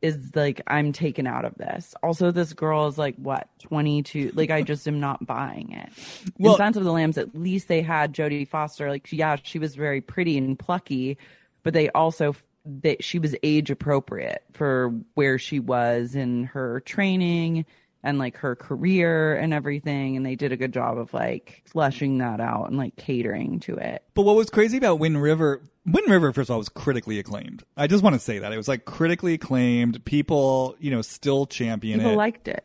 is 0.00 0.34
like 0.34 0.62
I'm 0.66 0.92
taken 0.94 1.26
out 1.26 1.44
of 1.44 1.54
this. 1.56 1.94
Also, 2.02 2.30
this 2.30 2.54
girl 2.54 2.86
is 2.86 2.96
like 2.96 3.16
what 3.16 3.48
22. 3.64 4.32
Like 4.34 4.50
I 4.50 4.62
just 4.62 4.88
am 4.88 4.98
not 4.98 5.26
buying 5.26 5.72
it. 5.72 5.90
Well- 6.38 6.54
in 6.54 6.56
Silence 6.56 6.78
of 6.78 6.84
the 6.84 6.92
Lambs, 6.92 7.18
at 7.18 7.34
least 7.34 7.68
they 7.68 7.82
had 7.82 8.14
Jodie 8.14 8.48
Foster. 8.48 8.88
Like 8.88 9.12
yeah, 9.12 9.36
she 9.42 9.58
was 9.58 9.74
very 9.74 10.00
pretty 10.00 10.38
and 10.38 10.58
plucky, 10.58 11.18
but 11.64 11.74
they 11.74 11.90
also 11.90 12.34
that 12.64 13.02
she 13.02 13.18
was 13.18 13.34
age 13.42 13.70
appropriate 13.70 14.42
for 14.52 14.94
where 15.14 15.38
she 15.38 15.60
was 15.60 16.14
in 16.14 16.44
her 16.44 16.80
training 16.80 17.64
and 18.02 18.18
like 18.18 18.36
her 18.38 18.56
career 18.56 19.36
and 19.36 19.52
everything 19.52 20.16
and 20.16 20.24
they 20.24 20.34
did 20.34 20.52
a 20.52 20.56
good 20.56 20.72
job 20.72 20.98
of 20.98 21.12
like 21.12 21.62
fleshing 21.66 22.18
that 22.18 22.40
out 22.40 22.68
and 22.68 22.78
like 22.78 22.96
catering 22.96 23.60
to 23.60 23.76
it 23.76 24.02
But 24.14 24.22
what 24.22 24.36
was 24.36 24.50
crazy 24.50 24.78
about 24.78 24.98
Wind 24.98 25.20
River, 25.22 25.62
Wind 25.86 26.10
River, 26.10 26.32
first 26.32 26.50
of 26.50 26.54
all, 26.54 26.58
was 26.58 26.68
critically 26.68 27.18
acclaimed. 27.18 27.62
I 27.76 27.86
just 27.86 28.02
want 28.02 28.14
to 28.14 28.20
say 28.20 28.38
that. 28.38 28.52
It 28.52 28.56
was 28.56 28.68
like 28.68 28.84
critically 28.84 29.34
acclaimed. 29.34 30.04
People, 30.04 30.76
you 30.78 30.90
know, 30.90 31.02
still 31.02 31.46
champion 31.46 32.00
people 32.00 32.12
it. 32.12 32.16
liked 32.16 32.48
it 32.48 32.64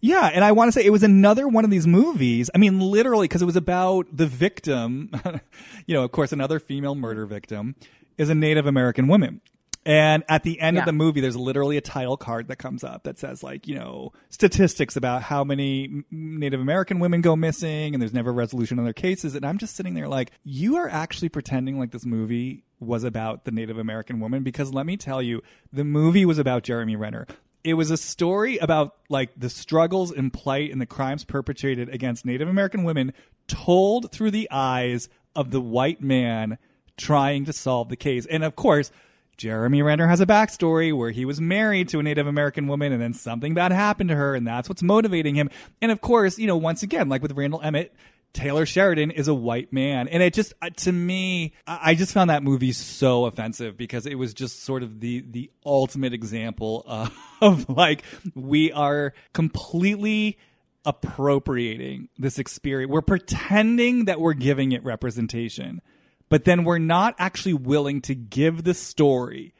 Yeah, 0.00 0.30
and 0.32 0.44
I 0.44 0.52
want 0.52 0.68
to 0.68 0.72
say 0.72 0.84
it 0.84 0.90
was 0.90 1.02
another 1.02 1.48
one 1.48 1.64
of 1.64 1.70
these 1.70 1.86
movies. 1.86 2.50
I 2.54 2.58
mean, 2.58 2.80
literally, 2.80 3.24
because 3.24 3.42
it 3.42 3.46
was 3.46 3.56
about 3.56 4.06
the 4.12 4.26
victim. 4.26 5.10
you 5.86 5.94
know, 5.94 6.04
of 6.04 6.12
course, 6.12 6.32
another 6.32 6.58
female 6.58 6.94
murder 6.94 7.26
victim 7.26 7.76
is 8.18 8.30
a 8.30 8.34
Native 8.34 8.66
American 8.66 9.08
woman. 9.08 9.40
And 9.86 10.24
at 10.28 10.42
the 10.42 10.58
end 10.60 10.78
of 10.78 10.84
the 10.84 10.92
movie, 10.92 11.20
there's 11.20 11.36
literally 11.36 11.76
a 11.76 11.80
title 11.80 12.16
card 12.16 12.48
that 12.48 12.56
comes 12.56 12.82
up 12.82 13.04
that 13.04 13.20
says, 13.20 13.44
like, 13.44 13.68
you 13.68 13.76
know, 13.76 14.12
statistics 14.30 14.96
about 14.96 15.22
how 15.22 15.44
many 15.44 16.02
Native 16.10 16.60
American 16.60 16.98
women 16.98 17.20
go 17.20 17.36
missing, 17.36 17.94
and 17.94 18.02
there's 18.02 18.12
never 18.12 18.32
resolution 18.32 18.80
on 18.80 18.84
their 18.84 18.92
cases. 18.92 19.36
And 19.36 19.46
I'm 19.46 19.58
just 19.58 19.76
sitting 19.76 19.94
there 19.94 20.08
like, 20.08 20.32
you 20.42 20.74
are 20.74 20.88
actually 20.88 21.28
pretending 21.28 21.78
like 21.78 21.92
this 21.92 22.04
movie 22.04 22.64
was 22.80 23.04
about 23.04 23.44
the 23.44 23.52
Native 23.52 23.78
American 23.78 24.18
woman 24.18 24.42
because 24.42 24.74
let 24.74 24.86
me 24.86 24.96
tell 24.96 25.22
you, 25.22 25.40
the 25.72 25.84
movie 25.84 26.24
was 26.24 26.40
about 26.40 26.64
Jeremy 26.64 26.96
Renner 26.96 27.28
it 27.66 27.74
was 27.74 27.90
a 27.90 27.96
story 27.96 28.58
about 28.58 28.94
like 29.08 29.30
the 29.36 29.50
struggles 29.50 30.12
and 30.12 30.32
plight 30.32 30.70
and 30.70 30.80
the 30.80 30.86
crimes 30.86 31.24
perpetrated 31.24 31.88
against 31.88 32.24
Native 32.24 32.48
American 32.48 32.84
women 32.84 33.12
told 33.48 34.12
through 34.12 34.30
the 34.30 34.48
eyes 34.52 35.08
of 35.34 35.50
the 35.50 35.60
white 35.60 36.00
man 36.00 36.58
trying 36.96 37.44
to 37.44 37.52
solve 37.52 37.88
the 37.88 37.96
case. 37.96 38.24
And 38.26 38.44
of 38.44 38.54
course, 38.54 38.92
Jeremy 39.36 39.82
Renner 39.82 40.06
has 40.06 40.20
a 40.20 40.26
backstory 40.26 40.96
where 40.96 41.10
he 41.10 41.24
was 41.24 41.40
married 41.40 41.88
to 41.88 41.98
a 41.98 42.04
Native 42.04 42.28
American 42.28 42.68
woman 42.68 42.92
and 42.92 43.02
then 43.02 43.12
something 43.12 43.52
bad 43.52 43.72
happened 43.72 44.10
to 44.10 44.16
her 44.16 44.36
and 44.36 44.46
that's 44.46 44.68
what's 44.68 44.82
motivating 44.82 45.34
him. 45.34 45.50
And 45.82 45.90
of 45.90 46.00
course, 46.00 46.38
you 46.38 46.46
know, 46.46 46.56
once 46.56 46.84
again, 46.84 47.08
like 47.08 47.20
with 47.20 47.32
Randall 47.32 47.62
Emmett, 47.62 47.92
Taylor 48.36 48.66
Sheridan 48.66 49.10
is 49.10 49.28
a 49.28 49.34
white 49.34 49.72
man. 49.72 50.08
And 50.08 50.22
it 50.22 50.34
just, 50.34 50.52
uh, 50.60 50.68
to 50.68 50.92
me, 50.92 51.54
I 51.66 51.92
I 51.92 51.94
just 51.94 52.12
found 52.12 52.28
that 52.28 52.42
movie 52.42 52.72
so 52.72 53.24
offensive 53.24 53.76
because 53.78 54.04
it 54.04 54.16
was 54.16 54.34
just 54.34 54.62
sort 54.62 54.82
of 54.82 55.00
the, 55.00 55.24
the 55.28 55.50
ultimate 55.64 56.12
example 56.12 56.84
of, 56.86 57.16
of 57.40 57.68
like, 57.70 58.02
we 58.34 58.70
are 58.72 59.14
completely 59.32 60.38
appropriating 60.84 62.10
this 62.18 62.38
experience. 62.38 62.90
We're 62.92 63.00
pretending 63.00 64.04
that 64.04 64.20
we're 64.20 64.34
giving 64.34 64.72
it 64.72 64.84
representation, 64.84 65.80
but 66.28 66.44
then 66.44 66.64
we're 66.64 66.78
not 66.78 67.14
actually 67.18 67.54
willing 67.54 68.02
to 68.02 68.14
give 68.14 68.64
the 68.64 68.74
story 68.74 69.54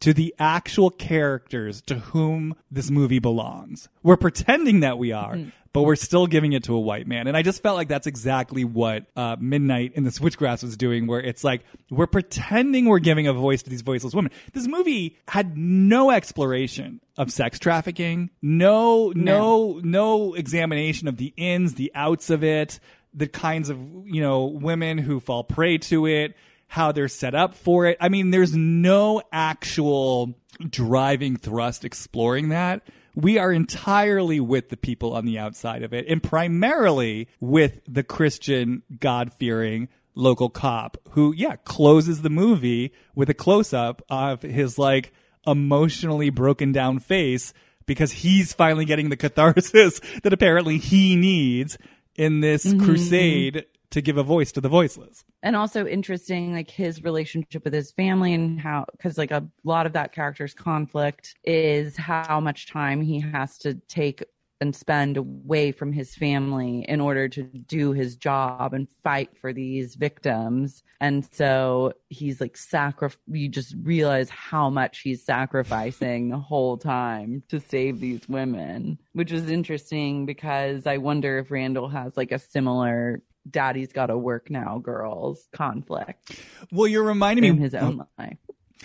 to 0.00 0.12
the 0.12 0.34
actual 0.38 0.90
characters 0.90 1.80
to 1.82 1.94
whom 1.96 2.54
this 2.70 2.90
movie 2.90 3.20
belongs. 3.20 3.88
We're 4.02 4.16
pretending 4.16 4.80
that 4.80 4.98
we 4.98 5.12
are, 5.12 5.38
but 5.76 5.82
we're 5.82 5.94
still 5.94 6.26
giving 6.26 6.54
it 6.54 6.64
to 6.64 6.74
a 6.74 6.80
white 6.80 7.06
man. 7.06 7.26
And 7.26 7.36
I 7.36 7.42
just 7.42 7.62
felt 7.62 7.76
like 7.76 7.88
that's 7.88 8.06
exactly 8.06 8.64
what 8.64 9.04
uh, 9.14 9.36
Midnight 9.38 9.92
in 9.94 10.04
the 10.04 10.10
Switchgrass 10.18 10.62
was 10.62 10.74
doing, 10.74 11.06
where 11.06 11.20
it's 11.20 11.44
like 11.44 11.64
we're 11.90 12.06
pretending 12.06 12.86
we're 12.86 12.98
giving 12.98 13.26
a 13.26 13.34
voice 13.34 13.62
to 13.62 13.68
these 13.68 13.82
voiceless 13.82 14.14
women. 14.14 14.32
This 14.54 14.66
movie 14.66 15.18
had 15.28 15.58
no 15.58 16.10
exploration 16.10 17.02
of 17.18 17.30
sex 17.30 17.58
trafficking, 17.58 18.30
no, 18.40 19.12
no, 19.14 19.78
no 19.84 20.32
examination 20.32 21.08
of 21.08 21.18
the 21.18 21.34
ins, 21.36 21.74
the 21.74 21.92
outs 21.94 22.30
of 22.30 22.42
it, 22.42 22.80
the 23.12 23.26
kinds 23.26 23.68
of 23.68 23.78
you 24.06 24.22
know 24.22 24.46
women 24.46 24.96
who 24.96 25.20
fall 25.20 25.44
prey 25.44 25.76
to 25.76 26.06
it 26.06 26.34
how 26.68 26.90
they're 26.90 27.06
set 27.06 27.34
up 27.34 27.54
for 27.54 27.84
it. 27.86 27.98
I 28.00 28.08
mean, 28.08 28.30
there's 28.30 28.56
no 28.56 29.22
actual 29.30 30.34
driving 30.68 31.36
thrust 31.36 31.84
exploring 31.84 32.48
that. 32.48 32.82
We 33.16 33.38
are 33.38 33.50
entirely 33.50 34.38
with 34.38 34.68
the 34.68 34.76
people 34.76 35.14
on 35.14 35.24
the 35.24 35.38
outside 35.38 35.82
of 35.82 35.92
it 35.92 36.06
and 36.06 36.22
primarily 36.22 37.28
with 37.40 37.80
the 37.88 38.04
Christian, 38.04 38.82
God 39.00 39.32
fearing 39.32 39.88
local 40.14 40.50
cop 40.50 40.98
who, 41.10 41.34
yeah, 41.34 41.56
closes 41.56 42.22
the 42.22 42.30
movie 42.30 42.92
with 43.14 43.28
a 43.28 43.34
close 43.34 43.72
up 43.72 44.02
of 44.08 44.42
his 44.42 44.78
like 44.78 45.12
emotionally 45.46 46.30
broken 46.30 46.72
down 46.72 46.98
face 46.98 47.52
because 47.86 48.12
he's 48.12 48.52
finally 48.52 48.84
getting 48.84 49.08
the 49.08 49.16
catharsis 49.16 50.00
that 50.22 50.32
apparently 50.32 50.78
he 50.78 51.16
needs 51.16 51.78
in 52.16 52.40
this 52.40 52.66
mm-hmm. 52.66 52.84
crusade 52.84 53.64
to 53.90 54.00
give 54.00 54.18
a 54.18 54.22
voice 54.22 54.52
to 54.52 54.60
the 54.60 54.68
voiceless. 54.68 55.24
And 55.42 55.56
also 55.56 55.86
interesting, 55.86 56.52
like 56.52 56.70
his 56.70 57.02
relationship 57.02 57.64
with 57.64 57.72
his 57.72 57.92
family 57.92 58.34
and 58.34 58.60
how, 58.60 58.86
because 58.92 59.18
like 59.18 59.30
a 59.30 59.46
lot 59.64 59.86
of 59.86 59.92
that 59.94 60.12
character's 60.12 60.54
conflict 60.54 61.34
is 61.44 61.96
how 61.96 62.40
much 62.40 62.66
time 62.66 63.00
he 63.00 63.20
has 63.20 63.58
to 63.58 63.74
take 63.88 64.24
and 64.60 64.74
spend 64.74 65.16
away 65.16 65.72
from 65.72 65.92
his 65.92 66.14
family 66.14 66.84
in 66.88 67.00
order 67.00 67.28
to 67.28 67.42
do 67.42 67.92
his 67.92 68.16
job 68.16 68.72
and 68.72 68.88
fight 69.02 69.36
for 69.38 69.52
these 69.52 69.94
victims. 69.94 70.82
And 71.00 71.28
so 71.32 71.92
he's 72.08 72.40
like 72.40 72.56
sacrifice. 72.56 73.18
You 73.26 73.48
just 73.48 73.74
realize 73.82 74.30
how 74.30 74.70
much 74.70 75.00
he's 75.00 75.24
sacrificing 75.24 76.30
the 76.30 76.38
whole 76.38 76.78
time 76.78 77.42
to 77.48 77.60
save 77.60 78.00
these 78.00 78.26
women, 78.28 78.98
which 79.12 79.32
is 79.32 79.50
interesting 79.50 80.24
because 80.24 80.86
I 80.86 80.96
wonder 80.98 81.38
if 81.38 81.50
Randall 81.50 81.88
has 81.88 82.16
like 82.16 82.32
a 82.32 82.38
similar 82.38 83.22
daddy's 83.50 83.92
got 83.92 84.06
to 84.06 84.18
work 84.18 84.50
now 84.50 84.78
girls 84.78 85.48
conflict. 85.52 86.38
Well, 86.72 86.86
you're 86.86 87.02
reminding 87.02 87.42
me 87.42 87.48
in 87.48 87.58
his 87.58 87.74
own 87.74 88.06
life. 88.18 88.38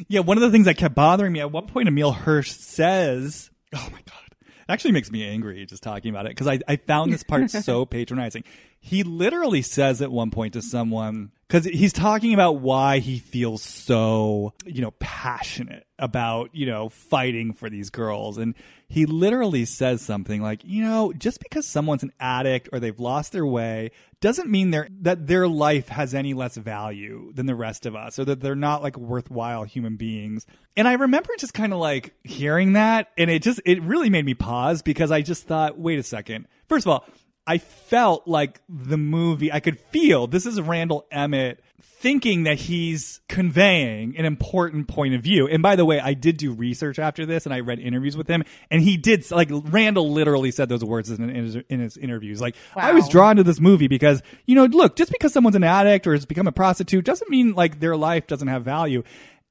Yeah, 0.07 0.21
one 0.21 0.37
of 0.37 0.41
the 0.41 0.51
things 0.51 0.65
that 0.65 0.77
kept 0.77 0.95
bothering 0.95 1.33
me 1.33 1.39
at 1.39 1.51
one 1.51 1.67
point, 1.67 1.87
Emile 1.87 2.13
Hirsch 2.13 2.51
says, 2.51 3.51
"Oh 3.73 3.89
my 3.91 3.99
god." 4.05 4.17
It 4.41 4.73
actually 4.73 4.91
makes 4.93 5.11
me 5.11 5.27
angry 5.27 5.65
just 5.65 5.83
talking 5.83 6.11
about 6.11 6.25
it 6.25 6.29
because 6.29 6.47
I, 6.47 6.59
I 6.67 6.77
found 6.77 7.11
this 7.11 7.23
part 7.23 7.51
so 7.51 7.85
patronizing. 7.85 8.43
He 8.79 9.03
literally 9.03 9.61
says 9.61 10.01
at 10.01 10.11
one 10.11 10.31
point 10.31 10.53
to 10.53 10.61
someone, 10.61 11.31
because 11.51 11.65
he's 11.65 11.91
talking 11.91 12.33
about 12.33 12.61
why 12.61 12.99
he 12.99 13.19
feels 13.19 13.61
so, 13.61 14.53
you 14.65 14.81
know, 14.81 14.91
passionate 14.99 15.85
about, 15.99 16.49
you 16.55 16.65
know, 16.65 16.87
fighting 16.87 17.51
for 17.51 17.69
these 17.69 17.89
girls. 17.89 18.37
And 18.37 18.55
he 18.87 19.05
literally 19.05 19.65
says 19.65 20.01
something 20.01 20.41
like, 20.41 20.61
you 20.63 20.81
know, 20.81 21.11
just 21.11 21.41
because 21.41 21.67
someone's 21.67 22.03
an 22.03 22.13
addict 22.21 22.69
or 22.71 22.79
they've 22.79 22.97
lost 22.97 23.33
their 23.33 23.45
way 23.45 23.91
doesn't 24.21 24.49
mean 24.49 24.71
they 24.71 24.87
that 25.01 25.27
their 25.27 25.45
life 25.45 25.89
has 25.89 26.13
any 26.13 26.33
less 26.33 26.55
value 26.55 27.33
than 27.33 27.47
the 27.47 27.55
rest 27.55 27.85
of 27.85 27.97
us 27.97 28.17
or 28.17 28.23
that 28.23 28.39
they're 28.39 28.55
not 28.55 28.81
like 28.81 28.97
worthwhile 28.97 29.65
human 29.65 29.97
beings. 29.97 30.45
And 30.77 30.87
I 30.87 30.93
remember 30.93 31.31
just 31.37 31.53
kind 31.53 31.73
of 31.73 31.79
like 31.79 32.13
hearing 32.23 32.73
that 32.73 33.09
and 33.17 33.29
it 33.29 33.43
just, 33.43 33.59
it 33.65 33.81
really 33.81 34.09
made 34.09 34.25
me 34.25 34.35
pause 34.35 34.81
because 34.81 35.11
I 35.11 35.21
just 35.21 35.47
thought, 35.47 35.77
wait 35.77 35.99
a 35.99 36.03
second. 36.03 36.47
First 36.69 36.85
of 36.85 36.91
all, 36.91 37.05
I 37.47 37.57
felt 37.57 38.27
like 38.27 38.61
the 38.69 38.97
movie, 38.97 39.51
I 39.51 39.59
could 39.59 39.79
feel 39.79 40.27
this 40.27 40.45
is 40.45 40.61
Randall 40.61 41.07
Emmett 41.11 41.61
thinking 41.81 42.43
that 42.43 42.57
he's 42.57 43.21
conveying 43.27 44.17
an 44.17 44.25
important 44.25 44.87
point 44.87 45.13
of 45.13 45.21
view. 45.21 45.47
And 45.47 45.61
by 45.61 45.75
the 45.75 45.85
way, 45.85 45.99
I 45.99 46.13
did 46.13 46.37
do 46.37 46.51
research 46.51 46.97
after 46.97 47.25
this 47.25 47.45
and 47.45 47.53
I 47.53 47.59
read 47.59 47.79
interviews 47.79 48.17
with 48.17 48.27
him 48.27 48.43
and 48.71 48.81
he 48.81 48.97
did 48.97 49.29
like 49.31 49.49
Randall 49.51 50.11
literally 50.11 50.51
said 50.51 50.67
those 50.67 50.83
words 50.83 51.11
in 51.11 51.29
his, 51.29 51.55
in 51.69 51.79
his 51.79 51.97
interviews. 51.97 52.41
Like 52.41 52.55
wow. 52.75 52.83
I 52.83 52.91
was 52.93 53.07
drawn 53.07 53.35
to 53.35 53.43
this 53.43 53.59
movie 53.59 53.87
because, 53.87 54.23
you 54.45 54.55
know, 54.55 54.65
look, 54.65 54.95
just 54.95 55.11
because 55.11 55.33
someone's 55.33 55.55
an 55.55 55.63
addict 55.63 56.07
or 56.07 56.13
has 56.13 56.25
become 56.25 56.47
a 56.47 56.51
prostitute 56.51 57.05
doesn't 57.05 57.29
mean 57.29 57.53
like 57.53 57.79
their 57.79 57.95
life 57.95 58.25
doesn't 58.27 58.47
have 58.47 58.63
value. 58.63 59.03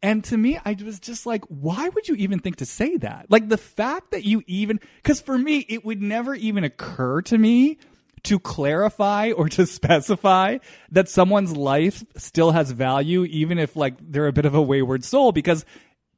And 0.02 0.24
to 0.24 0.36
me, 0.36 0.58
I 0.64 0.76
was 0.82 0.98
just 0.98 1.26
like, 1.26 1.44
why 1.46 1.88
would 1.88 2.08
you 2.08 2.14
even 2.14 2.38
think 2.38 2.56
to 2.56 2.66
say 2.66 2.96
that? 2.98 3.26
Like 3.28 3.48
the 3.48 3.58
fact 3.58 4.12
that 4.12 4.24
you 4.24 4.42
even, 4.46 4.80
cause 5.02 5.20
for 5.20 5.36
me, 5.36 5.58
it 5.68 5.84
would 5.84 6.00
never 6.00 6.34
even 6.34 6.64
occur 6.64 7.20
to 7.22 7.36
me 7.36 7.78
to 8.22 8.38
clarify 8.38 9.32
or 9.32 9.48
to 9.50 9.66
specify 9.66 10.58
that 10.90 11.08
someone's 11.08 11.56
life 11.56 12.02
still 12.16 12.52
has 12.52 12.70
value, 12.70 13.24
even 13.24 13.58
if 13.58 13.76
like 13.76 13.94
they're 14.00 14.26
a 14.26 14.32
bit 14.32 14.46
of 14.46 14.54
a 14.54 14.62
wayward 14.62 15.04
soul, 15.04 15.32
because 15.32 15.64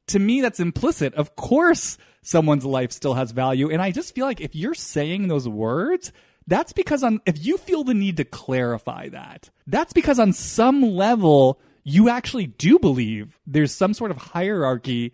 to 0.07 0.19
me, 0.19 0.41
that's 0.41 0.59
implicit. 0.59 1.13
Of 1.15 1.35
course, 1.35 1.97
someone's 2.21 2.65
life 2.65 2.91
still 2.91 3.13
has 3.13 3.31
value. 3.31 3.69
And 3.69 3.81
I 3.81 3.91
just 3.91 4.15
feel 4.15 4.25
like 4.25 4.41
if 4.41 4.55
you're 4.55 4.73
saying 4.73 5.27
those 5.27 5.47
words, 5.47 6.11
that's 6.47 6.73
because 6.73 7.03
on, 7.03 7.21
if 7.25 7.45
you 7.45 7.57
feel 7.57 7.83
the 7.83 7.93
need 7.93 8.17
to 8.17 8.25
clarify 8.25 9.09
that, 9.09 9.49
that's 9.67 9.93
because 9.93 10.19
on 10.19 10.33
some 10.33 10.81
level, 10.81 11.59
you 11.83 12.09
actually 12.09 12.47
do 12.47 12.79
believe 12.79 13.39
there's 13.45 13.73
some 13.73 13.93
sort 13.93 14.11
of 14.11 14.17
hierarchy 14.17 15.13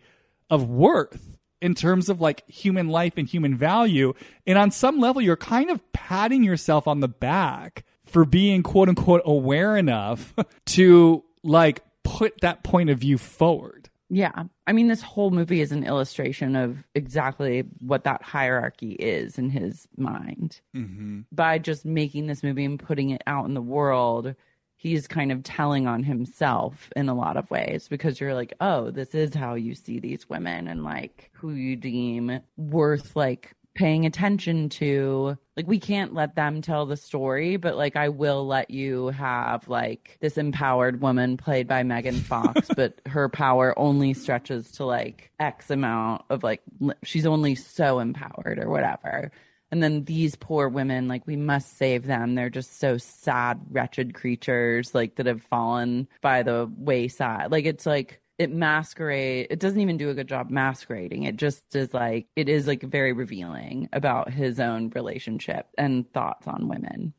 of 0.49 0.69
worth 0.69 1.37
in 1.61 1.75
terms 1.75 2.09
of 2.09 2.21
like 2.21 2.49
human 2.49 2.87
life 2.87 3.13
and 3.17 3.27
human 3.27 3.55
value. 3.55 4.13
And 4.47 4.57
on 4.57 4.71
some 4.71 4.99
level, 4.99 5.21
you're 5.21 5.35
kind 5.35 5.69
of 5.69 5.81
patting 5.93 6.43
yourself 6.43 6.87
on 6.87 6.99
the 6.99 7.07
back 7.07 7.83
for 8.05 8.25
being 8.25 8.63
quote 8.63 8.89
unquote 8.89 9.21
aware 9.25 9.77
enough 9.77 10.33
to 10.67 11.23
like 11.43 11.81
put 12.03 12.39
that 12.41 12.63
point 12.63 12.89
of 12.89 12.99
view 12.99 13.17
forward. 13.17 13.89
Yeah. 14.11 14.45
I 14.65 14.73
mean, 14.73 14.87
this 14.87 15.03
whole 15.03 15.29
movie 15.29 15.61
is 15.61 15.71
an 15.71 15.83
illustration 15.83 16.55
of 16.55 16.83
exactly 16.95 17.63
what 17.79 18.05
that 18.05 18.23
hierarchy 18.23 18.93
is 18.93 19.37
in 19.37 19.51
his 19.51 19.87
mind. 19.97 20.61
Mm-hmm. 20.75 21.21
By 21.31 21.59
just 21.59 21.85
making 21.85 22.25
this 22.25 22.41
movie 22.41 22.65
and 22.65 22.79
putting 22.79 23.11
it 23.11 23.21
out 23.27 23.45
in 23.45 23.53
the 23.53 23.61
world, 23.61 24.33
he's 24.79 25.09
kind 25.09 25.29
of 25.29 25.43
telling 25.43 25.87
on 25.87 26.03
himself 26.03 26.89
in 26.95 27.09
a 27.09 27.13
lot 27.13 27.35
of 27.35 27.51
ways 27.51 27.89
because 27.89 28.19
you're 28.19 28.33
like, 28.33 28.53
oh, 28.61 28.89
this 28.89 29.13
is 29.13 29.35
how 29.35 29.53
you 29.53 29.75
see 29.75 29.99
these 29.99 30.29
women 30.29 30.69
and 30.69 30.85
like 30.85 31.29
who 31.33 31.51
you 31.51 31.75
deem 31.75 32.39
worth 32.55 33.13
like 33.13 33.53
paying 33.75 34.05
attention 34.05 34.69
to. 34.69 35.37
Like, 35.57 35.67
we 35.67 35.79
can't 35.79 36.13
let 36.13 36.35
them 36.35 36.61
tell 36.61 36.85
the 36.85 36.95
story, 36.95 37.57
but 37.57 37.75
like, 37.75 37.97
I 37.97 38.07
will 38.07 38.47
let 38.47 38.69
you 38.69 39.09
have 39.09 39.67
like 39.67 40.17
this 40.21 40.37
empowered 40.37 41.01
woman 41.01 41.35
played 41.35 41.67
by 41.67 41.83
Megan 41.83 42.15
Fox, 42.15 42.69
but 42.75 43.01
her 43.05 43.27
power 43.27 43.77
only 43.77 44.13
stretches 44.13 44.71
to 44.73 44.85
like 44.85 45.29
X 45.41 45.69
amount 45.69 46.23
of 46.29 46.41
like, 46.41 46.61
she's 47.03 47.25
only 47.25 47.55
so 47.55 47.99
empowered 47.99 48.59
or 48.59 48.69
whatever 48.69 49.29
and 49.71 49.83
then 49.83 50.05
these 50.05 50.35
poor 50.35 50.67
women 50.67 51.07
like 51.07 51.25
we 51.27 51.35
must 51.35 51.77
save 51.77 52.05
them. 52.05 52.35
They're 52.35 52.49
just 52.49 52.79
so 52.79 52.97
sad 52.97 53.59
wretched 53.69 54.13
creatures 54.13 54.95
like 54.95 55.15
that 55.15 55.25
have 55.25 55.43
fallen 55.43 56.07
by 56.21 56.43
the 56.43 56.69
wayside. 56.77 57.51
Like 57.51 57.65
it's 57.65 57.85
like 57.85 58.21
it 58.37 58.51
masquerade 58.51 59.47
it 59.49 59.59
doesn't 59.59 59.79
even 59.79 59.97
do 59.97 60.09
a 60.09 60.13
good 60.13 60.27
job 60.27 60.49
masquerading. 60.49 61.23
It 61.23 61.35
just 61.35 61.75
is 61.75 61.93
like 61.93 62.27
it 62.35 62.49
is 62.49 62.67
like 62.67 62.81
very 62.81 63.13
revealing 63.13 63.89
about 63.93 64.31
his 64.31 64.59
own 64.59 64.89
relationship 64.89 65.67
and 65.77 66.11
thoughts 66.13 66.47
on 66.47 66.67
women. 66.67 67.13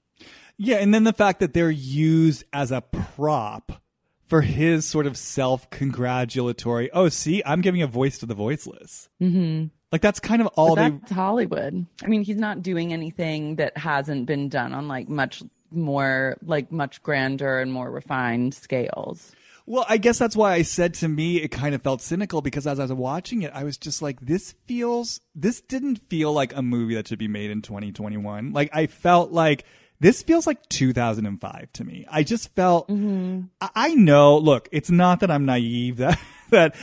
Yeah 0.56 0.76
and 0.76 0.92
then 0.92 1.04
the 1.04 1.12
fact 1.12 1.40
that 1.40 1.54
they're 1.54 1.70
used 1.70 2.44
as 2.52 2.72
a 2.72 2.80
prop 2.80 3.80
for 4.26 4.42
his 4.42 4.86
sort 4.86 5.06
of 5.06 5.16
self-congratulatory 5.16 6.88
oh 6.92 7.08
see 7.08 7.42
i'm 7.44 7.60
giving 7.62 7.82
a 7.82 7.86
voice 7.86 8.18
to 8.18 8.26
the 8.26 8.34
voiceless. 8.34 9.08
Mm-hmm 9.22 9.66
like 9.92 10.00
that's 10.00 10.20
kind 10.20 10.40
of 10.40 10.48
all 10.48 10.76
but 10.76 11.00
that's 11.00 11.12
Hollywood. 11.12 11.86
I 12.02 12.06
mean, 12.06 12.22
he's 12.22 12.36
not 12.36 12.62
doing 12.62 12.92
anything 12.92 13.56
that 13.56 13.76
hasn't 13.76 14.26
been 14.26 14.48
done 14.48 14.72
on 14.72 14.88
like 14.88 15.08
much 15.08 15.42
more 15.70 16.36
like 16.44 16.70
much 16.70 17.02
grander 17.02 17.60
and 17.60 17.72
more 17.72 17.90
refined 17.90 18.54
scales. 18.54 19.32
Well, 19.66 19.86
I 19.88 19.98
guess 19.98 20.18
that's 20.18 20.34
why 20.34 20.54
I 20.54 20.62
said 20.62 20.94
to 20.94 21.08
me 21.08 21.36
it 21.36 21.48
kind 21.48 21.76
of 21.76 21.82
felt 21.82 22.02
cynical 22.02 22.42
because 22.42 22.66
as 22.66 22.80
I 22.80 22.82
was 22.82 22.92
watching 22.92 23.42
it, 23.42 23.52
I 23.54 23.62
was 23.62 23.76
just 23.76 24.02
like, 24.02 24.20
this 24.20 24.54
feels, 24.66 25.20
this 25.34 25.60
didn't 25.60 26.00
feel 26.08 26.32
like 26.32 26.56
a 26.56 26.62
movie 26.62 26.96
that 26.96 27.06
should 27.06 27.20
be 27.20 27.28
made 27.28 27.52
in 27.52 27.62
2021. 27.62 28.52
Like 28.52 28.70
I 28.72 28.88
felt 28.88 29.30
like 29.30 29.64
this 30.00 30.22
feels 30.22 30.44
like 30.44 30.68
2005 30.70 31.72
to 31.74 31.84
me. 31.84 32.04
I 32.10 32.24
just 32.24 32.52
felt, 32.56 32.88
mm-hmm. 32.88 33.42
I, 33.60 33.70
I 33.76 33.94
know, 33.94 34.38
look, 34.38 34.68
it's 34.72 34.90
not 34.90 35.20
that 35.20 35.30
I'm 35.30 35.44
naive 35.44 35.98
that 35.98 36.18
that 36.52 36.74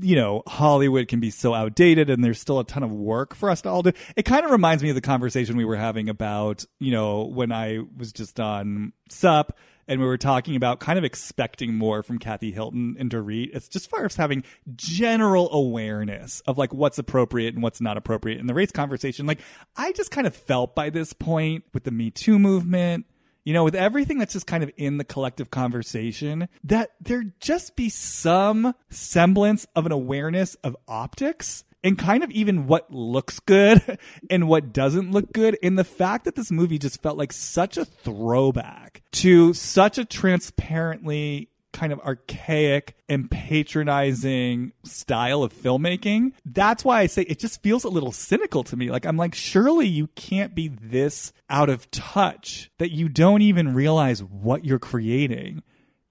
you 0.00 0.16
know 0.16 0.42
Hollywood 0.46 1.08
can 1.08 1.20
be 1.20 1.30
so 1.30 1.54
outdated 1.54 2.10
and 2.10 2.22
there's 2.24 2.40
still 2.40 2.58
a 2.58 2.64
ton 2.64 2.82
of 2.82 2.92
work 2.92 3.34
for 3.34 3.50
us 3.50 3.62
to 3.62 3.68
all 3.68 3.82
do. 3.82 3.92
It 4.16 4.24
kind 4.24 4.44
of 4.44 4.50
reminds 4.50 4.82
me 4.82 4.90
of 4.90 4.94
the 4.94 5.00
conversation 5.00 5.56
we 5.56 5.64
were 5.64 5.76
having 5.76 6.08
about 6.08 6.64
you 6.78 6.92
know 6.92 7.24
when 7.24 7.52
I 7.52 7.80
was 7.96 8.12
just 8.12 8.38
on 8.40 8.92
Sup 9.08 9.56
and 9.90 10.00
we 10.00 10.06
were 10.06 10.16
talking 10.16 10.54
about 10.54 10.78
kind 10.78 10.98
of 11.00 11.04
expecting 11.04 11.74
more 11.74 12.04
from 12.04 12.18
Kathy 12.18 12.52
Hilton 12.52 12.94
and 12.96 13.10
Dorit. 13.10 13.50
It's 13.52 13.68
just 13.68 13.90
far 13.90 14.04
as 14.04 14.14
having 14.14 14.44
general 14.76 15.52
awareness 15.52 16.40
of 16.46 16.56
like 16.56 16.72
what's 16.72 16.98
appropriate 16.98 17.54
and 17.54 17.62
what's 17.62 17.80
not 17.80 17.96
appropriate 17.96 18.38
in 18.38 18.46
the 18.46 18.54
race 18.54 18.70
conversation. 18.70 19.26
Like 19.26 19.40
I 19.76 19.90
just 19.90 20.12
kind 20.12 20.28
of 20.28 20.34
felt 20.34 20.76
by 20.76 20.90
this 20.90 21.12
point 21.12 21.64
with 21.74 21.82
the 21.82 21.90
Me 21.90 22.10
Too 22.10 22.38
movement 22.38 23.06
you 23.44 23.52
know, 23.52 23.64
with 23.64 23.74
everything 23.74 24.18
that's 24.18 24.32
just 24.32 24.46
kind 24.46 24.62
of 24.62 24.70
in 24.76 24.98
the 24.98 25.04
collective 25.04 25.50
conversation, 25.50 26.48
that 26.64 26.90
there 27.00 27.24
just 27.40 27.76
be 27.76 27.88
some 27.88 28.74
semblance 28.90 29.66
of 29.74 29.86
an 29.86 29.92
awareness 29.92 30.54
of 30.56 30.76
optics 30.88 31.64
and 31.82 31.98
kind 31.98 32.22
of 32.22 32.30
even 32.30 32.66
what 32.66 32.92
looks 32.92 33.40
good 33.40 33.98
and 34.30 34.48
what 34.48 34.72
doesn't 34.72 35.10
look 35.10 35.32
good. 35.32 35.58
And 35.62 35.78
the 35.78 35.84
fact 35.84 36.24
that 36.24 36.34
this 36.34 36.50
movie 36.50 36.78
just 36.78 37.02
felt 37.02 37.18
like 37.18 37.32
such 37.32 37.76
a 37.76 37.84
throwback 37.84 39.02
to 39.12 39.54
such 39.54 39.98
a 39.98 40.04
transparently 40.04 41.49
kind 41.72 41.92
of 41.92 42.00
archaic 42.00 42.96
and 43.08 43.30
patronizing 43.30 44.72
style 44.84 45.42
of 45.42 45.52
filmmaking. 45.52 46.32
That's 46.44 46.84
why 46.84 47.00
I 47.00 47.06
say 47.06 47.22
it 47.22 47.38
just 47.38 47.62
feels 47.62 47.84
a 47.84 47.88
little 47.88 48.12
cynical 48.12 48.64
to 48.64 48.76
me. 48.76 48.90
Like, 48.90 49.06
I'm 49.06 49.16
like, 49.16 49.34
surely 49.34 49.86
you 49.86 50.08
can't 50.08 50.54
be 50.54 50.68
this 50.68 51.32
out 51.48 51.68
of 51.68 51.90
touch 51.90 52.70
that 52.78 52.90
you 52.90 53.08
don't 53.08 53.42
even 53.42 53.74
realize 53.74 54.22
what 54.22 54.64
you're 54.64 54.78
creating 54.78 55.62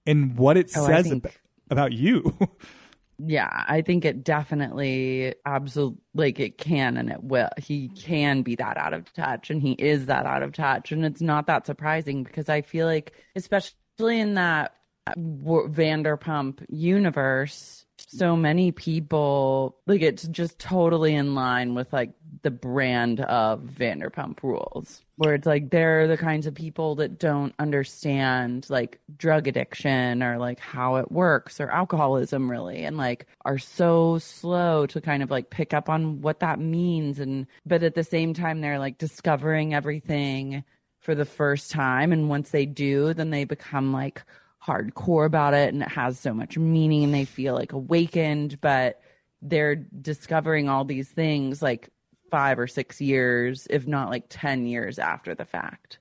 and 0.06 0.36
what 0.36 0.56
it 0.56 0.70
oh, 0.76 0.86
says 0.86 1.08
think- 1.08 1.26
ab- 1.26 1.32
about 1.70 1.92
you. 1.92 2.36
yeah, 3.26 3.64
I 3.68 3.82
think 3.82 4.04
it 4.04 4.24
definitely 4.24 5.34
absolutely 5.44 6.00
like 6.14 6.40
it 6.40 6.58
can 6.58 6.96
and 6.96 7.10
it 7.10 7.22
will. 7.22 7.50
He 7.58 7.88
can 7.88 8.42
be 8.42 8.56
that 8.56 8.76
out 8.76 8.94
of 8.94 9.12
touch 9.12 9.50
and 9.50 9.60
he 9.60 9.72
is 9.72 10.06
that 10.06 10.26
out 10.26 10.42
of 10.42 10.52
touch. 10.52 10.92
And 10.92 11.04
it's 11.04 11.20
not 11.20 11.46
that 11.46 11.66
surprising 11.66 12.22
because 12.22 12.48
I 12.48 12.62
feel 12.62 12.86
like, 12.86 13.12
especially 13.36 14.20
in 14.20 14.34
that 14.34 14.74
Vanderpump 15.08 16.64
universe, 16.68 17.84
so 17.98 18.36
many 18.36 18.72
people 18.72 19.76
like 19.86 20.02
it's 20.02 20.26
just 20.28 20.58
totally 20.58 21.14
in 21.14 21.34
line 21.34 21.74
with 21.74 21.92
like 21.92 22.12
the 22.42 22.50
brand 22.50 23.20
of 23.20 23.60
Vanderpump 23.60 24.42
Rules, 24.42 25.02
where 25.16 25.34
it's 25.34 25.46
like 25.46 25.70
they're 25.70 26.08
the 26.08 26.16
kinds 26.16 26.46
of 26.46 26.54
people 26.54 26.94
that 26.96 27.18
don't 27.18 27.54
understand 27.58 28.66
like 28.70 28.98
drug 29.16 29.46
addiction 29.46 30.22
or 30.22 30.38
like 30.38 30.58
how 30.58 30.96
it 30.96 31.12
works 31.12 31.60
or 31.60 31.70
alcoholism 31.70 32.50
really, 32.50 32.84
and 32.84 32.96
like 32.96 33.26
are 33.44 33.58
so 33.58 34.18
slow 34.18 34.86
to 34.86 35.00
kind 35.00 35.22
of 35.22 35.30
like 35.30 35.50
pick 35.50 35.74
up 35.74 35.88
on 35.88 36.20
what 36.22 36.40
that 36.40 36.58
means. 36.58 37.18
And 37.18 37.46
but 37.66 37.82
at 37.82 37.94
the 37.94 38.04
same 38.04 38.32
time, 38.32 38.60
they're 38.60 38.78
like 38.78 38.98
discovering 38.98 39.74
everything 39.74 40.64
for 41.00 41.14
the 41.14 41.24
first 41.24 41.70
time. 41.70 42.12
And 42.12 42.28
once 42.28 42.50
they 42.50 42.66
do, 42.66 43.14
then 43.14 43.30
they 43.30 43.44
become 43.44 43.92
like 43.92 44.22
hardcore 44.64 45.26
about 45.26 45.54
it 45.54 45.72
and 45.72 45.82
it 45.82 45.88
has 45.88 46.18
so 46.18 46.34
much 46.34 46.58
meaning 46.58 47.04
and 47.04 47.14
they 47.14 47.24
feel 47.24 47.54
like 47.54 47.72
awakened, 47.72 48.60
but 48.60 49.00
they're 49.42 49.76
discovering 49.76 50.68
all 50.68 50.84
these 50.84 51.08
things 51.08 51.62
like 51.62 51.88
five 52.30 52.58
or 52.58 52.66
six 52.66 53.00
years, 53.00 53.66
if 53.70 53.86
not 53.86 54.10
like 54.10 54.24
10 54.28 54.66
years 54.66 54.98
after 54.98 55.34
the 55.34 55.44
fact. 55.44 55.98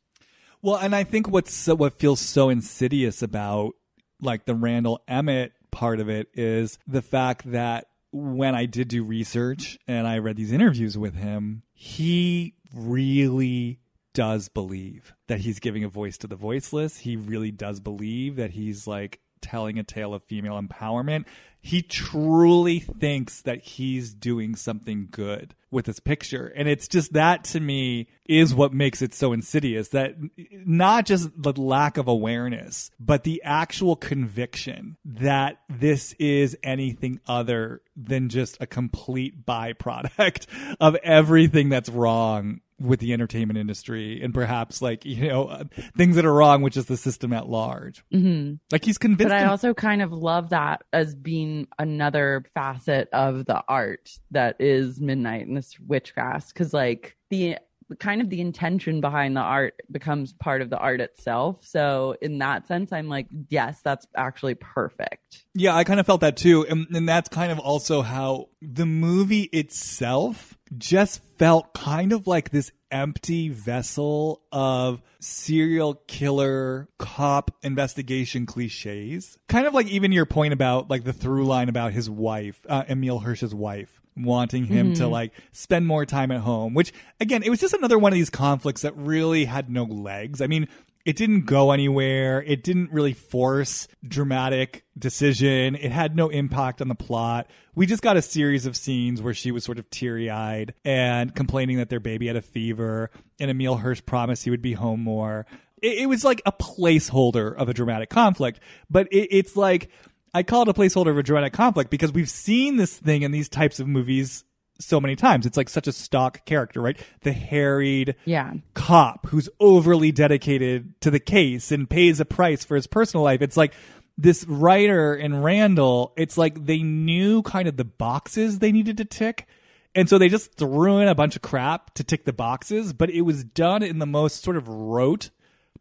Well, 0.61 0.75
and 0.75 0.95
I 0.95 1.03
think 1.03 1.29
what's 1.29 1.53
so, 1.53 1.75
what 1.75 1.99
feels 1.99 2.19
so 2.19 2.49
insidious 2.49 3.21
about 3.21 3.75
like 4.21 4.45
the 4.45 4.55
Randall 4.55 5.01
Emmett 5.07 5.53
part 5.71 5.99
of 5.99 6.09
it 6.09 6.27
is 6.33 6.77
the 6.85 7.01
fact 7.01 7.49
that 7.51 7.87
when 8.11 8.55
I 8.55 8.65
did 8.65 8.89
do 8.89 9.03
research 9.03 9.77
and 9.87 10.07
I 10.07 10.17
read 10.17 10.35
these 10.35 10.51
interviews 10.51 10.97
with 10.97 11.15
him, 11.15 11.63
he 11.73 12.55
really 12.73 13.79
does 14.19 14.49
believe 14.49 15.13
that 15.27 15.39
he's 15.39 15.59
giving 15.59 15.85
a 15.85 15.87
voice 15.87 16.17
to 16.17 16.27
the 16.27 16.35
voiceless. 16.35 16.97
He 16.97 17.15
really 17.15 17.51
does 17.51 17.79
believe 17.79 18.35
that 18.35 18.51
he's 18.51 18.85
like 18.85 19.21
telling 19.39 19.79
a 19.79 19.83
tale 19.83 20.13
of 20.13 20.25
female 20.25 20.61
empowerment. 20.61 21.23
He 21.61 21.81
truly 21.81 22.79
thinks 22.79 23.41
that 23.43 23.61
he's 23.61 24.13
doing 24.13 24.57
something 24.57 25.07
good 25.09 25.55
with 25.71 25.85
this 25.85 26.01
picture. 26.01 26.51
And 26.53 26.67
it's 26.67 26.89
just 26.89 27.13
that 27.13 27.45
to 27.45 27.61
me 27.61 28.09
is 28.25 28.53
what 28.53 28.73
makes 28.73 29.01
it 29.01 29.13
so 29.13 29.31
insidious 29.31 29.87
that 29.89 30.15
not 30.51 31.05
just 31.05 31.29
the 31.41 31.53
lack 31.53 31.95
of 31.95 32.09
awareness, 32.09 32.91
but 32.99 33.23
the 33.23 33.41
actual 33.45 33.95
conviction 33.95 34.97
that 35.05 35.61
this 35.69 36.11
is 36.19 36.57
anything 36.61 37.21
other 37.25 37.83
than 37.95 38.27
just 38.27 38.57
a 38.59 38.67
complete 38.67 39.45
byproduct 39.45 40.47
of 40.81 40.95
everything 40.97 41.69
that's 41.69 41.87
wrong 41.87 42.59
with 42.79 42.99
the 42.99 43.13
entertainment 43.13 43.57
industry 43.57 44.21
and 44.21 44.33
perhaps 44.33 44.81
like 44.81 45.05
you 45.05 45.27
know 45.27 45.47
uh, 45.47 45.63
things 45.97 46.15
that 46.15 46.25
are 46.25 46.33
wrong 46.33 46.61
which 46.61 46.77
is 46.77 46.85
the 46.85 46.97
system 46.97 47.33
at 47.33 47.47
large 47.47 48.03
mm-hmm. 48.13 48.55
like 48.71 48.85
he's 48.85 48.97
convinced 48.97 49.29
but 49.29 49.37
i 49.37 49.41
him- 49.41 49.49
also 49.49 49.73
kind 49.73 50.01
of 50.01 50.11
love 50.11 50.49
that 50.49 50.83
as 50.93 51.15
being 51.15 51.67
another 51.77 52.45
facet 52.53 53.09
of 53.13 53.45
the 53.45 53.61
art 53.67 54.09
that 54.31 54.55
is 54.59 54.99
midnight 54.99 55.47
in 55.47 55.53
the 55.53 55.61
switchgrass 55.61 56.49
because 56.49 56.73
like 56.73 57.15
the 57.29 57.57
kind 57.97 58.21
of 58.21 58.29
the 58.29 58.39
intention 58.39 59.01
behind 59.01 59.35
the 59.35 59.41
art 59.41 59.81
becomes 59.91 60.33
part 60.33 60.61
of 60.61 60.69
the 60.69 60.77
art 60.77 61.01
itself. 61.01 61.57
So 61.61 62.15
in 62.21 62.37
that 62.39 62.67
sense, 62.67 62.91
I'm 62.91 63.09
like, 63.09 63.27
yes, 63.49 63.81
that's 63.83 64.05
actually 64.15 64.55
perfect. 64.55 65.45
Yeah, 65.55 65.75
I 65.75 65.83
kind 65.83 65.99
of 65.99 66.05
felt 66.05 66.21
that 66.21 66.37
too. 66.37 66.65
And, 66.67 66.87
and 66.93 67.09
that's 67.09 67.29
kind 67.29 67.51
of 67.51 67.59
also 67.59 68.01
how 68.01 68.49
the 68.61 68.85
movie 68.85 69.43
itself 69.43 70.57
just 70.77 71.21
felt 71.37 71.73
kind 71.73 72.13
of 72.13 72.27
like 72.27 72.49
this 72.49 72.71
empty 72.91 73.49
vessel 73.49 74.41
of 74.51 75.01
serial 75.19 75.95
killer 76.07 76.87
cop 76.97 77.51
investigation 77.61 78.45
cliches. 78.45 79.37
Kind 79.47 79.67
of 79.67 79.73
like 79.73 79.87
even 79.87 80.11
your 80.11 80.25
point 80.25 80.53
about 80.53 80.89
like 80.89 81.03
the 81.03 81.13
through 81.13 81.45
line 81.45 81.69
about 81.69 81.93
his 81.93 82.09
wife, 82.09 82.65
uh, 82.67 82.83
Emile 82.89 83.19
Hirsch's 83.19 83.53
wife 83.53 83.99
wanting 84.15 84.65
him 84.65 84.87
mm-hmm. 84.87 85.01
to 85.01 85.07
like 85.07 85.31
spend 85.51 85.87
more 85.87 86.05
time 86.05 86.31
at 86.31 86.41
home, 86.41 86.73
which 86.73 86.91
again, 87.19 87.43
it 87.43 87.49
was 87.49 87.59
just 87.59 87.73
another 87.73 87.97
one 87.97 88.11
of 88.11 88.17
these 88.17 88.29
conflicts 88.29 88.81
that 88.81 88.95
really 88.97 89.45
had 89.45 89.69
no 89.69 89.83
legs. 89.83 90.41
I 90.41 90.47
mean, 90.47 90.67
it 91.05 91.15
didn't 91.15 91.45
go 91.45 91.71
anywhere. 91.71 92.43
It 92.43 92.63
didn't 92.63 92.91
really 92.91 93.13
force 93.13 93.87
dramatic 94.07 94.85
decision. 94.97 95.75
It 95.75 95.91
had 95.91 96.15
no 96.15 96.29
impact 96.29 96.81
on 96.81 96.87
the 96.87 96.95
plot. 96.95 97.49
We 97.73 97.85
just 97.85 98.03
got 98.03 98.17
a 98.17 98.21
series 98.21 98.65
of 98.65 98.75
scenes 98.75 99.21
where 99.21 99.33
she 99.33 99.51
was 99.51 99.63
sort 99.63 99.79
of 99.79 99.89
teary 99.89 100.29
eyed 100.29 100.73
and 100.83 101.33
complaining 101.33 101.77
that 101.77 101.89
their 101.89 102.01
baby 102.01 102.27
had 102.27 102.35
a 102.35 102.41
fever, 102.41 103.11
and 103.39 103.49
Emile 103.49 103.77
Hirsch 103.77 104.01
promised 104.05 104.43
he 104.43 104.49
would 104.49 104.61
be 104.61 104.73
home 104.73 105.01
more. 105.01 105.45
It, 105.81 105.99
it 105.99 106.05
was 106.07 106.23
like 106.23 106.41
a 106.45 106.51
placeholder 106.51 107.55
of 107.55 107.69
a 107.69 107.73
dramatic 107.73 108.09
conflict, 108.09 108.59
but 108.89 109.07
it, 109.11 109.29
it's 109.31 109.55
like 109.55 109.89
I 110.33 110.43
call 110.43 110.63
it 110.63 110.67
a 110.67 110.73
placeholder 110.73 111.09
of 111.09 111.17
a 111.17 111.23
dramatic 111.23 111.53
conflict 111.53 111.89
because 111.89 112.11
we've 112.11 112.29
seen 112.29 112.77
this 112.77 112.95
thing 112.97 113.23
in 113.23 113.31
these 113.31 113.49
types 113.49 113.79
of 113.79 113.87
movies 113.87 114.43
so 114.79 114.99
many 114.99 115.15
times. 115.15 115.45
It's 115.45 115.57
like 115.57 115.69
such 115.69 115.87
a 115.87 115.91
stock 115.91 116.45
character, 116.45 116.81
right? 116.81 116.97
The 117.21 117.33
harried 117.33 118.15
yeah. 118.25 118.53
cop 118.73 119.27
who's 119.27 119.49
overly 119.59 120.11
dedicated 120.11 120.99
to 121.01 121.11
the 121.11 121.19
case 121.19 121.71
and 121.71 121.89
pays 121.89 122.19
a 122.19 122.25
price 122.25 122.63
for 122.63 122.75
his 122.75 122.87
personal 122.87 123.23
life. 123.23 123.41
It's 123.41 123.57
like 123.57 123.73
this 124.17 124.45
writer 124.45 125.13
and 125.13 125.43
Randall, 125.43 126.13
it's 126.17 126.37
like 126.37 126.65
they 126.65 126.79
knew 126.79 127.41
kind 127.41 127.67
of 127.67 127.77
the 127.77 127.85
boxes 127.85 128.59
they 128.59 128.71
needed 128.71 128.97
to 128.97 129.05
tick. 129.05 129.47
And 129.95 130.07
so 130.07 130.17
they 130.17 130.29
just 130.29 130.53
threw 130.53 130.99
in 130.99 131.07
a 131.07 131.15
bunch 131.15 131.35
of 131.35 131.41
crap 131.41 131.93
to 131.95 132.03
tick 132.03 132.25
the 132.25 132.33
boxes, 132.33 132.93
but 132.93 133.09
it 133.09 133.21
was 133.21 133.43
done 133.43 133.81
in 133.81 133.99
the 133.99 134.05
most 134.05 134.43
sort 134.43 134.55
of 134.55 134.67
rote, 134.67 135.29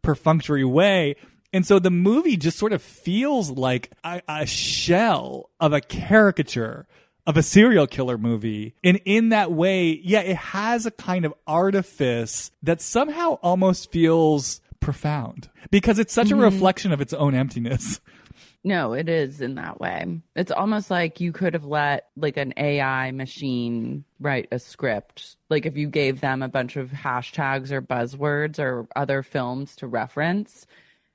perfunctory 0.01 0.63
way 0.63 1.15
and 1.51 1.65
so 1.65 1.79
the 1.79 1.91
movie 1.91 2.37
just 2.37 2.57
sort 2.57 2.73
of 2.73 2.81
feels 2.81 3.49
like 3.49 3.91
a, 4.03 4.21
a, 4.27 4.45
shell 4.45 5.49
of 5.59 5.73
a 5.73 5.81
caricature 5.81 6.87
of 7.27 7.37
a 7.37 7.43
serial 7.43 7.87
killer 7.87 8.17
movie. 8.17 8.75
And 8.83 8.99
in 9.05 9.29
that 9.29 9.51
way, 9.51 9.99
yeah, 10.03 10.21
it 10.21 10.35
has 10.35 10.85
a 10.85 10.91
kind 10.91 11.25
of 11.25 11.33
artifice 11.45 12.51
that 12.63 12.81
somehow 12.81 13.33
almost 13.43 13.91
feels 13.91 14.61
profound 14.79 15.49
because 15.71 15.99
it's 15.99 16.13
such 16.13 16.27
mm-hmm. 16.27 16.39
a 16.39 16.43
reflection 16.43 16.91
of 16.91 17.01
its 17.01 17.13
own 17.13 17.35
emptiness. 17.35 17.99
No, 18.61 18.91
it 18.91 19.07
is 19.07 19.39
in 19.39 19.55
that 19.55 19.79
way. 19.79 20.19
It's 20.35 20.51
almost 20.51 20.91
like 20.91 21.21
you 21.21 21.31
could 21.31 21.53
have 21.53 21.63
let 21.63 22.09
like 22.17 22.35
an 22.35 22.53
AI 22.57 23.11
machine 23.11 24.03
write 24.19 24.49
a 24.51 24.59
script. 24.59 25.37
Like 25.49 25.65
if 25.65 25.77
you 25.77 25.87
gave 25.87 26.19
them 26.19 26.41
a 26.41 26.49
bunch 26.49 26.75
of 26.75 26.89
hashtags 26.89 27.71
or 27.71 27.81
buzzwords 27.81 28.59
or 28.59 28.87
other 28.97 29.23
films 29.23 29.77
to 29.77 29.87
reference, 29.87 30.67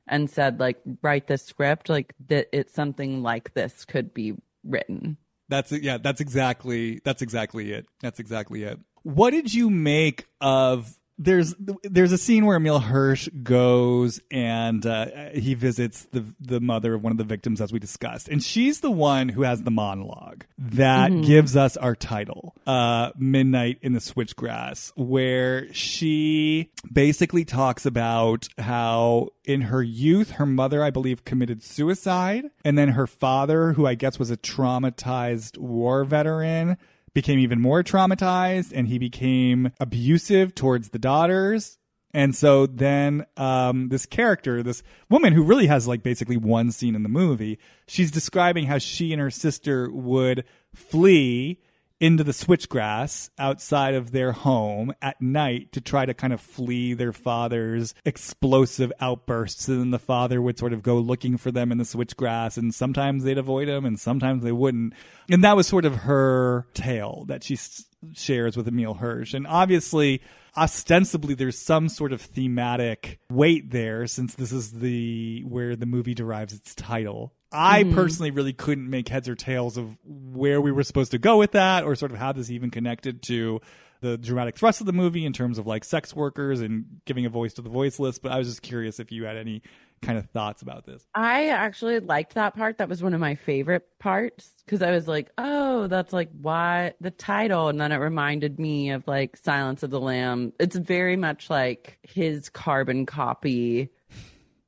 and 0.07 0.31
said 0.31 0.61
like 0.61 0.81
write 1.03 1.27
this 1.27 1.43
script 1.43 1.89
like 1.89 2.15
that 2.29 2.49
it's 2.53 2.75
something 2.75 3.23
like 3.23 3.55
this 3.55 3.85
could 3.85 4.13
be 4.13 4.35
written 4.65 5.17
that's 5.57 5.73
yeah 5.73 5.99
that's 5.99 6.21
exactly 6.21 7.01
that's 7.05 7.23
exactly 7.23 7.73
it. 7.73 7.87
That's 8.01 8.19
exactly 8.19 8.65
it. 8.65 8.79
What 9.03 9.31
did 9.31 9.53
you 9.53 9.71
make 9.71 10.27
of 10.41 10.99
there's 11.19 11.55
there's 11.85 12.13
a 12.13 12.19
scene 12.19 12.45
where 12.45 12.57
Emile 12.57 12.81
Hirsch 12.81 13.29
goes 13.43 14.21
and 14.31 14.85
uh, 14.85 15.31
he 15.33 15.55
visits 15.55 16.07
the 16.13 16.25
the 16.41 16.61
mother 16.61 16.95
of 16.95 17.03
one 17.03 17.13
of 17.13 17.19
the 17.19 17.25
victims, 17.25 17.61
as 17.61 17.73
we 17.73 17.79
discussed, 17.79 18.29
and 18.29 18.43
she's 18.43 18.81
the 18.81 18.91
one 18.91 19.29
who 19.29 19.43
has 19.43 19.63
the 19.63 19.71
monologue 19.71 20.45
that 20.59 21.11
Mm-hmm. 21.13 21.23
gives 21.23 21.57
us 21.57 21.77
our 21.77 21.95
title, 21.95 22.55
uh, 22.67 23.11
"Midnight 23.17 23.79
in 23.83 23.93
the 23.93 24.01
Switchgrass," 24.01 24.93
where 24.97 25.73
she 25.73 26.71
basically 26.93 27.45
talks 27.45 27.87
about 27.87 28.49
how 28.59 29.29
in 29.45 29.63
her 29.63 29.83
youth 29.83 30.33
her 30.33 30.47
mother, 30.47 30.83
I 30.83 30.91
believe, 30.91 31.25
committed 31.25 31.63
suicide, 31.63 32.45
and 32.65 32.77
then 32.77 32.89
her 32.91 33.07
father, 33.07 33.73
who 33.75 33.87
I 33.87 33.95
guess 33.95 34.19
was 34.19 34.31
a 34.31 34.37
traumatized 34.37 35.59
war 35.59 36.05
veteran 36.05 36.77
became 37.15 37.39
even 37.39 37.61
more 37.61 37.83
traumatized 37.83 38.73
and 38.75 38.89
he 38.89 38.99
became 38.99 39.73
abusive 39.81 40.55
towards 40.55 40.91
the 40.91 40.99
daughters. 40.99 41.79
And 42.13 42.35
so 42.35 42.67
then 42.67 43.27
um, 43.37 43.89
this 43.89 44.07
character, 44.07 44.63
this 44.63 44.83
woman 45.11 45.33
who 45.33 45.43
really 45.43 45.67
has 45.67 45.89
like 45.89 46.03
basically 46.03 46.37
one 46.37 46.71
scene 46.71 46.95
in 46.95 47.03
the 47.03 47.09
movie, 47.09 47.59
she's 47.87 48.11
describing 48.11 48.67
how 48.67 48.79
she 48.79 49.13
and 49.13 49.21
her 49.21 49.31
sister 49.31 49.91
would 49.91 50.45
flee 50.75 51.61
into 52.01 52.25
the 52.25 52.33
switchgrass 52.33 53.31
outside 53.39 53.95
of 53.95 54.11
their 54.11 54.33
home 54.33 54.93
at 55.01 55.21
night 55.23 55.73
to 55.73 55.81
try 55.81 56.05
to 56.05 56.13
kind 56.13 56.33
of 56.33 56.41
flee 56.41 56.93
their 56.93 57.13
father's 57.13 57.95
explosive 58.05 58.93
outbursts. 59.01 59.69
And 59.69 59.81
then 59.81 59.91
the 59.91 59.99
father 59.99 60.43
would 60.43 60.59
sort 60.59 60.73
of 60.73 60.83
go 60.83 60.99
looking 60.99 61.37
for 61.37 61.51
them 61.51 61.71
in 61.73 61.79
the 61.79 61.85
switchgrass, 61.85 62.59
and 62.59 62.75
sometimes 62.75 63.25
they'd 63.25 63.39
avoid 63.39 63.69
him, 63.69 63.85
and 63.85 63.99
sometimes 63.99 64.43
they 64.43 64.53
wouldn't. 64.53 64.93
And 65.31 65.45
that 65.45 65.57
was 65.57 65.67
sort 65.67 65.85
of 65.85 65.95
her 65.97 66.67
tale 66.75 67.25
that 67.29 67.45
she 67.45 67.55
s- 67.55 67.87
shares 68.13 68.57
with 68.57 68.69
Emile 68.69 68.95
Hirsch. 68.95 69.33
And 69.33 69.47
obviously, 69.47 70.21
ostensibly, 70.57 71.35
there's 71.35 71.59
some 71.59 71.89
sort 71.89 72.13
of 72.13 72.21
thematic 72.21 73.19
weight 73.31 73.71
there, 73.71 74.07
since 74.07 74.35
this 74.35 74.53
is 74.53 74.73
the 74.73 75.43
where 75.47 75.77
the 75.77 75.87
movie 75.87 76.15
derives 76.15 76.53
its 76.53 76.75
title. 76.75 77.33
I 77.53 77.85
mm-hmm. 77.85 77.95
personally 77.95 78.31
really 78.33 78.53
couldn't 78.53 78.91
make 78.91 79.09
heads 79.09 79.29
or 79.29 79.37
tails 79.37 79.77
of 79.77 79.97
where 80.05 80.61
we 80.61 80.73
were 80.73 80.83
supposed 80.83 81.13
to 81.13 81.19
go 81.19 81.39
with 81.39 81.53
that, 81.53 81.85
or 81.85 81.95
sort 81.95 82.11
of 82.13 82.19
how 82.19 82.33
this 82.33 82.51
even 82.51 82.71
connected 82.71 83.23
to 83.25 83.61
the 84.01 84.19
dramatic 84.19 84.57
thrust 84.57 84.81
of 84.81 84.87
the 84.87 84.93
movie 84.93 85.25
in 85.25 85.33
terms 85.33 85.59
of 85.59 85.67
like 85.67 85.85
sex 85.85 86.15
workers 86.15 86.61
and 86.61 86.85
giving 87.05 87.27
a 87.27 87.31
voice 87.31 87.55
to 87.55 87.63
the 87.63 87.71
voiceless. 87.71 88.19
But 88.19 88.33
I 88.33 88.39
was 88.39 88.49
just 88.49 88.63
curious 88.63 89.01
if 89.01 89.13
you 89.13 89.25
had 89.25 89.37
any 89.37 89.63
kind 90.03 90.19
of 90.19 90.29
thoughts 90.31 90.63
about 90.63 90.87
this. 90.87 91.07
I 91.15 91.49
actually 91.49 92.01
liked 92.01 92.35
that 92.35 92.55
part. 92.55 92.79
That 92.79 92.89
was 92.89 93.03
one 93.03 93.15
of 93.15 93.21
my 93.21 93.35
favorite 93.35 93.87
parts 93.99 94.53
because 94.65 94.83
I 94.83 94.91
was 94.91 95.09
like, 95.09 95.31
oh, 95.39 95.87
that's 95.87 96.13
like 96.13 96.31
why 96.41 96.93
the 97.01 97.11
title. 97.11 97.69
And 97.69 97.81
then 97.81 97.93
it 97.93 97.97
reminded 97.97 98.59
me 98.59 98.91
of 98.91 99.07
like 99.07 99.37
Silence 99.37 99.83
of 99.83 99.91
the 99.91 100.01
Lamb. 100.01 100.53
It's 100.59 100.77
very 100.77 101.17
much 101.17 101.49
like 101.49 101.99
his 102.03 102.49
carbon 102.51 103.07
copy 103.07 103.91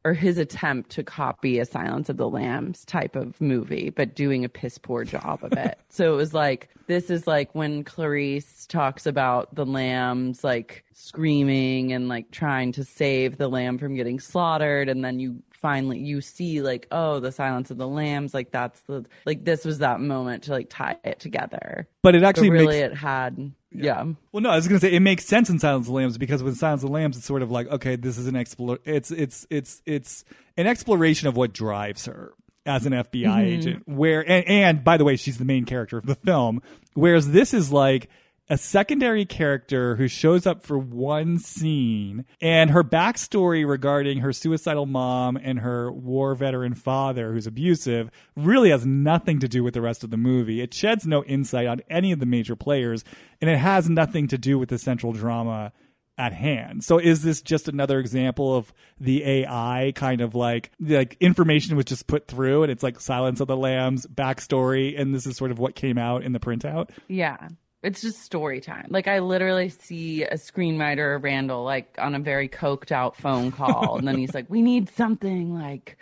or 0.07 0.15
his 0.15 0.39
attempt 0.39 0.91
to 0.91 1.03
copy 1.03 1.59
a 1.59 1.65
Silence 1.65 2.09
of 2.09 2.17
the 2.17 2.29
Lambs 2.29 2.85
type 2.85 3.17
of 3.17 3.41
movie, 3.41 3.91
but 3.91 4.15
doing 4.15 4.45
a 4.45 4.49
piss 4.49 4.79
poor 4.79 5.03
job 5.03 5.43
of 5.43 5.53
it. 5.55 5.81
so 5.89 6.13
it 6.13 6.17
was 6.17 6.33
like, 6.33 6.69
this 6.87 7.11
is 7.11 7.27
like 7.27 7.53
when 7.57 7.83
Clarice 7.83 8.67
talks 8.67 9.05
about 9.05 9.53
the 9.53 9.67
lambs 9.67 10.45
like 10.45 10.85
screaming 10.93 11.93
and 11.93 12.09
like 12.09 12.31
trying 12.31 12.71
to 12.71 12.85
save 12.85 13.37
the 13.37 13.49
lamb 13.49 13.79
from 13.79 13.97
getting 13.97 14.21
slaughtered. 14.21 14.89
And 14.89 15.05
then 15.05 15.19
you 15.19 15.43
finally, 15.51 15.99
you 15.99 16.21
see 16.21 16.63
like, 16.63 16.87
oh, 16.93 17.19
the 17.19 17.33
Silence 17.33 17.73
of 17.73 17.79
the 17.79 17.89
Lambs, 17.89 18.33
like 18.33 18.53
that's 18.53 18.81
the, 18.83 19.05
like 19.25 19.45
this 19.45 19.65
was 19.65 19.79
that 19.79 20.01
moment 20.01 20.45
to 20.45 20.53
like 20.53 20.69
tie 20.71 20.97
it 21.03 21.19
together. 21.19 21.89
But 22.03 22.15
it 22.15 22.21
But 22.21 22.29
actually 22.29 22.51
really 22.51 22.81
makes 22.81 22.93
it 22.93 22.97
had, 22.97 23.53
yeah. 23.85 24.05
Well, 24.33 24.43
no, 24.43 24.51
I 24.51 24.57
was 24.57 24.69
going 24.69 24.81
to 24.81 24.87
say 24.87 24.93
it 24.93 25.01
makes 25.01 25.25
sense 25.25 25.51
in 25.51 25.59
Silence 25.59 25.87
of 25.87 25.93
the 25.93 25.93
Lambs 25.93 26.19
because 26.19 26.43
with 26.43 26.57
Silence 26.57 26.83
of 26.83 26.89
the 26.89 26.95
Lambs, 26.95 27.17
it's 27.17 27.27
sort 27.27 27.43
of 27.43 27.51
like 27.51 27.69
okay, 27.69 27.97
this 27.97 28.19
is 28.19 28.27
an 28.27 28.37
explore. 28.37 28.79
It's 28.85 29.11
it's 29.11 29.47
it's 29.51 29.83
it's 29.87 30.25
an 30.57 30.67
exploration 30.67 31.29
of 31.29 31.37
what 31.37 31.53
drives 31.53 32.07
her 32.07 32.33
as 32.65 32.87
an 32.87 32.93
FBI 32.93 33.25
mm-hmm. 33.25 33.41
agent. 33.41 33.83
Where 33.87 34.21
and, 34.21 34.47
and 34.47 34.85
by 34.85 34.97
the 34.97 35.05
way, 35.05 35.17
she's 35.17 35.39
the 35.39 35.45
main 35.45 35.65
character 35.65 35.97
of 35.97 36.07
the 36.07 36.15
film. 36.15 36.63
Whereas 36.95 37.31
this 37.31 37.55
is 37.55 37.73
like 37.73 38.09
a 38.49 38.57
secondary 38.57 39.25
character 39.25 39.97
who 39.97 40.07
shows 40.07 40.47
up 40.47 40.65
for 40.65 40.79
one 40.79 41.39
scene 41.39 42.25
and 42.41 42.71
her 42.71 42.85
backstory 42.85 43.67
regarding 43.69 44.19
her 44.19 44.33
suicidal 44.33 44.87
mom 44.87 45.37
and 45.37 45.61
her 45.61 45.91
war 45.91 46.35
veteran 46.35 46.75
father 46.75 47.33
who's 47.33 47.47
abusive 47.47 48.11
really 48.37 48.71
has 48.71 48.87
nothing 48.87 49.41
to 49.41 49.49
do 49.49 49.65
with 49.65 49.75
the 49.75 49.81
rest 49.81 50.05
of 50.05 50.11
the 50.11 50.17
movie. 50.17 50.61
It 50.61 50.73
sheds 50.73 51.07
no 51.07 51.25
insight 51.25 51.67
on 51.67 51.81
any 51.91 52.13
of 52.13 52.21
the 52.21 52.27
major 52.27 52.55
players 52.55 53.05
and 53.41 53.51
it 53.51 53.59
has 53.59 53.91
nothing 53.91 54.29
to 54.29 54.39
do 54.39 54.59
with 54.59 54.69
the 54.69 54.79
central 54.79 55.13
drama 55.13 55.73
at 56.19 56.33
hand. 56.33 56.83
So 56.83 56.99
is 56.99 57.23
this 57.23 57.43
just 57.43 57.69
another 57.69 57.99
example 57.99 58.57
of 58.57 58.73
the 58.99 59.23
AI 59.25 59.93
kind 59.95 60.21
of 60.21 60.35
like 60.35 60.71
like 60.81 61.17
information 61.21 61.77
was 61.77 61.85
just 61.85 62.07
put 62.07 62.27
through 62.29 62.63
and 62.63 62.73
it's 62.73 62.83
like 62.83 63.01
Silence 63.01 63.41
of 63.41 63.49
the 63.49 63.57
Lambs 63.57 64.07
backstory 64.07 64.99
and 64.99 65.15
this 65.15 65.27
is 65.27 65.37
sort 65.37 65.51
of 65.51 65.59
what 65.59 65.75
came 65.75 65.99
out 65.99 66.23
in 66.23 66.33
the 66.33 66.41
printout? 66.41 66.91
Yeah. 67.09 67.49
It's 67.87 68.03
just 68.03 68.21
story 68.21 68.61
time. 68.61 68.87
Like 68.91 69.07
I 69.07 69.21
literally 69.21 69.69
see 69.69 70.25
a 70.25 70.35
screenwriter 70.35 71.23
Randall 71.23 71.63
like 71.63 71.95
on 71.99 72.17
a 72.17 72.19
very 72.19 72.49
coked 72.49 72.91
out 72.91 73.17
phone 73.17 73.53
call 73.53 73.97
and 73.97 74.09
then 74.09 74.19
he's 74.19 74.35
like, 74.35 74.47
We 74.51 74.61
need 74.61 74.91
something 74.91 75.55
like 75.55 75.97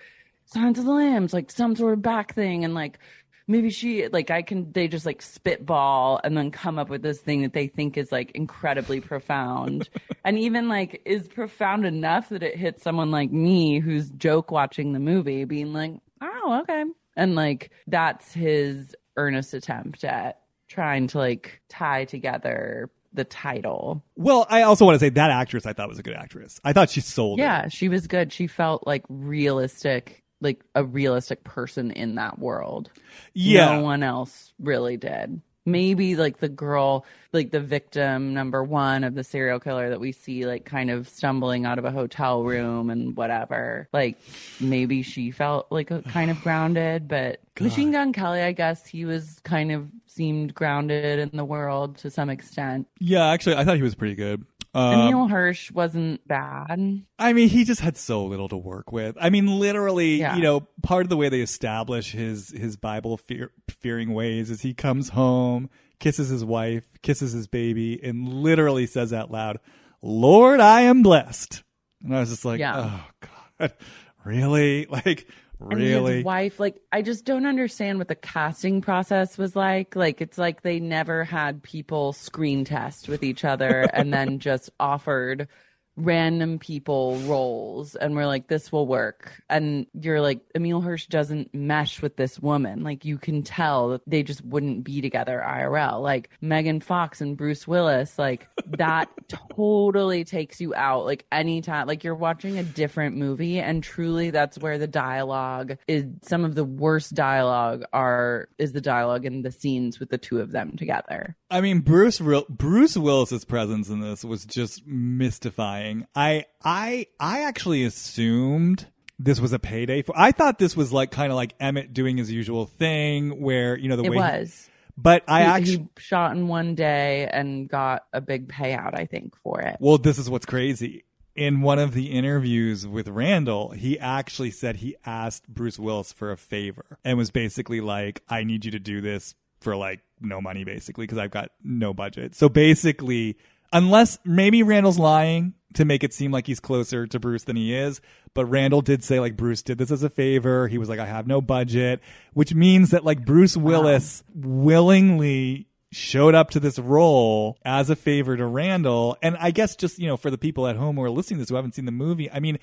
Signs 0.47 0.78
of 0.78 0.87
the 0.87 0.93
Lambs, 0.93 1.35
like 1.35 1.51
some 1.51 1.76
sort 1.76 1.93
of 1.93 2.01
back 2.01 2.35
thing 2.35 2.64
and 2.64 2.72
like 2.74 2.99
maybe 3.47 3.68
she 3.68 4.09
like 4.09 4.30
I 4.30 4.41
can 4.41 4.72
they 4.72 4.89
just 4.89 5.05
like 5.05 5.20
spitball 5.20 6.20
and 6.24 6.37
then 6.39 6.51
come 6.51 6.78
up 6.78 6.89
with 6.89 7.03
this 7.03 7.20
thing 7.20 7.43
that 7.43 7.53
they 7.53 7.66
think 7.66 7.99
is 7.99 8.11
like 8.11 8.30
incredibly 8.30 9.03
profound. 9.03 9.91
and 10.24 10.39
even 10.39 10.70
like 10.70 11.03
is 11.05 11.28
profound 11.28 11.85
enough 11.85 12.30
that 12.30 12.43
it 12.43 12.57
hits 12.57 12.82
someone 12.82 13.11
like 13.11 13.30
me 13.30 13.78
who's 13.80 14.09
joke 14.09 14.51
watching 14.51 14.95
the 14.95 15.01
movie, 15.01 15.45
being 15.45 15.74
like, 15.74 15.93
Oh, 16.22 16.61
okay. 16.62 16.85
And 17.14 17.35
like 17.35 17.70
that's 17.87 18.32
his 18.32 18.97
earnest 19.18 19.53
attempt 19.53 20.03
at 20.03 20.41
trying 20.75 21.07
to 21.09 21.18
like 21.18 21.61
tie 21.68 22.05
together 22.05 22.91
the 23.12 23.25
title. 23.25 24.05
Well, 24.16 24.47
I 24.51 24.62
also 24.62 24.85
want 24.85 24.97
to 24.97 24.99
say 24.99 25.11
that 25.11 25.31
actress 25.31 25.66
I 25.66 25.72
thought 25.72 25.89
was 25.89 26.01
a 26.01 26.03
good 26.03 26.16
actress. 26.16 26.61
I 26.64 26.72
thought 26.72 26.91
she 26.91 27.01
sold 27.01 27.39
it. 27.39 27.43
Yeah, 27.43 27.68
she 27.68 27.89
was 27.89 28.07
good. 28.07 28.33
She 28.33 28.49
felt 28.49 28.87
like 28.87 29.05
realistic, 29.09 30.25
like 30.41 30.62
a 30.75 30.85
realistic 30.85 31.45
person 31.45 31.93
in 31.93 32.16
that 32.16 32.39
world. 32.39 32.91
Yeah. 33.33 33.77
No 33.77 33.83
one 33.83 34.03
else 34.03 34.53
really 34.59 34.97
did. 34.97 35.41
Maybe 35.67 36.17
like 36.17 36.39
the 36.39 36.49
girl, 36.49 37.05
like 37.33 37.51
the 37.51 37.61
victim 37.61 38.35
number 38.35 38.62
one 38.62 39.03
of 39.05 39.15
the 39.15 39.25
serial 39.25 39.59
killer 39.61 39.91
that 39.91 40.01
we 40.01 40.12
see, 40.12 40.47
like 40.47 40.65
kind 40.65 40.91
of 40.91 41.09
stumbling 41.09 41.65
out 41.65 41.79
of 41.79 41.85
a 41.85 41.91
hotel 41.91 42.43
room 42.43 42.91
and 42.91 43.17
whatever. 43.17 43.89
Like 43.93 44.19
maybe 44.61 45.03
she 45.03 45.31
felt 45.31 45.67
like 45.71 45.91
a 45.91 46.03
kind 46.03 46.31
of 46.31 46.41
grounded, 46.43 47.09
but 47.09 47.41
Machine 47.61 47.93
Gun 47.93 48.12
Kelly, 48.12 48.43
I 48.43 48.53
guess 48.53 48.87
he 48.87 49.05
was 49.05 49.41
kind 49.45 49.73
of 49.73 49.89
seemed 50.07 50.55
grounded 50.55 51.19
in 51.19 51.37
the 51.37 51.45
world 51.45 51.99
to 51.99 52.11
some 52.11 52.31
extent. 52.31 52.87
Yeah, 53.01 53.27
actually 53.27 53.57
I 53.57 53.65
thought 53.65 53.77
he 53.77 53.83
was 53.83 53.95
pretty 53.95 54.15
good. 54.15 54.45
Um, 54.75 54.93
Emile 55.09 55.29
Hirsch 55.29 55.70
wasn't 55.70 56.27
bad. 56.27 57.03
I 57.18 57.33
mean, 57.33 57.49
he 57.49 57.64
just 57.64 57.81
had 57.81 57.97
so 57.97 58.25
little 58.25 58.49
to 58.49 58.57
work 58.57 58.91
with. 58.91 59.16
I 59.20 59.31
mean, 59.31 59.47
literally, 59.61 60.16
Yeah. 60.16 60.35
you 60.37 60.43
know, 60.43 60.66
part 60.83 61.07
of 61.07 61.11
the 61.11 61.16
way 61.16 61.29
they 61.29 61.41
establish 61.43 62.11
his 62.12 62.51
his 62.51 62.77
Bible 62.77 63.16
fear, 63.16 63.53
fearing 63.68 64.12
ways 64.14 64.51
is 64.51 64.62
he 64.62 64.75
comes 64.75 65.11
home, 65.11 65.70
kisses 66.01 66.29
his 66.29 66.45
wife, 66.45 66.85
kisses 67.03 67.33
his 67.33 67.47
baby, 67.47 68.01
and 68.03 68.29
literally 68.29 68.87
says 68.87 69.12
out 69.12 69.31
loud, 69.31 69.61
"Lord, 70.03 70.59
I 70.61 70.83
am 70.83 71.03
blessed." 71.03 71.62
And 72.03 72.14
I 72.16 72.20
was 72.20 72.31
just 72.31 72.45
like, 72.45 72.59
Yeah. 72.59 73.01
"Oh 73.01 73.29
God, 73.61 73.72
really? 74.25 74.87
Like, 74.87 75.29
really?" 75.59 76.16
his 76.16 76.24
wife, 76.24 76.61
like, 76.61 76.80
I 76.92 77.02
just 77.02 77.24
don't 77.24 77.46
understand 77.46 77.98
what 77.98 78.09
the 78.09 78.14
casting 78.14 78.80
process 78.80 79.38
was 79.38 79.55
like. 79.55 79.96
Like, 79.96 80.20
it's 80.20 80.38
like 80.38 80.62
they 80.62 80.80
never 80.80 81.24
had 81.24 81.62
people 81.62 82.12
screen 82.12 82.64
test 82.64 83.09
with 83.09 83.22
each 83.22 83.44
other 83.44 83.88
and 83.92 84.12
then 84.12 84.38
just 84.38 84.70
offered 84.78 85.48
random 85.97 86.59
people 86.59 87.16
roles 87.20 87.95
and 87.95 88.14
we're 88.14 88.26
like, 88.26 88.49
this 88.49 88.72
will 88.72 88.86
work. 88.86 89.42
And 89.49 89.86
you're 90.01 90.20
like, 90.20 90.40
Emile 90.57 90.80
Hirsch 90.80 91.07
doesn't 91.07 91.55
mesh 91.55 92.03
with 92.03 92.16
this 92.16 92.38
woman. 92.40 92.82
Like, 92.82 93.05
you 93.05 93.18
can 93.18 93.42
tell 93.42 93.90
that 93.90 94.03
they 94.07 94.22
just 94.22 94.45
wouldn't 94.45 94.84
be 94.84 95.01
together 95.01 95.42
IRL. 95.47 96.03
Like, 96.03 96.30
Megan 96.40 96.80
Fox 96.80 97.20
and 97.20 97.36
Bruce 97.36 97.66
Willis, 97.68 98.18
like, 98.18 98.49
that 98.66 99.09
totally 99.28 100.24
takes 100.24 100.61
you 100.61 100.74
out. 100.74 101.05
Like, 101.05 101.26
anytime, 101.30 101.86
like, 101.86 102.05
you're 102.05 102.14
watching 102.14 102.59
a 102.59 102.62
different 102.62 103.16
movie, 103.16 103.61
and 103.61 103.82
truly, 103.82 104.30
that's 104.30 104.59
where 104.59 104.78
the 104.78 104.86
dialogue 104.86 105.76
is. 105.86 106.07
Some 106.22 106.45
of 106.45 106.55
the 106.55 106.64
worst 106.64 107.14
dialogue 107.14 107.84
are, 107.92 108.49
is 108.59 108.72
the 108.72 108.80
dialogue 108.80 109.24
in 109.24 109.42
the 109.42 109.53
scenes 109.53 110.01
with 110.01 110.11
the 110.11 110.18
two 110.18 110.40
of 110.40 110.53
them 110.53 110.76
together. 110.76 111.36
I 111.51 111.61
mean, 111.61 111.80
Bruce 111.80 112.20
Bruce 112.49 112.97
Willis's 112.97 113.45
presence 113.45 113.88
in 113.88 114.01
this 114.01 114.24
was 114.24 114.45
just 114.45 114.84
mystifying. 114.86 115.84
I 116.14 116.47
I 116.64 117.07
I 117.20 117.43
actually 117.43 117.85
assumed 117.85 118.87
this 119.18 119.41
was 119.41 119.53
a 119.53 119.59
payday 119.59 120.03
for. 120.03 120.14
I 120.16 120.32
thought 120.32 120.59
this 120.59 120.76
was 120.76 120.93
like 120.93 121.11
kind 121.11 121.30
of 121.30 121.37
like 121.37 121.55
Emmett 121.61 121.93
doing 121.93 122.16
his 122.16 122.30
usual 122.30 122.66
thing, 122.66 123.41
where 123.41 123.76
you 123.78 123.89
know 123.89 123.97
the 123.97 124.05
It 124.05 124.11
way. 124.11 124.16
he- 124.16 124.22
was. 124.22 124.70
But 124.97 125.24
I 125.26 125.41
he, 125.43 125.47
actually 125.49 125.76
he 125.78 125.89
shot 125.99 126.37
in 126.37 126.47
one 126.47 126.76
day 126.76 127.28
and 127.32 127.68
got 127.68 128.05
a 128.12 128.20
big 128.20 128.49
payout, 128.49 128.97
I 128.97 129.07
think, 129.07 129.35
for 129.43 129.61
it. 129.61 129.76
Well, 129.80 129.99
this 129.99 130.18
is 130.18 130.30
what's 130.30 130.47
crazy. 130.47 131.05
In 131.35 131.62
one 131.62 131.80
of 131.80 131.95
the 131.95 132.12
interviews 132.12 132.87
with 132.87 133.09
Randall, 133.09 133.70
he 133.70 133.99
actually 133.99 134.53
said 134.53 134.76
he 134.76 134.95
asked 135.05 135.49
Bruce 135.49 135.80
Willis 135.80 136.12
for 136.12 136.30
a 136.30 136.37
favor 136.37 136.99
and 137.05 137.18
was 137.18 137.32
basically 137.32 137.80
like, 137.80 138.22
I 138.28 138.45
need 138.45 138.64
you 138.64 138.70
to 138.70 138.78
do 138.78 139.01
this 139.01 139.35
for 139.61 139.74
like 139.74 139.99
no 140.20 140.41
money, 140.41 140.62
basically, 140.62 141.07
because 141.07 141.18
I've 141.18 141.32
got 141.32 141.51
no 141.64 141.93
budget. 141.93 142.37
So 142.37 142.49
basically, 142.49 143.37
unless 143.75 144.18
maybe 144.25 144.62
Randall's 144.62 144.99
lying 144.99 145.53
to 145.75 145.85
make 145.85 146.05
it 146.05 146.14
seem 146.14 146.31
like 146.31 146.47
he's 146.47 146.61
closer 146.61 147.07
to 147.07 147.18
Bruce 147.18 147.45
than 147.45 147.57
he 147.57 147.75
is, 147.75 148.01
but 148.33 148.47
Randall 148.47 148.81
did 148.81 149.05
say 149.05 149.20
like 149.20 149.37
Bruce 149.37 149.61
did 149.61 149.77
this 149.77 149.91
as 149.91 150.03
a 150.03 150.09
favor. 150.09 150.68
He 150.68 150.79
was 150.79 150.89
like, 150.89 151.01
I 151.01 151.07
have 151.07 151.27
no 151.27 151.41
budget, 151.41 152.01
which 152.33 152.55
means 152.55 152.91
that 152.91 153.05
like 153.05 153.27
Bruce 153.27 153.57
Willis 153.57 154.22
willingly 154.33 155.66
showed 155.91 156.35
up 156.35 156.51
to 156.51 156.61
this 156.61 156.79
role 156.79 157.59
as 157.64 157.91
a 157.91 157.97
favor 157.97 158.37
to 158.37 158.47
Randall. 158.47 159.16
And 159.22 159.37
I 159.39 159.51
guess 159.51 159.77
just, 159.77 159.99
you 159.99 160.07
know, 160.07 160.16
for 160.16 160.31
the 160.31 160.39
people 160.39 160.66
at 160.66 160.77
home 160.77 160.97
who 160.97 161.03
are 161.03 161.11
listening 161.11 161.39
to 161.39 161.43
this 161.43 161.51
who 161.51 161.57
haven't 161.57 161.75
seen 161.75 161.85
the 161.85 161.93
movie, 161.93 162.31
I 162.31 162.41
mean, 162.41 162.59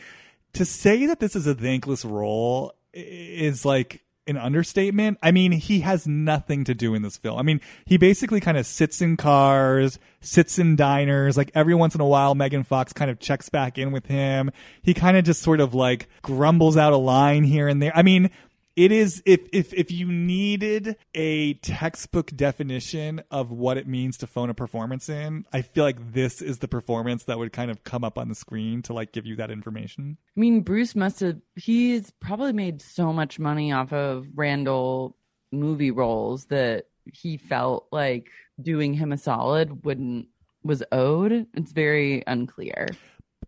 to 0.54 0.66
say 0.66 1.06
that 1.06 1.20
this 1.20 1.36
is 1.36 1.48
a 1.48 1.56
thankless 1.56 2.04
role 2.04 2.74
is 2.94 3.66
like 3.66 4.04
an 4.28 4.38
understatement. 4.38 5.18
I 5.22 5.32
mean, 5.32 5.52
he 5.52 5.82
has 5.82 6.08
nothing 6.08 6.64
to 6.66 6.74
do 6.74 6.94
in 6.94 7.02
this 7.02 7.18
film. 7.18 7.40
I 7.40 7.42
mean, 7.42 7.60
he 7.86 7.98
basically 7.98 8.40
kind 8.40 8.58
of 8.58 8.66
sits 8.66 9.02
in 9.02 9.18
cars, 9.18 10.00
sits 10.22 10.60
in 10.60 10.76
diners. 10.76 11.38
Like 11.38 11.52
every 11.56 11.74
once 11.74 11.96
in 11.96 12.02
a 12.02 12.06
while, 12.06 12.36
Megan 12.36 12.64
Fox 12.64 12.94
kind 12.94 13.10
of 13.10 13.20
checks 13.20 13.50
back 13.50 13.78
in 13.78 13.92
with 13.92 14.06
him. 14.06 14.52
He 14.82 14.94
kind 14.94 15.18
of 15.18 15.24
just 15.24 15.42
sort 15.42 15.60
of 15.60 15.74
like 15.74 16.08
grumbles 16.22 16.78
out 16.78 16.94
a 16.94 16.98
line 16.98 17.44
here 17.44 17.68
and 17.68 17.82
there. 17.82 17.92
I 17.96 18.04
mean, 18.04 18.30
it 18.76 18.92
is 18.92 19.22
if 19.26 19.42
if 19.52 19.74
if 19.74 19.92
you 19.92 20.12
needed 20.12 20.96
a 21.14 21.56
textbook 21.56 22.32
definition 22.36 23.22
of 23.30 23.52
what 23.52 23.78
it 23.78 23.88
means 23.88 24.18
to 24.18 24.28
phone 24.28 24.50
a 24.50 24.54
performance 24.54 25.10
in, 25.10 25.46
I 25.52 25.62
feel 25.62 25.84
like 25.84 26.14
this 26.14 26.42
is 26.42 26.60
the 26.60 26.68
performance 26.68 27.24
that 27.26 27.38
would 27.38 27.52
kind 27.52 27.70
of 27.70 27.84
come 27.84 28.04
up 28.04 28.18
on 28.18 28.30
the 28.30 28.36
screen 28.36 28.82
to 28.84 28.94
like 28.94 29.12
give 29.12 29.26
you 29.26 29.36
that 29.38 29.52
information. 29.52 30.18
I 30.36 30.40
mean, 30.40 30.62
Bruce 30.62 30.96
must 30.96 31.20
have, 31.20 31.38
he's 31.56 32.12
probably 32.20 32.54
made 32.54 32.82
so 32.82 33.12
much 33.12 33.40
money 33.40 33.72
off 33.72 33.92
of 33.92 34.28
Randall 34.36 35.18
movie 35.52 35.92
roles 35.92 36.46
that 36.46 36.88
he 37.06 37.38
felt 37.38 37.88
like 37.92 38.30
doing 38.62 38.94
him 38.94 39.12
a 39.12 39.18
solid 39.18 39.84
wouldn't, 39.84 40.28
was 40.64 40.84
owed. 40.92 41.48
It's 41.56 41.72
very 41.72 42.24
unclear. 42.28 42.88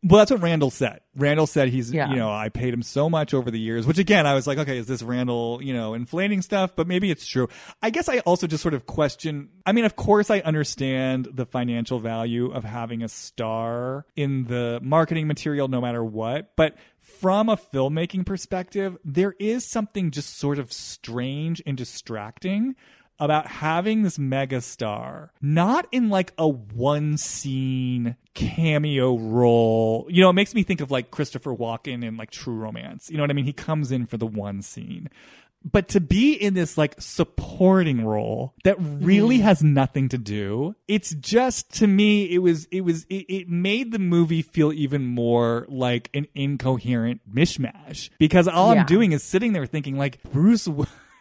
Well, 0.05 0.19
that's 0.19 0.31
what 0.31 0.41
Randall 0.41 0.69
said. 0.69 0.99
Randall 1.15 1.47
said 1.47 1.69
he's, 1.69 1.91
Yeah. 1.93 2.09
you 2.09 2.17
know, 2.17 2.29
I 2.29 2.49
paid 2.49 2.73
him 2.73 2.81
so 2.83 3.09
much 3.09 3.33
over 3.33 3.49
the 3.49 3.59
years, 3.59 3.87
which 3.87 3.97
again, 3.97 4.27
I 4.27 4.33
was 4.33 4.45
like, 4.45 4.57
okay, 4.57 4.77
is 4.77 4.85
this 4.87 5.01
Randall, 5.01 5.61
you 5.63 5.73
know, 5.73 5.93
inflating 5.93 6.41
stuff? 6.41 6.75
But 6.75 6.87
maybe 6.87 7.09
it's 7.09 7.25
true. 7.25 7.47
I 7.81 7.89
guess 7.89 8.09
I 8.09 8.19
also 8.19 8.45
just 8.45 8.61
sort 8.61 8.73
of 8.73 8.85
question. 8.85 9.49
I 9.65 9.71
mean, 9.71 9.85
of 9.85 9.95
course, 9.95 10.29
I 10.29 10.39
understand 10.41 11.29
the 11.33 11.45
financial 11.45 11.99
value 11.99 12.51
of 12.51 12.65
having 12.65 13.01
a 13.01 13.07
star 13.07 14.05
in 14.17 14.45
the 14.45 14.79
marketing 14.83 15.27
material, 15.27 15.69
no 15.69 15.79
matter 15.79 16.03
what. 16.03 16.55
But 16.57 16.75
from 16.99 17.47
a 17.47 17.55
filmmaking 17.55 18.25
perspective, 18.25 18.97
there 19.05 19.35
is 19.39 19.65
something 19.65 20.11
just 20.11 20.37
sort 20.37 20.59
of 20.59 20.73
strange 20.73 21.61
and 21.65 21.77
distracting 21.77 22.75
about 23.19 23.47
having 23.47 24.01
this 24.03 24.17
megastar 24.17 25.29
not 25.41 25.87
in 25.91 26.09
like 26.09 26.33
a 26.37 26.47
one 26.47 27.17
scene 27.17 28.15
cameo 28.33 29.17
role. 29.17 30.07
You 30.09 30.21
know, 30.21 30.29
it 30.29 30.33
makes 30.33 30.55
me 30.55 30.63
think 30.63 30.81
of 30.81 30.91
like 30.91 31.11
Christopher 31.11 31.55
Walken 31.55 32.03
in 32.03 32.17
like 32.17 32.31
True 32.31 32.55
Romance. 32.55 33.09
You 33.09 33.17
know 33.17 33.23
what 33.23 33.29
I 33.29 33.33
mean? 33.33 33.45
He 33.45 33.53
comes 33.53 33.91
in 33.91 34.05
for 34.05 34.17
the 34.17 34.25
one 34.25 34.61
scene. 34.61 35.09
But 35.65 35.87
to 35.89 36.01
be 36.01 36.33
in 36.33 36.55
this 36.55 36.77
like 36.77 36.99
supporting 36.99 38.03
role 38.03 38.53
that 38.65 38.75
really 38.79 39.37
mm-hmm. 39.37 39.45
has 39.45 39.63
nothing 39.63 40.09
to 40.09 40.17
do, 40.17 40.75
it's 40.89 41.13
just 41.15 41.73
to 41.75 41.87
me, 41.87 42.25
it 42.33 42.39
was, 42.39 42.65
it 42.65 42.81
was, 42.81 43.05
it, 43.05 43.25
it 43.29 43.49
made 43.49 43.93
the 43.93 43.99
movie 43.99 44.41
feel 44.41 44.73
even 44.73 45.05
more 45.05 45.65
like 45.69 46.09
an 46.13 46.27
incoherent 46.35 47.21
mishmash 47.33 48.09
because 48.19 48.49
all 48.49 48.73
Yeah. 48.73 48.81
I'm 48.81 48.85
doing 48.87 49.13
is 49.13 49.23
sitting 49.23 49.53
there 49.53 49.65
thinking 49.65 49.97
like 49.97 50.21
Bruce, 50.33 50.67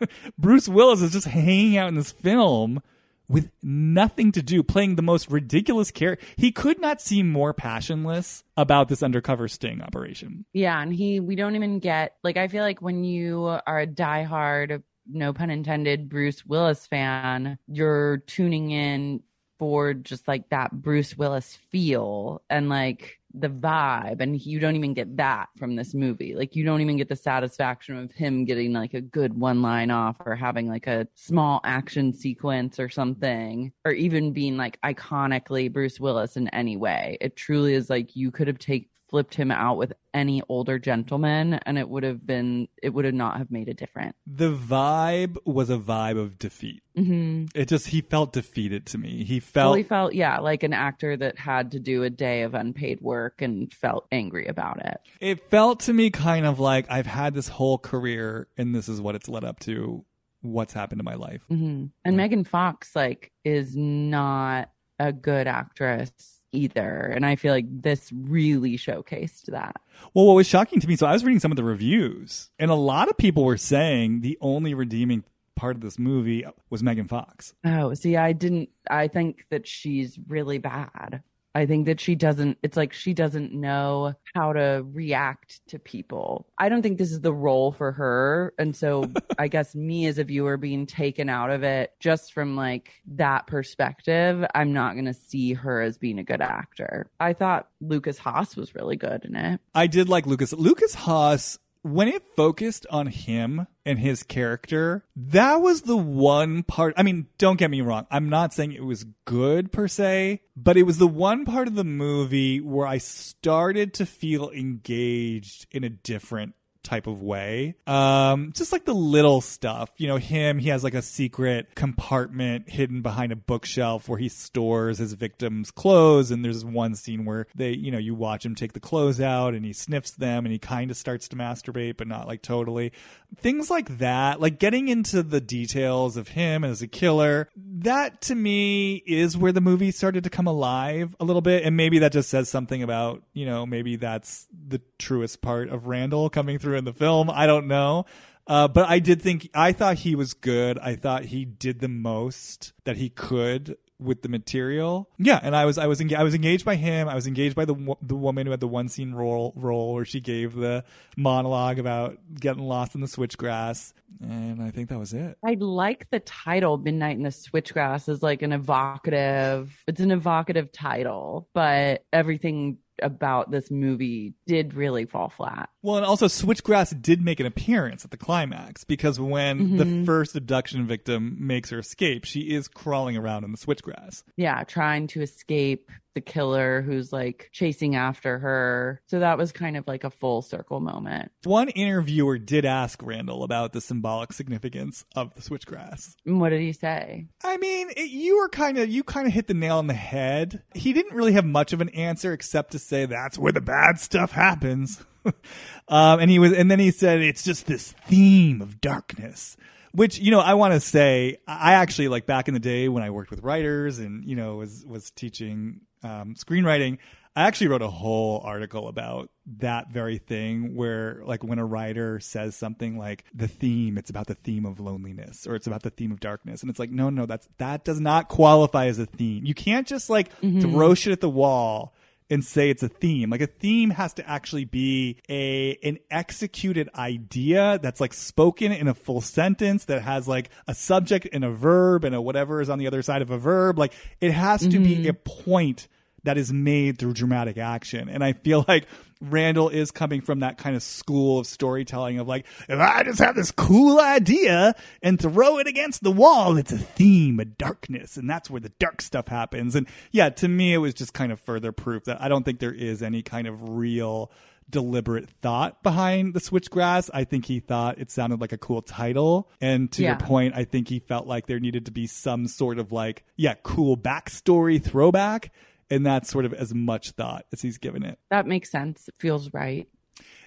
Bruce 0.39 0.69
Willis 0.69 1.03
is 1.03 1.13
just 1.13 1.27
hanging 1.27 1.77
out 1.77 1.89
in 1.89 1.95
this 1.95 2.13
film 2.13 2.83
with 3.29 3.51
nothing 3.63 4.31
to 4.33 4.43
do, 4.43 4.63
playing 4.63 4.97
the 4.97 5.03
most 5.03 5.31
ridiculous 5.31 5.91
character. 5.91 6.25
He 6.37 6.53
could 6.53 6.81
not 6.81 7.01
seem 7.01 7.31
more 7.31 7.55
passionless 7.55 8.45
about 8.57 8.89
this 8.89 9.03
undercover 9.03 9.49
sting 9.49 9.81
operation. 9.81 10.45
Yeah. 10.53 10.81
And 10.81 10.93
he, 10.93 11.19
we 11.19 11.35
don't 11.35 11.57
even 11.57 11.79
get, 11.79 12.17
like, 12.23 12.37
I 12.37 12.49
feel 12.49 12.63
like 12.63 12.83
when 12.83 13.05
you 13.05 13.45
are 13.45 13.81
a 13.81 13.87
diehard, 13.87 14.83
no 15.11 15.33
pun 15.33 15.51
intended, 15.51 16.09
Bruce 16.09 16.45
Willis 16.45 16.87
fan, 16.87 17.59
you're 17.67 18.19
tuning 18.19 18.71
in 18.71 19.23
for 19.59 19.95
just 19.95 20.27
like 20.27 20.49
that 20.51 20.73
Bruce 20.73 21.17
Willis 21.17 21.57
feel 21.71 22.43
and 22.51 22.69
like 22.69 23.21
the 23.35 23.49
vibe. 23.49 24.21
And 24.21 24.41
you 24.41 24.61
don't 24.61 24.77
even 24.77 24.95
get 24.95 25.17
that 25.17 25.49
from 25.59 25.77
this 25.77 25.95
movie. 25.95 26.35
Like, 26.35 26.55
you 26.55 26.65
don't 26.65 26.81
even 26.81 26.97
get 26.97 27.09
the 27.09 27.17
satisfaction 27.17 27.97
of 27.97 28.13
him 28.13 28.45
getting 28.45 28.73
like 28.73 28.95
a 28.95 29.01
good 29.01 29.35
one 29.35 29.63
line 29.63 29.91
off 29.91 30.17
or 30.25 30.37
having 30.37 30.69
like 30.69 30.87
a 30.87 31.07
small 31.15 31.61
action 31.65 32.13
sequence 32.13 32.79
or 32.79 32.89
something, 32.89 33.73
or 33.85 33.93
even 33.93 34.33
being 34.33 34.57
like 34.57 34.81
iconically 34.83 35.73
Bruce 35.73 35.99
Willis 35.99 36.37
in 36.37 36.49
any 36.49 36.77
way. 36.77 37.19
It 37.21 37.37
truly 37.37 37.75
is 37.75 37.91
like 37.91 38.17
you 38.17 38.31
could 38.31 38.49
have 38.49 38.59
taken 38.59 38.89
flipped 39.13 39.35
him 39.35 39.51
out 39.51 39.77
with 39.77 39.93
any 40.15 40.43
older 40.49 40.79
gentleman 40.79 41.55
and 41.67 41.79
it 41.79 41.87
would 41.89 42.03
have 42.03 42.27
been 42.27 42.67
it 42.83 42.89
would 42.89 43.05
have 43.05 43.15
not 43.15 43.37
have 43.37 43.51
made 43.51 43.69
a 43.69 43.75
difference 43.75 44.15
The 44.27 44.51
vibe 44.53 45.37
was 45.45 45.69
a 45.71 45.77
vibe 45.77 46.19
of 46.19 46.39
defeat. 46.39 46.83
mm-hmm. 46.97 47.45
It 47.55 47.69
just, 47.69 47.89
he 47.89 48.01
felt 48.01 48.33
defeated 48.33 48.87
to 48.87 48.99
me. 48.99 49.23
He 49.25 49.35
well, 49.35 49.41
felt, 49.43 49.77
he 49.77 49.83
felt 49.83 50.15
yeah 50.15 50.39
like 50.41 50.63
an 50.63 50.73
actor 50.73 51.17
that 51.17 51.39
had 51.39 51.71
to 51.73 51.79
do 51.79 52.03
a 52.03 52.11
day 52.11 52.43
of 52.43 52.55
unpaid 52.55 53.01
work 53.03 53.43
and 53.43 53.73
felt 53.73 54.07
angry 54.11 54.47
about 54.47 54.85
it 54.85 54.99
it 55.21 55.51
felt 55.51 55.81
to 55.81 55.93
me 55.93 56.09
kind 56.11 56.47
of 56.47 56.59
like 56.59 56.87
I've 56.91 57.07
had 57.07 57.35
this 57.35 57.49
whole 57.49 57.77
career 57.79 58.49
and 58.57 58.75
this 58.75 58.89
is 58.89 59.01
what 59.01 59.15
it's 59.15 59.29
led 59.29 59.45
up 59.45 59.61
to. 59.61 60.05
What's 60.41 60.73
happened 60.73 60.99
to 61.01 61.05
my 61.05 61.15
life? 61.15 61.43
hmm 61.49 61.87
and 62.05 62.17
megan 62.17 62.45
fox 62.45 62.97
like 62.97 63.31
is 63.45 63.77
not 63.77 64.71
a 64.99 65.13
good 65.13 65.47
actress 65.47 66.11
either 66.53 67.11
and 67.15 67.25
i 67.27 67.35
feel 67.35 67.53
like 67.53 67.67
this 67.69 68.11
really 68.13 68.77
showcased 68.77 69.47
that 69.47 69.77
Well, 70.15 70.27
what 70.27 70.35
was 70.35 70.47
shocking 70.47 70.81
to 70.81 70.89
me, 70.89 70.97
so 70.97 71.07
I 71.07 71.13
was 71.13 71.25
reading 71.25 71.41
some 71.41 71.53
of 71.53 71.57
the 71.57 71.65
reviews, 71.65 72.51
and 72.59 72.71
a 72.71 72.75
lot 72.75 73.09
of 73.09 73.17
people 73.17 73.45
were 73.45 73.57
saying 73.57 74.21
the 74.21 74.37
only 74.41 74.75
redeeming 74.75 75.25
part 75.55 75.77
of 75.77 75.83
this 75.83 75.99
movie 75.99 76.45
was 76.71 76.83
Megan 76.83 77.07
Fox. 77.07 77.55
Oh, 77.65 77.95
see, 77.95 78.17
I 78.17 78.33
didn't. 78.33 78.71
I 78.91 79.09
think 79.09 79.47
that 79.51 79.67
she's 79.67 80.19
really 80.27 80.59
bad. 80.59 81.23
I 81.55 81.67
think 81.67 81.87
that 81.87 82.01
she 82.01 82.15
doesn't, 82.15 82.59
it's 82.63 82.77
like 82.77 82.93
she 82.93 83.15
doesn't 83.15 83.53
know 83.53 84.15
how 84.35 84.53
to 84.53 84.85
react 84.93 85.61
to 85.69 85.79
people. 85.79 86.47
I 86.59 86.69
don't 86.69 86.83
think 86.83 86.99
this 86.99 87.13
is 87.13 87.21
the 87.21 87.33
role 87.33 87.73
for 87.73 87.93
her. 87.93 88.55
And 88.59 88.75
so 88.75 89.11
I 89.39 89.49
guess 89.49 89.75
me 89.75 90.07
as 90.07 90.19
a 90.19 90.25
viewer 90.25 90.57
being 90.57 90.87
taken 90.87 91.29
out 91.29 91.51
of 91.51 91.63
it 91.63 91.93
just 92.01 92.33
from 92.33 92.57
like 92.57 92.93
that 93.07 93.47
perspective, 93.47 94.45
I'm 94.55 94.73
not 94.73 94.95
going 94.95 95.07
to 95.07 95.15
see 95.15 95.53
her 95.55 95.83
as 95.83 95.99
being 95.99 96.19
a 96.19 96.25
good 96.25 96.41
actor. 96.41 97.11
I 97.21 97.33
thought 97.33 97.69
Lukas 97.81 98.19
Haas 98.19 98.57
was 98.57 98.75
really 98.75 98.97
good 98.97 99.25
in 99.25 99.37
it. 99.37 99.61
I 99.75 99.87
did 99.87 100.09
like 100.09 100.27
Lukas. 100.27 100.53
Lukas 100.53 100.95
Haas, 100.95 101.59
when 101.83 102.09
it 102.09 102.23
focused 102.37 102.87
on 102.91 103.09
him 103.09 103.67
and 103.85 103.99
his 103.99 104.23
character, 104.23 105.05
that 105.17 105.57
was 105.57 105.83
the 105.83 105.97
one 105.97 106.63
part. 106.63 106.95
I 106.97 107.03
mean, 107.03 107.27
don't 107.39 107.59
get 107.59 107.71
me 107.71 107.81
wrong. 107.81 108.07
I'm 108.11 108.29
not 108.29 108.55
saying 108.55 108.73
it 108.73 108.85
was 108.85 109.05
good 109.25 109.73
per 109.73 109.89
se, 109.89 110.43
but 110.57 110.77
it 110.77 110.85
was 110.85 110.99
the 110.99 111.09
one 111.09 111.45
part 111.45 111.69
of 111.69 111.75
the 111.75 111.85
movie 111.85 112.61
where 112.61 112.87
I 112.87 112.99
started 112.99 113.95
to 113.95 114.07
feel 114.07 114.51
engaged 114.51 115.67
in 115.71 115.85
a 115.85 115.91
different 115.91 116.55
type 116.83 117.07
of 117.07 117.23
way. 117.23 117.75
Um, 117.87 118.53
just 118.53 118.73
like 118.73 118.85
the 118.85 118.95
little 118.95 119.41
stuff, 119.41 119.91
you 119.97 120.09
know, 120.09 120.17
him, 120.17 120.59
he 120.59 120.69
has 120.69 120.85
like 120.85 120.95
a 120.95 121.03
secret 121.03 121.75
compartment 121.75 122.69
hidden 122.69 123.03
behind 123.03 123.33
a 123.33 123.37
bookshelf 123.37 124.09
where 124.09 124.19
he 124.19 124.29
stores 124.29 124.99
his 124.99 125.15
victims' 125.15 125.71
clothes. 125.71 126.31
And 126.31 126.45
there's 126.45 126.65
one 126.65 126.95
scene 126.95 127.25
where 127.25 127.47
they, 127.55 127.71
you 127.71 127.91
know, 127.91 127.99
you 127.99 128.15
watch 128.15 128.45
him 128.45 128.55
take 128.55 128.73
the 128.73 128.81
clothes 128.81 129.21
out 129.21 129.55
and 129.55 129.65
he 129.65 129.73
sniffs 129.73 130.13
them 130.13 130.45
and 130.45 130.53
he 130.53 130.59
kind 130.59 130.91
of 130.91 130.97
starts 130.97 131.29
to 131.29 131.37
masturbate, 131.37 131.97
but 131.97 132.09
not 132.09 132.27
like 132.27 132.43
totally. 132.43 132.93
Things 133.37 133.71
like 133.71 133.99
that, 133.99 134.41
like 134.41 134.59
getting 134.59 134.89
into 134.89 135.23
the 135.23 135.41
details 135.41 136.17
of 136.17 136.29
him 136.29 136.65
as 136.65 136.83
a 136.83 136.89
killer, 136.89 137.49
that 137.57 138.21
to 138.23 138.35
me 138.35 138.97
is 139.07 139.37
where 139.37 139.53
the 139.53 139.61
movie 139.61 139.91
started 139.91 140.25
to 140.25 140.31
come 140.31 140.47
alive 140.47 141.17
a 141.19 141.25
little 141.25 141.43
bit. 141.43 141.65
And 141.65 141.77
maybe 141.77 141.99
that 142.01 142.13
just 142.13 142.29
says 142.29 142.49
something 142.49 142.83
about, 142.83 143.23
you 143.33 143.47
know, 143.47 143.65
maybe 143.65 143.97
that's 143.97 144.47
the 144.53 144.81
truest 144.99 145.41
part 145.41 145.69
of 145.71 145.87
Randall 145.87 146.29
coming 146.29 146.59
through 146.59 146.72
in 146.75 146.85
the 146.85 146.93
film. 146.93 147.31
I 147.31 147.47
don't 147.47 147.67
know. 147.67 148.07
Uh, 148.47 148.67
but 148.67 148.89
I 148.89 148.99
did 148.99 149.23
think, 149.23 149.49
I 149.55 149.73
thought 149.73 149.99
he 149.99 150.17
was 150.17 150.35
good. 150.35 150.79
I 150.79 150.97
thought 150.97 151.27
he 151.27 151.45
did 151.45 151.79
the 151.79 151.89
most 151.89 152.73
that 152.85 152.97
he 152.97 153.09
could 153.09 153.77
with 154.03 154.23
the 154.23 154.29
material. 154.29 155.09
Yeah, 155.19 155.39
and 155.43 155.55
I 155.55 155.65
was 155.65 155.79
I 155.79 155.87
was 155.87 156.01
enga- 156.01 156.17
I 156.17 156.23
was 156.23 156.35
engaged 156.35 156.65
by 156.65 156.77
him. 156.77 157.09
I 157.09 157.15
was 157.15 157.27
engaged 157.27 157.55
by 157.55 157.65
the 157.65 157.97
the 158.03 158.17
woman 158.17 158.47
who 158.47 158.51
had 158.51 158.61
the 158.61 158.69
one 158.69 158.89
scene 158.89 159.13
role 159.13 159.53
role 159.57 159.95
where 159.95 160.05
she 160.05 160.21
gave 160.21 160.55
the 160.55 160.85
monologue 161.17 161.79
about 161.79 162.19
getting 162.39 162.63
lost 162.63 162.95
in 162.95 163.01
the 163.01 163.07
switchgrass, 163.07 163.93
and 164.21 164.63
I 164.63 164.71
think 164.71 164.89
that 164.89 164.99
was 164.99 165.13
it. 165.13 165.39
I 165.45 165.57
like 165.59 166.11
the 166.11 166.21
title 166.21 166.79
"Midnight 166.79 167.17
in 167.17 167.23
the 167.23 167.31
Switchgrass" 167.31 168.09
is 168.09 168.23
like 168.23 168.43
an 168.43 168.53
evocative. 168.53 169.73
It's 169.87 170.01
an 170.01 170.11
evocative 170.11 170.73
title, 170.73 171.49
but 171.55 172.05
everything 172.13 172.79
about 173.03 173.51
this 173.51 173.71
movie 173.71 174.35
did 174.47 174.75
really 174.75 175.05
fall 175.05 175.29
flat. 175.29 175.69
Well, 175.83 175.97
and 175.97 176.07
also 176.07 176.27
Switchgrass 176.27 177.01
did 177.01 177.23
make 177.23 177.41
an 177.41 177.47
appearance 177.47 178.05
at 178.05 178.11
the 178.11 178.17
climax 178.17 178.85
because 178.85 179.19
when 179.19 179.77
the 179.77 179.85
mm-hmm. 179.85 180.05
first 180.05 180.37
abduction 180.37 180.87
victim 180.87 181.37
makes 181.39 181.71
her 181.71 181.79
escape, 181.79 182.25
she 182.25 182.55
is 182.55 182.69
crawling 182.69 183.17
around 183.17 183.45
in 183.45 183.53
the 183.53 183.59
switchgrass. 183.59 184.23
Yeah, 184.37 184.63
trying 184.65 185.07
to 185.09 185.23
escape 185.23 185.91
the 186.15 186.21
killer 186.21 186.83
who's 186.83 187.13
like 187.13 187.49
chasing 187.53 187.97
after 187.97 188.39
her. 188.39 189.01
So 189.07 189.21
that 189.21 189.39
was 189.39 189.53
kind 189.53 189.77
of 189.77 189.87
like 189.87 190.05
a 190.05 190.11
full 190.11 190.43
circle 190.43 190.81
moment. 190.81 191.33
One 191.45 191.69
interviewer 191.69 192.39
did 192.39 192.65
ask 192.65 193.01
Randall 193.03 193.45
about 193.45 193.73
the 193.73 193.81
symbolic 193.81 194.33
significance 194.33 195.05
of 195.15 195.35
the 195.35 195.41
switchgrass. 195.41 196.15
What 196.25 196.51
did 196.51 196.61
he 196.61 196.73
say? 196.73 197.27
I 197.43 197.57
mean, 197.57 197.91
it, 197.97 198.11
you 198.11 198.39
were 198.39 198.49
kind 198.49 198.79
of 198.79 198.89
you 198.89 199.03
kind 199.03 199.27
of 199.27 199.33
hit 199.33 199.47
the 199.47 199.55
nail 199.55 199.79
on 199.79 199.87
the 199.87 199.95
head. 199.95 200.63
He 200.75 200.93
didn't 200.93 201.17
really 201.17 201.33
have 201.33 201.45
much 201.45 201.73
of 201.73 201.81
an 201.81 201.89
answer 201.91 202.33
except 202.33 202.73
to 202.73 202.79
say 202.79 203.07
that's 203.07 203.39
where 203.39 203.53
the 203.53 203.61
bad 203.61 203.99
stuff 203.99 204.33
happens. 204.33 205.05
um, 205.89 206.21
and 206.21 206.31
he 206.31 206.39
was, 206.39 206.53
and 206.53 206.71
then 206.71 206.79
he 206.79 206.91
said 206.91 207.21
it's 207.21 207.45
just 207.45 207.67
this 207.67 207.93
theme 208.07 208.61
of 208.61 208.81
darkness. 208.81 209.57
Which 209.93 210.19
you 210.19 210.31
know, 210.31 210.41
I 210.41 210.55
want 210.55 210.73
to 210.73 210.81
say, 210.81 211.37
I 211.47 211.75
actually 211.75 212.09
like 212.09 212.25
back 212.25 212.49
in 212.49 212.55
the 212.55 212.61
day 212.61 212.89
when 212.89 213.03
I 213.03 213.11
worked 213.11 213.31
with 213.31 213.43
writers 213.43 213.99
and 213.99 214.25
you 214.25 214.35
know 214.35 214.57
was 214.57 214.87
was 214.87 215.11
teaching 215.11 215.83
um, 216.03 216.35
screenwriting. 216.35 216.99
I 217.35 217.45
actually 217.45 217.69
wrote 217.69 217.81
a 217.81 217.89
whole 217.89 218.43
article 218.45 218.89
about 218.89 219.31
that 219.59 219.91
very 219.91 220.19
thing 220.19 220.75
where 220.75 221.23
like 221.25 221.43
when 221.43 221.59
a 221.59 221.65
writer 221.65 222.21
says 222.21 222.55
something 222.55 222.99
like 222.99 223.25
the 223.33 223.49
theme 223.49 223.97
it's 223.97 224.11
about 224.11 224.27
the 224.27 224.35
theme 224.35 224.67
of 224.67 224.79
loneliness 224.79 225.47
or 225.47 225.55
it's 225.55 225.67
about 225.67 225.83
the 225.83 225.89
theme 225.91 226.13
of 226.13 226.21
darkness 226.21 226.61
and 226.61 226.69
it's 226.69 226.79
like 226.79 226.91
no 226.91 227.09
no 227.09 227.25
that's 227.25 227.49
that 227.57 227.85
does 227.85 228.01
not 228.01 228.29
qualify 228.29 228.87
as 228.87 228.99
a 228.99 229.07
theme. 229.07 229.47
You 229.47 229.55
can't 229.55 229.87
just 229.87 230.11
like 230.11 230.31
throw 230.61 230.95
shit 230.95 231.13
at 231.13 231.21
the 231.23 231.31
wall 231.31 231.95
and 232.33 232.43
say 232.43 232.71
it's 232.71 232.83
a 232.83 232.89
theme. 232.89 233.29
Like 233.29 233.43
a 233.43 233.47
theme 233.47 233.91
has 233.91 234.15
to 234.15 234.29
actually 234.29 234.65
be 234.65 235.19
a 235.29 235.77
an 235.83 235.99
executed 236.11 236.89
idea 236.95 237.79
that's 237.83 238.01
like 238.01 238.15
spoken 238.15 238.73
in 238.73 238.89
a 238.89 238.95
full 238.95 239.21
sentence 239.21 239.85
that 239.85 240.01
has 240.03 240.27
like 240.27 240.49
a 240.67 240.75
subject 240.75 241.29
and 241.33 241.45
a 241.45 241.51
verb 241.51 242.05
and 242.05 242.15
a 242.15 242.23
whatever 242.23 242.63
is 242.63 242.71
on 242.71 242.79
the 242.79 242.87
other 242.87 243.03
side 243.03 243.21
of 243.21 243.31
a 243.31 243.37
verb. 243.37 243.79
Like 243.79 243.93
it 244.21 244.33
has 244.33 244.63
to 244.63 244.79
be 244.79 244.97
mm-hmm. 244.97 245.11
a 245.11 245.13
point 245.13 245.89
that 246.25 246.39
is 246.39 246.53
made 246.53 246.99
through 246.99 247.13
dramatic 247.13 247.59
action. 247.59 248.09
And 248.09 248.25
I 248.25 248.33
feel 248.33 248.65
like 248.67 248.87
Randall 249.23 249.69
is 249.69 249.91
coming 249.91 250.21
from 250.21 250.41
that 250.41 250.59
kind 250.59 250.75
of 250.75 250.83
school 250.83 251.39
of 251.39 251.47
storytelling 251.47 252.19
of 252.19 252.27
like, 252.27 252.45
if 252.69 252.79
I 252.79 253.05
just 253.05 253.21
have 253.21 253.37
this 253.37 253.51
cool 253.53 254.01
idea 254.01 254.75
and 255.03 255.21
throw 255.21 255.59
it 255.59 255.67
against 255.67 256.03
the 256.03 256.11
wall, 256.11 256.57
it's 256.57 256.73
a 256.73 256.79
theme, 256.79 257.39
a 257.39 257.45
darkness. 257.45 258.17
And 258.17 258.29
that's 258.29 258.51
where 258.51 258.61
the 258.61 258.73
dark 258.81 259.01
stuff 259.01 259.29
happens. 259.29 259.75
And 259.77 259.87
yeah, 260.11 260.31
to 260.31 260.49
me, 260.49 260.75
it 260.75 260.79
was 260.79 260.95
just 260.95 261.15
kind 261.15 261.31
of 261.31 261.41
further 261.41 261.73
proof 261.73 262.05
that 262.05 262.21
I 262.21 262.29
don't 262.29 262.45
think 262.45 262.59
there 262.59 262.75
is 262.75 263.03
any 263.03 263.23
kind 263.23 263.47
of 263.47 263.69
real 263.69 264.31
deliberate 264.71 265.29
thought 265.43 265.83
behind 265.83 266.35
the 266.35 266.41
switchgrass. 266.41 267.11
I 267.13 267.25
think 267.25 267.45
he 267.45 267.61
thought 267.61 267.99
it 267.99 268.11
sounded 268.11 268.41
like 268.41 268.53
a 268.53 268.59
cool 268.59 268.83
title. 268.83 269.51
And 269.61 269.93
to 269.93 270.03
your 270.03 270.17
point, 270.17 270.55
I 270.57 270.65
think 270.65 270.89
he 270.89 270.99
felt 270.99 271.27
like 271.27 271.47
there 271.47 271.61
needed 271.61 271.87
to 271.87 271.93
be 271.93 272.07
some 272.07 272.49
sort 272.49 272.79
of 272.79 272.91
like, 272.91 273.25
yeah, 273.37 273.55
cool 273.63 273.97
backstory 273.97 274.83
throwback. 274.83 275.53
And 275.93 276.07
that's 276.07 276.31
sort 276.31 276.47
of 276.47 276.55
as 276.55 276.73
much 276.73 277.11
thought 277.11 277.45
as 277.53 277.61
he's 277.61 277.77
given 277.77 278.03
it. 278.03 278.19
That 278.31 278.47
makes 278.47 278.71
sense. 278.71 279.09
It 279.09 279.15
feels 279.19 279.53
right. 279.53 279.87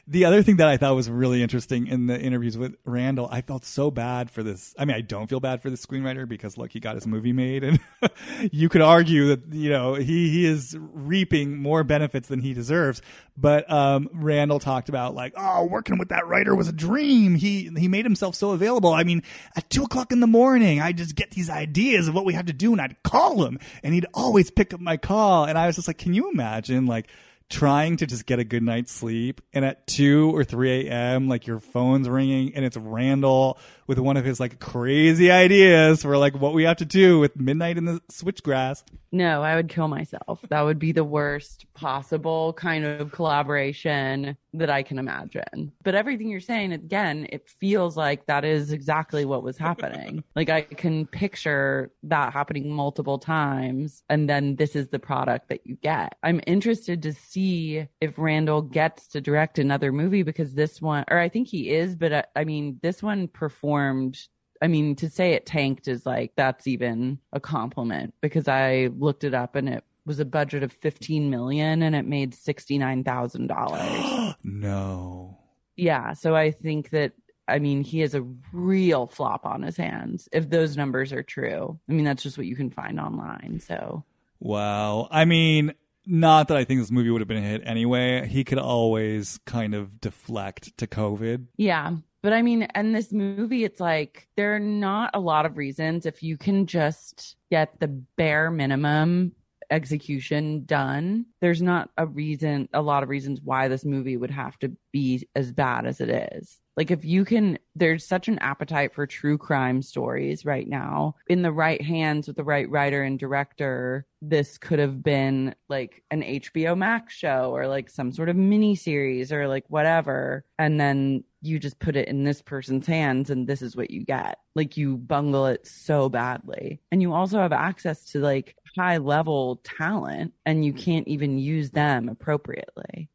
The 0.08 0.26
other 0.26 0.44
thing 0.44 0.58
that 0.58 0.68
I 0.68 0.78
thought 0.78 0.94
was 0.94 1.10
really 1.10 1.42
interesting 1.42 1.88
in 1.88 2.06
the 2.06 2.20
interviews 2.20 2.60
with 2.60 2.76
Randall, 2.86 3.28
I 3.32 3.42
felt 3.42 3.66
so 3.66 3.90
bad 3.90 4.30
for 4.30 4.44
this. 4.44 4.76
I 4.78 4.86
mean, 4.86 4.96
I 4.96 5.02
don't 5.02 5.26
feel 5.26 5.40
bad 5.40 5.64
for 5.64 5.72
the 5.72 5.78
screenwriter 5.78 6.28
because 6.28 6.60
look, 6.60 6.72
he 6.72 6.80
got 6.80 6.94
his 6.94 7.08
movie 7.08 7.34
made, 7.34 7.64
and 7.64 7.80
you 8.52 8.70
could 8.70 8.82
argue 8.82 9.30
that 9.30 9.52
you 9.52 9.72
know 9.72 9.96
he 9.96 10.30
he 10.30 10.46
is 10.46 10.78
reaping 10.80 11.58
more 11.58 11.84
benefits 11.84 12.28
than 12.28 12.40
he 12.40 12.54
deserves. 12.54 13.02
But 13.36 13.70
um, 13.72 14.08
Randall 14.14 14.60
talked 14.60 14.90
about 14.90 15.16
like, 15.16 15.34
oh, 15.36 15.66
working 15.66 15.98
with 15.98 16.10
that 16.10 16.28
writer 16.28 16.54
was 16.54 16.68
a 16.68 16.74
dream. 16.74 17.34
He 17.34 17.72
he 17.76 17.88
made 17.88 18.06
himself 18.06 18.36
so 18.36 18.52
available. 18.52 18.94
I 18.94 19.04
mean, 19.04 19.24
at 19.56 19.68
two 19.72 19.86
o'clock 19.86 20.12
in 20.12 20.20
the 20.20 20.28
morning, 20.28 20.82
I 20.82 20.92
just 20.92 21.16
get 21.16 21.32
these 21.32 21.50
ideas 21.50 22.08
of 22.08 22.14
what 22.14 22.26
we 22.26 22.34
had 22.34 22.46
to 22.46 22.54
do, 22.54 22.74
and 22.74 22.80
I'd 22.80 23.02
call 23.02 23.44
him, 23.44 23.58
and 23.82 23.96
he'd 23.96 24.06
always 24.14 24.52
pick 24.52 24.72
up 24.72 24.80
my 24.80 24.98
call, 24.98 25.46
and 25.46 25.58
I 25.58 25.66
was 25.66 25.78
just 25.78 25.88
like, 25.88 25.98
can 25.98 26.14
you 26.14 26.30
imagine 26.30 26.86
like 26.86 27.08
trying 27.50 27.98
to 27.98 28.08
just 28.08 28.26
get 28.26 28.40
a 28.40 28.44
good 28.44 28.64
night's 28.64 28.92
sleep 28.92 29.40
and 29.54 29.64
at 29.64 29.86
2 29.88 30.36
or 30.36 30.44
3 30.44 30.88
a.m 30.88 31.28
like 31.28 31.46
your 31.46 31.60
phone's 31.60 32.10
ringing 32.10 32.56
and 32.56 32.66
it's 32.66 32.76
randall 32.76 33.60
with 33.86 34.00
one 34.00 34.18
of 34.18 34.26
his 34.26 34.40
like 34.40 34.60
crazy 34.60 35.30
ideas 35.30 36.02
for 36.02 36.18
like 36.18 36.36
what 36.36 36.54
we 36.54 36.64
have 36.64 36.78
to 36.78 36.86
do 36.86 37.20
with 37.20 37.40
midnight 37.40 37.78
in 37.78 37.86
the 37.86 38.02
switchgrass 38.12 38.84
No, 39.16 39.44
I 39.44 39.56
would 39.56 39.70
kill 39.70 39.88
myself. 39.88 40.42
That 40.50 40.64
would 40.64 40.78
be 40.78 40.92
the 40.92 41.06
worst 41.06 41.68
possible 41.74 42.52
kind 42.52 42.84
of 42.84 43.14
collaboration 43.14 44.36
that 44.54 44.70
I 44.70 44.84
can 44.84 45.00
imagine. 45.00 45.72
But 45.86 45.96
everything 45.96 46.28
you're 46.28 46.42
saying, 46.42 46.74
again, 46.74 47.26
it 47.30 47.48
feels 47.48 47.96
like 47.96 48.26
that 48.26 48.44
is 48.44 48.74
exactly 48.74 49.24
what 49.24 49.42
was 49.42 49.58
happening. 49.58 50.22
like 50.36 50.50
I 50.50 50.64
can 50.64 51.06
picture 51.06 51.94
that 52.04 52.34
happening 52.34 52.70
multiple 52.70 53.18
times, 53.18 54.04
and 54.10 54.30
then 54.30 54.58
this 54.58 54.76
is 54.76 54.90
the 54.90 55.00
product 55.00 55.48
that 55.48 55.66
you 55.66 55.78
get. 55.78 56.18
I'm 56.22 56.42
interested 56.46 57.02
to 57.04 57.14
see 57.14 57.88
if 58.02 58.18
Randall 58.18 58.64
gets 58.64 59.08
to 59.10 59.22
direct 59.22 59.60
another 59.60 59.94
movie 59.94 60.24
because 60.24 60.56
this 60.56 60.82
one, 60.82 61.06
or 61.10 61.20
I 61.20 61.30
think 61.30 61.48
he 61.48 61.70
is, 61.70 61.96
but 61.96 62.12
uh, 62.12 62.24
I 62.36 62.44
mean, 62.44 62.80
this 62.82 63.02
one 63.02 63.30
performed 63.30 64.20
I 64.66 64.68
mean, 64.68 64.96
to 64.98 65.10
say 65.10 65.34
it 65.34 65.46
tanked 65.46 65.88
is 65.88 66.06
like 66.06 66.34
that's 66.36 66.68
even 66.68 67.20
a 67.32 67.40
compliment 67.40 68.14
because 68.22 68.48
I 68.48 68.90
looked 68.98 69.24
it 69.24 69.34
up 69.34 69.56
and 69.56 69.70
it 69.70 69.84
was 70.06 70.20
a 70.20 70.26
budget 70.26 70.64
of 70.64 70.74
15 70.74 71.30
million 71.30 71.84
and 71.84 71.96
it 71.96 72.06
made 72.06 72.34
$69,000. 72.34 74.36
no 74.44 75.38
yeah, 75.78 76.14
so 76.14 76.36
I 76.36 76.52
think 76.52 76.92
that 76.92 77.14
I 77.48 77.60
mean, 77.60 77.84
he 77.84 78.00
has 78.00 78.16
a 78.16 78.26
real 78.54 79.06
flop 79.06 79.46
on 79.46 79.62
his 79.62 79.78
hands 79.78 80.28
if 80.32 80.50
those 80.50 80.76
numbers 80.76 81.14
are 81.14 81.22
true. 81.22 81.80
I 81.88 81.92
mean, 81.92 82.06
that's 82.06 82.24
just 82.24 82.40
what 82.40 82.48
you 82.48 82.56
can 82.56 82.72
find 82.72 83.00
online. 83.00 83.60
So, 83.60 84.04
wow 84.40 85.08
i 85.12 85.26
mean 85.26 85.74
not 86.06 86.50
that 86.50 86.58
i 86.58 86.64
think 86.64 86.80
this 86.80 86.92
movie 86.92 87.10
would 87.10 87.22
have 87.22 87.28
been 87.28 87.44
a 87.44 87.48
hit 87.48 87.62
anyway 87.66 88.28
he 88.28 88.44
could 88.44 88.60
always 88.60 89.40
kind 89.46 89.74
of 89.74 90.00
deflect 90.02 90.78
to 90.78 90.88
covid 90.88 91.46
yeah. 91.58 91.96
But 92.26 92.34
I 92.34 92.42
mean, 92.42 92.66
in 92.74 92.92
this 92.92 93.12
movie, 93.14 93.66
it's 93.66 93.80
like 93.80 94.28
there 94.36 94.56
are 94.56 94.60
not 94.60 95.12
a 95.14 95.20
lot 95.20 95.46
of 95.46 95.58
reasons 95.58 96.08
if 96.08 96.24
you 96.24 96.40
can 96.40 96.66
just 96.66 97.36
get 97.52 97.80
the 97.80 97.88
bare 97.88 98.50
minimum 98.50 99.34
execution 99.70 100.66
done. 100.66 101.28
There's 101.40 101.62
not 101.62 101.92
a 101.98 102.08
reason, 102.08 102.68
a 102.74 102.82
lot 102.82 103.04
of 103.04 103.10
reasons 103.10 103.42
why 103.44 103.68
this 103.68 103.86
movie 103.86 104.18
would 104.18 104.32
have 104.32 104.58
to 104.62 104.76
be 104.92 105.28
as 105.36 105.52
bad 105.52 105.86
as 105.86 106.02
it 106.02 106.10
is. 106.34 106.60
Like, 106.78 106.92
if 106.92 107.06
you 107.06 107.26
can, 107.26 107.58
there's 107.76 108.06
such 108.06 108.28
an 108.28 108.40
appetite 108.40 108.94
for 108.94 109.08
true 109.08 109.38
crime 109.38 109.82
stories 109.82 110.46
right 110.46 110.68
now. 110.68 111.16
In 111.28 111.42
the 111.42 111.52
right 111.52 111.82
hands 111.82 112.28
with 112.28 112.36
the 112.36 112.44
right 112.44 112.70
writer 112.70 113.04
and 113.04 113.18
director, 113.18 114.06
this 114.22 114.58
could 114.58 114.80
have 114.80 115.04
been 115.04 115.56
like 115.70 116.04
an 116.12 116.22
HBO 116.22 116.78
Max 116.78 117.14
show 117.14 117.52
or 117.56 117.68
like 117.68 117.90
some 117.90 118.12
sort 118.12 118.30
of 118.30 118.36
mini 118.36 118.76
series 118.76 119.32
or 119.32 119.48
like 119.48 119.66
whatever. 119.68 120.44
And 120.58 120.80
then 120.80 121.24
you 121.42 121.60
just 121.60 121.80
put 121.80 121.96
it 121.96 122.08
in 122.08 122.24
this 122.24 122.42
person's 122.42 122.88
hands 122.88 123.30
and 123.30 123.48
this 123.48 123.62
is 123.62 123.76
what 123.76 123.92
you 123.92 124.04
get. 124.04 124.40
Like 124.56 124.78
you 124.78 124.98
bungle 124.98 125.46
it 125.46 125.68
so 125.68 126.10
badly. 126.10 126.82
And 126.92 127.02
you 127.02 127.14
also 127.14 127.40
have 127.40 127.54
access 127.54 128.06
to 128.12 128.20
like 128.20 128.56
high 128.76 128.98
level 128.98 129.62
talent 129.64 130.34
and 130.46 130.66
you 130.66 130.74
can't 130.74 131.08
even 131.08 131.38
use 131.38 131.72
them 131.72 132.10
appropriately. 132.10 133.10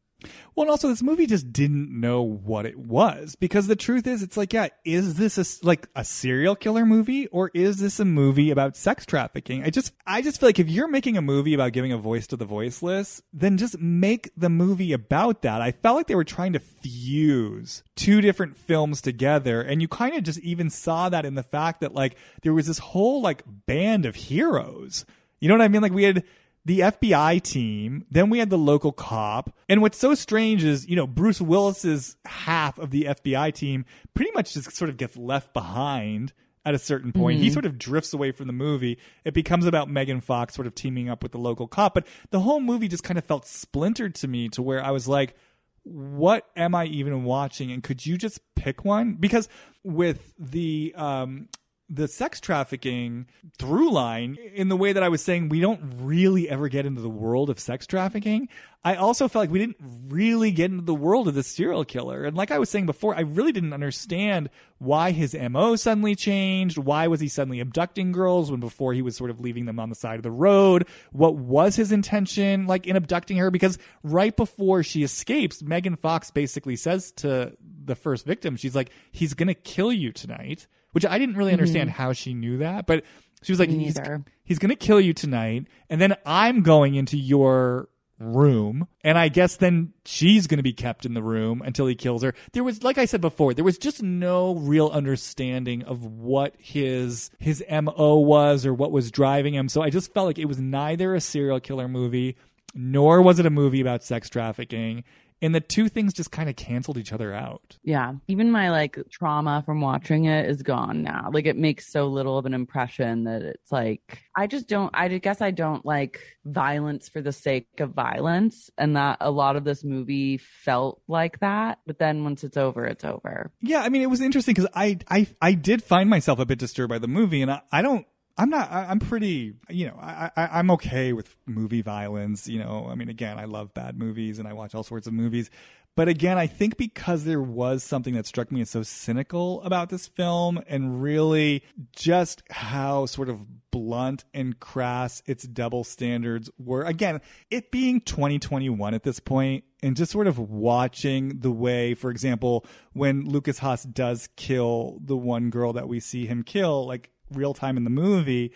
Well, 0.55 0.63
and 0.63 0.69
also 0.69 0.87
this 0.87 1.01
movie 1.01 1.25
just 1.25 1.51
didn't 1.51 1.89
know 1.91 2.21
what 2.21 2.65
it 2.65 2.77
was 2.77 3.35
because 3.35 3.67
the 3.67 3.75
truth 3.75 4.05
is, 4.05 4.21
it's 4.21 4.37
like, 4.37 4.53
yeah, 4.53 4.67
is 4.85 5.15
this 5.15 5.37
a 5.37 5.65
like 5.65 5.87
a 5.95 6.03
serial 6.03 6.55
killer 6.55 6.85
movie 6.85 7.27
or 7.27 7.51
is 7.53 7.77
this 7.79 7.99
a 7.99 8.05
movie 8.05 8.51
about 8.51 8.75
sex 8.75 9.05
trafficking? 9.05 9.63
I 9.63 9.69
just, 9.69 9.93
I 10.05 10.21
just 10.21 10.39
feel 10.39 10.49
like 10.49 10.59
if 10.59 10.69
you're 10.69 10.87
making 10.87 11.17
a 11.17 11.21
movie 11.21 11.53
about 11.53 11.73
giving 11.73 11.91
a 11.91 11.97
voice 11.97 12.27
to 12.27 12.37
the 12.37 12.45
voiceless, 12.45 13.21
then 13.33 13.57
just 13.57 13.79
make 13.79 14.31
the 14.35 14.49
movie 14.49 14.93
about 14.93 15.41
that. 15.41 15.61
I 15.61 15.71
felt 15.71 15.97
like 15.97 16.07
they 16.07 16.15
were 16.15 16.23
trying 16.23 16.53
to 16.53 16.59
fuse 16.59 17.83
two 17.95 18.21
different 18.21 18.57
films 18.57 19.01
together, 19.01 19.61
and 19.61 19.81
you 19.81 19.87
kind 19.87 20.15
of 20.15 20.23
just 20.23 20.39
even 20.39 20.69
saw 20.69 21.09
that 21.09 21.25
in 21.25 21.35
the 21.35 21.43
fact 21.43 21.81
that 21.81 21.93
like 21.93 22.17
there 22.43 22.53
was 22.53 22.67
this 22.67 22.79
whole 22.79 23.21
like 23.21 23.43
band 23.65 24.05
of 24.05 24.15
heroes. 24.15 25.05
You 25.39 25.47
know 25.47 25.55
what 25.55 25.63
I 25.63 25.67
mean? 25.67 25.81
Like 25.81 25.93
we 25.93 26.03
had 26.03 26.23
the 26.65 26.79
FBI 26.79 27.41
team, 27.41 28.05
then 28.11 28.29
we 28.29 28.39
had 28.39 28.49
the 28.49 28.57
local 28.57 28.91
cop. 28.91 29.55
And 29.67 29.81
what's 29.81 29.97
so 29.97 30.13
strange 30.13 30.63
is, 30.63 30.87
you 30.87 30.95
know, 30.95 31.07
Bruce 31.07 31.41
Willis's 31.41 32.15
half 32.25 32.77
of 32.77 32.91
the 32.91 33.05
FBI 33.05 33.53
team 33.53 33.85
pretty 34.13 34.31
much 34.33 34.53
just 34.53 34.71
sort 34.75 34.89
of 34.89 34.97
gets 34.97 35.17
left 35.17 35.53
behind 35.53 36.33
at 36.63 36.75
a 36.75 36.79
certain 36.79 37.11
point. 37.11 37.39
He 37.39 37.49
sort 37.49 37.65
of 37.65 37.79
drifts 37.79 38.13
away 38.13 38.31
from 38.31 38.47
the 38.47 38.53
movie. 38.53 38.99
It 39.25 39.33
becomes 39.33 39.65
about 39.65 39.89
Megan 39.89 40.21
Fox 40.21 40.53
sort 40.53 40.67
of 40.67 40.75
teaming 40.75 41.09
up 41.09 41.23
with 41.23 41.31
the 41.31 41.39
local 41.39 41.67
cop, 41.67 41.95
but 41.95 42.05
the 42.29 42.41
whole 42.41 42.59
movie 42.59 42.87
just 42.87 43.03
kind 43.03 43.17
of 43.17 43.25
felt 43.25 43.47
splintered 43.47 44.13
to 44.15 44.27
me 44.27 44.47
to 44.49 44.61
where 44.61 44.83
I 44.83 44.91
was 44.91 45.07
like, 45.07 45.35
what 45.83 46.47
am 46.55 46.75
I 46.75 46.85
even 46.85 47.23
watching? 47.23 47.71
And 47.71 47.81
could 47.81 48.05
you 48.05 48.17
just 48.17 48.39
pick 48.55 48.85
one? 48.85 49.13
Because 49.13 49.49
with 49.83 50.35
the 50.37 50.93
um 50.95 51.47
the 51.93 52.07
sex 52.07 52.39
trafficking 52.39 53.27
through 53.59 53.91
line 53.91 54.37
in 54.53 54.69
the 54.69 54.77
way 54.77 54.93
that 54.93 55.03
I 55.03 55.09
was 55.09 55.21
saying 55.21 55.49
we 55.49 55.59
don't 55.59 55.93
really 55.97 56.49
ever 56.49 56.69
get 56.69 56.85
into 56.85 57.01
the 57.01 57.09
world 57.09 57.49
of 57.49 57.59
sex 57.59 57.85
trafficking. 57.85 58.47
I 58.81 58.95
also 58.95 59.27
felt 59.27 59.43
like 59.43 59.51
we 59.51 59.59
didn't 59.59 59.75
really 60.07 60.51
get 60.51 60.71
into 60.71 60.85
the 60.85 60.95
world 60.95 61.27
of 61.27 61.35
the 61.35 61.43
serial 61.43 61.83
killer. 61.83 62.23
And 62.23 62.37
like 62.37 62.49
I 62.49 62.59
was 62.59 62.69
saying 62.69 62.85
before, 62.85 63.13
I 63.13 63.21
really 63.21 63.51
didn't 63.51 63.73
understand 63.73 64.49
why 64.77 65.11
his 65.11 65.35
MO 65.35 65.75
suddenly 65.75 66.15
changed. 66.15 66.77
Why 66.77 67.07
was 67.07 67.19
he 67.19 67.27
suddenly 67.27 67.59
abducting 67.59 68.13
girls 68.13 68.49
when 68.49 68.61
before 68.61 68.93
he 68.93 69.01
was 69.01 69.17
sort 69.17 69.29
of 69.29 69.41
leaving 69.41 69.65
them 69.65 69.79
on 69.79 69.89
the 69.89 69.95
side 69.95 70.15
of 70.15 70.23
the 70.23 70.31
road? 70.31 70.87
What 71.11 71.35
was 71.35 71.75
his 71.75 71.91
intention 71.91 72.67
like 72.67 72.87
in 72.87 72.95
abducting 72.95 73.35
her? 73.35 73.51
Because 73.51 73.77
right 74.01 74.35
before 74.35 74.81
she 74.81 75.03
escapes, 75.03 75.61
Megan 75.61 75.97
Fox 75.97 76.31
basically 76.31 76.77
says 76.77 77.11
to 77.17 77.55
the 77.83 77.95
first 77.95 78.25
victim, 78.25 78.55
she's 78.55 78.75
like, 78.75 78.91
he's 79.11 79.33
going 79.33 79.49
to 79.49 79.53
kill 79.53 79.91
you 79.91 80.13
tonight 80.13 80.67
which 80.91 81.05
I 81.05 81.17
didn't 81.17 81.35
really 81.35 81.53
understand 81.53 81.89
mm-hmm. 81.89 82.01
how 82.01 82.13
she 82.13 82.33
knew 82.33 82.57
that, 82.57 82.85
but 82.85 83.03
she 83.43 83.51
was 83.51 83.59
like, 83.59 83.69
he's, 83.69 83.97
he's 84.43 84.59
going 84.59 84.69
to 84.69 84.75
kill 84.75 85.01
you 85.01 85.13
tonight. 85.13 85.67
And 85.89 85.99
then 85.99 86.15
I'm 86.25 86.61
going 86.61 86.95
into 86.95 87.17
your 87.17 87.89
room. 88.21 88.87
And 89.03 89.17
I 89.17 89.29
guess 89.29 89.55
then 89.55 89.93
she's 90.05 90.47
going 90.47 90.59
to 90.59 90.63
be 90.63 90.73
kept 90.73 91.05
in 91.05 91.13
the 91.13 91.23
room 91.23 91.61
until 91.65 91.87
he 91.87 91.95
kills 91.95 92.23
her. 92.23 92.33
There 92.53 92.63
was, 92.63 92.83
like 92.83 92.97
I 92.97 93.05
said 93.05 93.21
before, 93.21 93.53
there 93.53 93.65
was 93.65 93.77
just 93.77 94.03
no 94.03 94.53
real 94.53 94.89
understanding 94.89 95.83
of 95.83 96.05
what 96.05 96.53
his, 96.59 97.31
his 97.39 97.63
MO 97.69 98.17
was 98.17 98.65
or 98.65 98.73
what 98.73 98.91
was 98.91 99.11
driving 99.11 99.55
him. 99.55 99.69
So 99.69 99.81
I 99.81 99.89
just 99.89 100.13
felt 100.13 100.27
like 100.27 100.39
it 100.39 100.45
was 100.45 100.59
neither 100.59 101.15
a 101.15 101.21
serial 101.21 101.59
killer 101.59 101.87
movie, 101.87 102.37
nor 102.73 103.21
was 103.21 103.39
it 103.39 103.45
a 103.45 103.51
movie 103.51 103.81
about 103.81 104.03
sex 104.03 104.29
trafficking. 104.29 105.03
And 105.41 105.55
the 105.55 105.59
two 105.59 105.89
things 105.89 106.13
just 106.13 106.31
kind 106.31 106.49
of 106.49 106.55
canceled 106.55 106.97
each 106.97 107.11
other 107.11 107.33
out. 107.33 107.77
Yeah. 107.83 108.13
Even 108.27 108.51
my 108.51 108.69
like 108.69 108.97
trauma 109.09 109.63
from 109.65 109.81
watching 109.81 110.25
it 110.25 110.49
is 110.49 110.61
gone 110.61 111.01
now. 111.01 111.29
Like 111.33 111.45
it 111.45 111.57
makes 111.57 111.91
so 111.91 112.07
little 112.07 112.37
of 112.37 112.45
an 112.45 112.53
impression 112.53 113.23
that 113.23 113.41
it's 113.41 113.71
like, 113.71 114.21
I 114.35 114.47
just 114.47 114.67
don't, 114.67 114.91
I 114.93 115.07
guess 115.07 115.41
I 115.41 115.51
don't 115.51 115.85
like 115.85 116.21
violence 116.45 117.09
for 117.09 117.21
the 117.21 117.31
sake 117.31 117.67
of 117.79 117.91
violence. 117.91 118.69
And 118.77 118.95
that 118.95 119.17
a 119.19 119.31
lot 119.31 119.55
of 119.55 119.63
this 119.63 119.83
movie 119.83 120.37
felt 120.37 121.01
like 121.07 121.39
that. 121.39 121.79
But 121.87 121.97
then 121.97 122.23
once 122.23 122.43
it's 122.43 122.57
over, 122.57 122.85
it's 122.85 123.03
over. 123.03 123.51
Yeah, 123.61 123.81
I 123.81 123.89
mean, 123.89 124.01
it 124.03 124.09
was 124.09 124.21
interesting 124.21 124.53
because 124.53 124.69
I, 124.75 124.99
I, 125.09 125.27
I 125.41 125.53
did 125.53 125.83
find 125.83 126.09
myself 126.09 126.39
a 126.39 126.45
bit 126.45 126.59
disturbed 126.59 126.89
by 126.89 126.99
the 126.99 127.07
movie, 127.07 127.41
and 127.41 127.51
I, 127.51 127.61
I 127.71 127.81
don't. 127.81 128.05
I'm 128.37 128.49
not. 128.49 128.71
I, 128.71 128.85
I'm 128.85 128.99
pretty. 128.99 129.53
You 129.69 129.87
know, 129.87 129.99
I, 130.01 130.31
I, 130.35 130.59
I'm 130.59 130.71
okay 130.71 131.13
with 131.13 131.35
movie 131.45 131.81
violence. 131.81 132.47
You 132.47 132.59
know, 132.59 132.87
I 132.89 132.95
mean, 132.95 133.09
again, 133.09 133.37
I 133.37 133.45
love 133.45 133.73
bad 133.73 133.97
movies 133.97 134.39
and 134.39 134.47
I 134.47 134.53
watch 134.53 134.75
all 134.75 134.83
sorts 134.83 135.07
of 135.07 135.13
movies. 135.13 135.49
But 135.95 136.07
again, 136.07 136.37
I 136.37 136.47
think 136.47 136.77
because 136.77 137.25
there 137.25 137.41
was 137.41 137.83
something 137.83 138.13
that 138.13 138.25
struck 138.25 138.49
me 138.51 138.61
as 138.61 138.69
so 138.69 138.81
cynical 138.81 139.61
about 139.63 139.89
this 139.89 140.07
film 140.07 140.61
and 140.67 141.03
really 141.03 141.63
just 141.93 142.43
how 142.49 143.05
sort 143.07 143.27
of 143.27 143.45
blunt 143.71 144.23
and 144.33 144.59
crass 144.59 145.21
its 145.25 145.43
double 145.43 145.83
standards 145.83 146.49
were. 146.57 146.83
Again, 146.83 147.19
it 147.49 147.71
being 147.71 147.99
2021 148.01 148.93
at 148.93 149.03
this 149.03 149.19
point 149.19 149.65
and 149.83 149.97
just 149.97 150.11
sort 150.11 150.27
of 150.27 150.39
watching 150.39 151.39
the 151.39 151.51
way, 151.51 151.93
for 151.93 152.09
example, 152.09 152.65
when 152.93 153.25
Lukas 153.25 153.59
Haas 153.59 153.83
does 153.83 154.29
kill 154.37 154.99
the 155.03 155.17
one 155.17 155.49
girl 155.49 155.73
that 155.73 155.89
we 155.89 155.99
see 155.99 156.25
him 156.25 156.43
kill, 156.43 156.85
like 156.85 157.10
real 157.33 157.53
time 157.53 157.77
in 157.77 157.83
the 157.83 157.89
movie, 157.89 158.51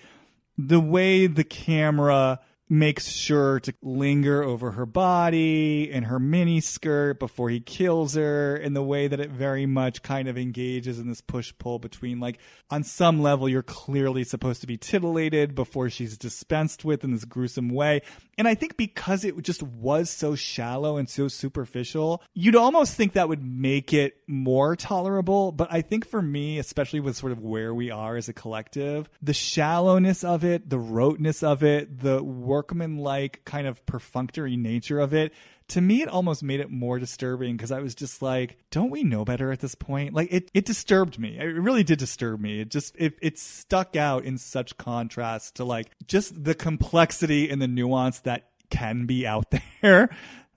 the 0.58 0.80
way 0.80 1.28
the 1.28 1.44
camera 1.44 2.40
makes 2.68 3.10
sure 3.10 3.60
to 3.60 3.74
linger 3.84 4.44
over 4.44 4.72
her 4.72 4.86
body 4.86 5.92
and 5.92 6.06
her 6.06 6.18
mini 6.18 6.60
skirt 6.60 7.20
before 7.20 7.50
he 7.50 7.60
kills 7.60 8.16
her 8.16 8.58
in 8.58 8.74
the 8.74 8.82
way 8.82 9.08
that 9.08 9.20
it 9.20 9.30
very 9.30 9.68
much 9.68 10.02
kind 10.02 10.28
of 10.28 10.36
engages 10.38 10.98
in 10.98 11.08
this 11.08 11.22
push 11.22 11.54
pull 11.60 11.78
between 11.78 12.20
like 12.20 12.40
on 12.72 12.84
some 12.84 13.22
level 13.22 13.48
you're 13.48 13.62
clearly 13.62 14.24
supposed 14.24 14.62
to 14.62 14.68
be 14.68 14.78
titillated 14.78 15.54
before 15.54 15.90
she's 15.90 16.18
dispensed 16.18 16.84
with 16.84 17.04
in 17.04 17.12
this 17.12 17.26
gruesome 17.26 17.70
way. 17.70 18.02
And 18.38 18.48
i 18.48 18.56
think 18.56 18.78
because 18.78 19.24
it 19.24 19.40
just 19.44 19.62
was 19.62 20.10
so 20.10 20.34
shallow 20.34 20.98
and 20.98 21.08
so 21.08 21.28
superficial 21.28 22.24
you'd 22.34 22.56
almost 22.56 22.96
think 22.96 23.14
that 23.14 23.30
would 23.30 23.44
make 23.44 23.94
it 23.94 24.18
more 24.28 24.76
tolerable. 24.76 25.52
But 25.52 25.72
i 25.72 25.82
think 25.82 26.08
for 26.08 26.22
me 26.22 26.58
especially 26.58 27.00
with 27.00 27.16
sort 27.16 27.32
of 27.32 27.40
where 27.40 27.76
we 27.76 27.92
are 27.92 28.18
as 28.18 28.28
a 28.28 28.34
collective 28.34 29.08
the 29.22 29.34
shallowness 29.34 30.24
of 30.24 30.44
it 30.44 30.70
the 30.70 30.80
roteness 30.80 31.44
of 31.44 31.64
it 31.64 32.00
the 32.00 32.24
workman-like 32.56 33.44
kind 33.46 33.68
of 33.68 33.86
perfunctory 33.86 34.56
nature 34.56 35.00
of 35.00 35.14
it 35.14 35.34
to 35.68 35.82
me 35.82 36.02
it 36.02 36.08
almost 36.08 36.44
made 36.44 36.60
it 36.60 36.70
more 36.70 37.00
disturbing 37.00 37.58
because 37.58 37.72
i 37.72 37.80
was 37.80 37.96
just 37.96 38.22
like 38.22 38.58
don't 38.72 38.90
we 38.90 39.04
know 39.04 39.24
better 39.24 39.52
at 39.52 39.60
this 39.60 39.76
point? 39.76 40.14
Like 40.14 40.32
it, 40.32 40.52
it 40.54 40.66
disturbed 40.66 41.18
me. 41.20 41.38
It 41.38 41.44
really 41.44 41.84
did 41.84 42.00
disturb 42.00 42.40
me. 42.40 42.62
It 42.62 42.70
just 42.70 42.96
it, 42.98 43.18
it 43.22 43.40
stuck 43.40 43.96
out 43.96 44.26
in 44.26 44.38
such 44.38 44.78
contrast 44.78 45.56
to 45.56 45.64
like 45.64 45.92
just 46.08 46.44
the 46.44 46.54
complexity 46.54 47.50
and 47.50 47.62
the 47.62 47.68
nuance 47.68 48.20
that 48.22 48.50
can 48.70 49.06
be 49.06 49.26
out 49.26 49.54
there 49.82 50.10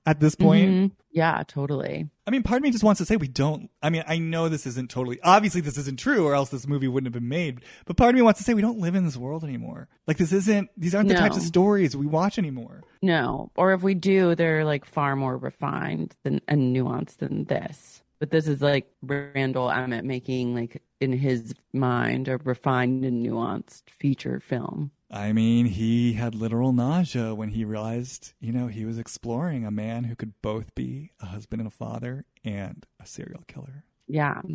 at 0.06 0.20
this 0.20 0.34
point 0.34 0.70
Mhm. 0.70 0.90
Yeah, 1.10 1.42
totally. 1.48 2.08
I 2.26 2.30
mean, 2.30 2.42
part 2.42 2.58
of 2.58 2.62
me 2.62 2.70
just 2.70 2.84
wants 2.84 2.98
to 2.98 3.04
say 3.06 3.16
we 3.16 3.28
don't. 3.28 3.70
I 3.82 3.88
mean, 3.90 4.04
I 4.06 4.18
know 4.18 4.48
this 4.48 4.66
isn't 4.66 4.90
totally 4.90 5.18
obviously 5.22 5.60
this 5.62 5.78
isn't 5.78 5.98
true, 5.98 6.26
or 6.26 6.34
else 6.34 6.50
this 6.50 6.66
movie 6.68 6.86
wouldn't 6.86 7.06
have 7.12 7.20
been 7.20 7.28
made. 7.28 7.62
But 7.86 7.96
part 7.96 8.10
of 8.10 8.14
me 8.16 8.22
wants 8.22 8.38
to 8.38 8.44
say 8.44 8.54
we 8.54 8.60
don't 8.62 8.78
live 8.78 8.94
in 8.94 9.04
this 9.04 9.16
world 9.16 9.42
anymore. 9.42 9.88
Like 10.06 10.18
this 10.18 10.32
isn't. 10.32 10.68
These 10.76 10.94
aren't 10.94 11.08
the 11.08 11.14
No. 11.14 11.20
types 11.20 11.36
of 11.36 11.42
stories 11.42 11.96
we 11.96 12.06
watch 12.06 12.38
anymore. 12.38 12.82
No, 13.02 13.50
or 13.56 13.72
if 13.72 13.82
we 13.82 13.94
do, 13.94 14.34
they're 14.34 14.64
like 14.64 14.84
far 14.84 15.16
more 15.16 15.36
refined 15.36 16.14
than 16.24 16.40
and 16.46 16.76
nuanced 16.76 17.16
than 17.16 17.44
this. 17.44 18.02
But 18.20 18.30
this 18.30 18.46
is 18.46 18.60
like 18.60 18.92
Randall 19.02 19.70
Emmett 19.70 20.04
making 20.04 20.54
like 20.54 20.82
in 21.00 21.12
his 21.12 21.54
mind 21.72 22.28
a 22.28 22.36
refined 22.38 23.04
and 23.04 23.24
nuanced 23.24 23.82
feature 23.88 24.40
film. 24.40 24.90
I 25.10 25.32
mean, 25.32 25.66
he 25.66 26.12
had 26.14 26.34
literal 26.34 26.72
nausea 26.72 27.34
when 27.34 27.48
he 27.50 27.64
realized, 27.64 28.34
you 28.40 28.52
know, 28.52 28.66
he 28.66 28.84
was 28.84 28.98
exploring 28.98 29.64
a 29.64 29.70
man 29.70 30.04
who 30.04 30.14
could 30.14 30.40
both 30.42 30.74
be 30.74 31.12
a 31.20 31.26
husband 31.26 31.60
and 31.60 31.66
a 31.66 31.70
father 31.70 32.26
and 32.44 32.84
a 33.00 33.06
serial 33.06 33.42
killer. 33.46 33.84
Yeah. 34.06 34.40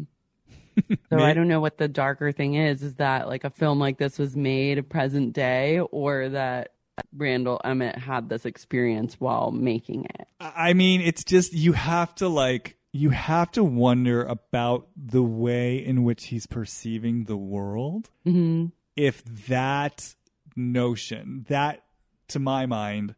So 1.12 1.20
I 1.20 1.36
don't 1.36 1.48
know 1.48 1.60
what 1.60 1.78
the 1.78 1.88
darker 1.88 2.32
thing 2.32 2.56
is. 2.56 2.82
Is 2.82 2.96
that 2.96 3.28
like 3.28 3.44
a 3.44 3.52
film 3.52 3.78
like 3.78 4.00
this 4.00 4.18
was 4.18 4.36
made 4.36 4.90
present 4.90 5.34
day, 5.34 5.80
or 5.80 6.30
that 6.30 6.74
Randall 7.16 7.62
Emmett 7.64 7.96
had 7.96 8.28
this 8.30 8.46
experience 8.46 9.20
while 9.20 9.52
making 9.52 10.06
it? 10.06 10.28
I 10.40 10.74
mean, 10.74 11.02
it's 11.02 11.24
just 11.24 11.54
you 11.54 11.74
have 11.74 12.16
to 12.16 12.28
like 12.28 12.78
you 12.92 13.12
have 13.12 13.52
to 13.52 13.64
wonder 13.64 14.24
about 14.24 14.88
the 14.96 15.22
way 15.22 15.78
in 15.78 16.04
which 16.04 16.26
he's 16.28 16.48
perceiving 16.48 17.26
the 17.26 17.38
world. 17.38 18.10
hmm 18.24 18.68
If 18.96 19.24
that 19.48 20.16
notion, 20.56 21.46
that 21.50 21.84
to 22.30 22.40
my 22.40 22.66
mind, 22.66 23.16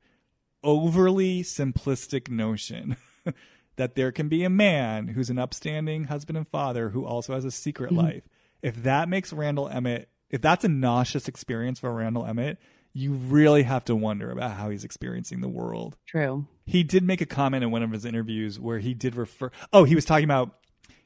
overly 0.64 1.44
simplistic 1.44 2.30
notion 2.30 2.98
that 3.76 3.96
there 3.96 4.12
can 4.12 4.28
be 4.28 4.44
a 4.44 4.50
man 4.50 5.10
who's 5.10 5.30
an 5.30 5.40
upstanding 5.40 6.06
husband 6.06 6.38
and 6.38 6.48
father 6.48 6.90
who 6.90 7.06
also 7.06 7.34
has 7.34 7.46
a 7.46 7.52
secret 7.52 7.92
mm-hmm. 7.92 8.06
life, 8.06 8.24
if 8.62 8.84
that 8.84 9.10
makes 9.10 9.32
Randall 9.32 9.70
Emmett, 9.70 10.10
if 10.30 10.42
that's 10.42 10.66
a 10.66 10.70
nauseous 10.70 11.28
experience 11.28 11.80
for 11.80 11.94
Randall 11.94 12.26
Emmett, 12.26 12.58
you 12.94 13.12
really 13.12 13.64
have 13.64 13.84
to 13.86 13.96
wonder 13.96 14.32
about 14.32 14.52
how 14.52 14.70
he's 14.70 14.86
experiencing 14.86 15.42
the 15.42 15.50
world. 15.50 15.98
True. 16.08 16.48
he 16.66 16.84
did 16.84 17.04
make 17.04 17.22
a 17.22 17.26
comment 17.26 17.64
in 17.64 17.72
one 17.72 17.84
of 17.84 17.92
his 17.92 18.06
interviews 18.06 18.60
where 18.60 18.80
he 18.80 18.94
did 18.94 19.16
refer 19.16 19.52
oh 19.72 19.84
he 19.84 19.96
was 19.96 20.06
talking 20.06 20.24
about 20.24 20.56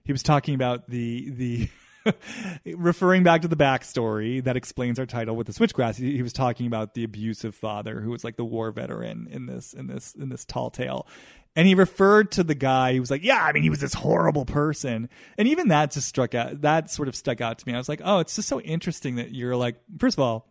he 0.03 0.11
was 0.11 0.23
talking 0.23 0.55
about 0.55 0.89
the 0.89 1.29
the 1.31 1.69
referring 2.75 3.23
back 3.23 3.41
to 3.41 3.47
the 3.47 3.55
backstory 3.55 4.43
that 4.43 4.55
explains 4.55 4.99
our 4.99 5.05
title 5.05 5.35
with 5.35 5.47
the 5.47 5.53
switchgrass 5.53 5.97
he, 5.97 6.15
he 6.15 6.23
was 6.23 6.33
talking 6.33 6.67
about 6.67 6.93
the 6.93 7.03
abusive 7.03 7.55
father 7.55 8.01
who 8.01 8.11
was 8.11 8.23
like 8.23 8.35
the 8.35 8.45
war 8.45 8.71
veteran 8.71 9.27
in 9.29 9.45
this 9.45 9.73
in 9.73 9.87
this 9.87 10.13
in 10.15 10.29
this 10.29 10.45
tall 10.45 10.69
tale. 10.69 11.07
And 11.55 11.67
he 11.67 11.75
referred 11.75 12.31
to 12.33 12.43
the 12.43 12.55
guy 12.55 12.93
he 12.93 12.99
was 12.99 13.11
like 13.11 13.23
yeah 13.23 13.43
i 13.43 13.51
mean 13.51 13.63
he 13.63 13.69
was 13.69 13.79
this 13.79 13.93
horrible 13.93 14.45
person. 14.45 15.09
And 15.37 15.47
even 15.47 15.69
that 15.69 15.91
just 15.91 16.07
struck 16.07 16.35
out 16.35 16.61
that 16.61 16.89
sort 16.89 17.07
of 17.07 17.15
stuck 17.15 17.41
out 17.41 17.59
to 17.59 17.67
me. 17.67 17.73
I 17.73 17.77
was 17.77 17.89
like 17.89 18.01
oh 18.03 18.19
it's 18.19 18.35
just 18.35 18.47
so 18.47 18.61
interesting 18.61 19.15
that 19.15 19.33
you're 19.33 19.55
like 19.55 19.75
first 19.97 20.17
of 20.17 20.23
all 20.23 20.49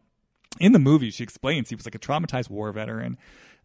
in 0.61 0.72
the 0.72 0.78
movie, 0.78 1.11
she 1.11 1.22
explains 1.22 1.68
he 1.68 1.76
was 1.76 1.86
like 1.86 1.94
a 1.94 1.98
traumatized 1.98 2.50
war 2.50 2.72
veteran. 2.72 3.18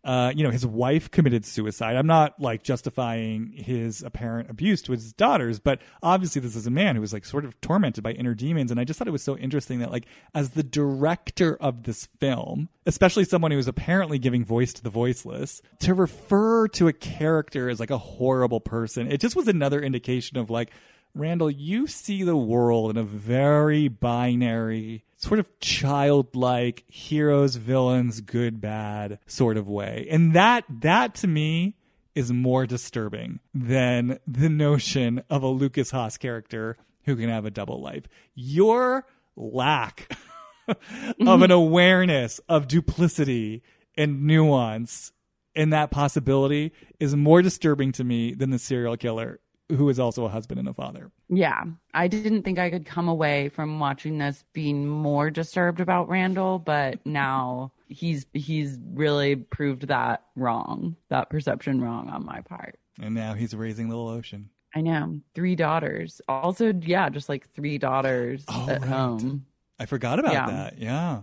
Uh, 0.03 0.33
you 0.35 0.43
know, 0.43 0.51
his 0.51 0.65
wife 0.65 1.09
committed 1.11 1.45
suicide. 1.45 1.95
I'm 1.95 2.07
not 2.07 2.37
like 2.37 2.61
justifying 2.61 3.53
his 3.55 4.03
apparent 4.03 4.49
abuse 4.49 4.81
to 4.81 4.91
his 4.91 5.13
daughters, 5.13 5.61
but 5.61 5.79
obviously 6.01 6.41
this 6.41 6.57
is 6.57 6.67
a 6.67 6.71
man 6.71 6.95
who 6.95 7.01
was 7.01 7.13
like 7.13 7.23
sort 7.23 7.45
of 7.45 7.59
tormented 7.61 8.03
by 8.03 8.11
inner 8.11 8.33
demons. 8.33 8.69
And 8.69 8.81
I 8.81 8.83
just 8.83 8.99
thought 8.99 9.07
it 9.07 9.11
was 9.11 9.23
so 9.23 9.37
interesting 9.37 9.79
that 9.79 9.91
like 9.91 10.05
as 10.35 10.49
the 10.49 10.63
director 10.63 11.55
of 11.55 11.83
this 11.83 12.07
film, 12.19 12.67
especially 12.85 13.23
someone 13.23 13.51
who 13.51 13.57
was 13.57 13.69
apparently 13.69 14.19
giving 14.19 14.43
voice 14.43 14.73
to 14.73 14.83
the 14.83 14.89
voiceless, 14.89 15.61
to 15.79 15.93
refer 15.93 16.67
to 16.69 16.89
a 16.89 16.93
character 16.93 17.69
as 17.69 17.79
like 17.79 17.91
a 17.91 17.97
horrible 17.97 18.59
person, 18.59 19.09
it 19.09 19.21
just 19.21 19.37
was 19.37 19.47
another 19.47 19.81
indication 19.81 20.37
of 20.37 20.49
like, 20.49 20.71
Randall, 21.15 21.51
you 21.51 21.85
see 21.85 22.23
the 22.23 22.35
world 22.35 22.89
in 22.89 22.97
a 22.97 23.03
very 23.03 23.87
binary, 23.87 25.05
sort 25.15 25.39
of 25.39 25.59
childlike 25.59 26.83
heroes, 26.87 27.55
villains, 27.55 28.19
good, 28.21 28.59
bad 28.59 29.19
sort 29.27 29.57
of 29.57 29.69
way. 29.69 30.07
And 30.09 30.33
that, 30.33 30.65
that 30.69 31.13
to 31.15 31.27
me 31.27 31.75
is 32.15 32.31
more 32.31 32.65
disturbing 32.65 33.39
than 33.53 34.19
the 34.25 34.49
notion 34.49 35.23
of 35.29 35.43
a 35.43 35.47
Lukas 35.47 35.91
Haas 35.91 36.17
character 36.17 36.77
who 37.05 37.15
can 37.15 37.29
have 37.29 37.45
a 37.45 37.51
double 37.51 37.79
life. 37.79 38.07
Your 38.33 39.05
lack 39.35 40.11
of 40.67 40.77
an 40.87 41.15
mm-hmm. 41.19 41.51
awareness 41.51 42.39
of 42.49 42.67
duplicity 42.67 43.61
and 43.95 44.23
nuance 44.23 45.11
in 45.53 45.69
that 45.69 45.91
possibility 45.91 46.71
is 46.99 47.15
more 47.15 47.43
disturbing 47.43 47.91
to 47.91 48.03
me 48.03 48.33
than 48.33 48.49
the 48.49 48.57
serial 48.57 48.97
killer 48.97 49.39
who 49.75 49.89
is 49.89 49.99
also 49.99 50.25
a 50.25 50.29
husband 50.29 50.59
and 50.59 50.67
a 50.67 50.73
father. 50.73 51.11
Yeah. 51.29 51.63
I 51.93 52.07
didn't 52.07 52.43
think 52.43 52.59
I 52.59 52.69
could 52.69 52.85
come 52.85 53.07
away 53.07 53.49
from 53.49 53.79
watching 53.79 54.17
this 54.17 54.43
being 54.53 54.87
more 54.87 55.29
disturbed 55.29 55.79
about 55.79 56.09
Randall, 56.09 56.59
but 56.59 56.99
now 57.05 57.71
he's 57.87 58.25
he's 58.33 58.77
really 58.93 59.35
proved 59.35 59.87
that 59.87 60.23
wrong, 60.35 60.95
that 61.09 61.29
perception 61.29 61.81
wrong 61.81 62.09
on 62.09 62.25
my 62.25 62.41
part. 62.41 62.79
And 63.01 63.15
now 63.15 63.33
he's 63.33 63.55
raising 63.55 63.89
little 63.89 64.07
ocean. 64.07 64.49
I 64.75 64.81
know. 64.81 65.19
Three 65.35 65.55
daughters. 65.55 66.21
Also, 66.27 66.73
yeah, 66.73 67.09
just 67.09 67.29
like 67.29 67.47
three 67.53 67.77
daughters 67.77 68.43
Oh, 68.47 68.67
at 68.69 68.81
right. 68.81 68.89
home. 68.89 69.45
I 69.79 69.85
forgot 69.85 70.19
about 70.19 70.33
Yeah. 70.33 70.45
that. 70.47 70.77
Yeah. 70.79 71.21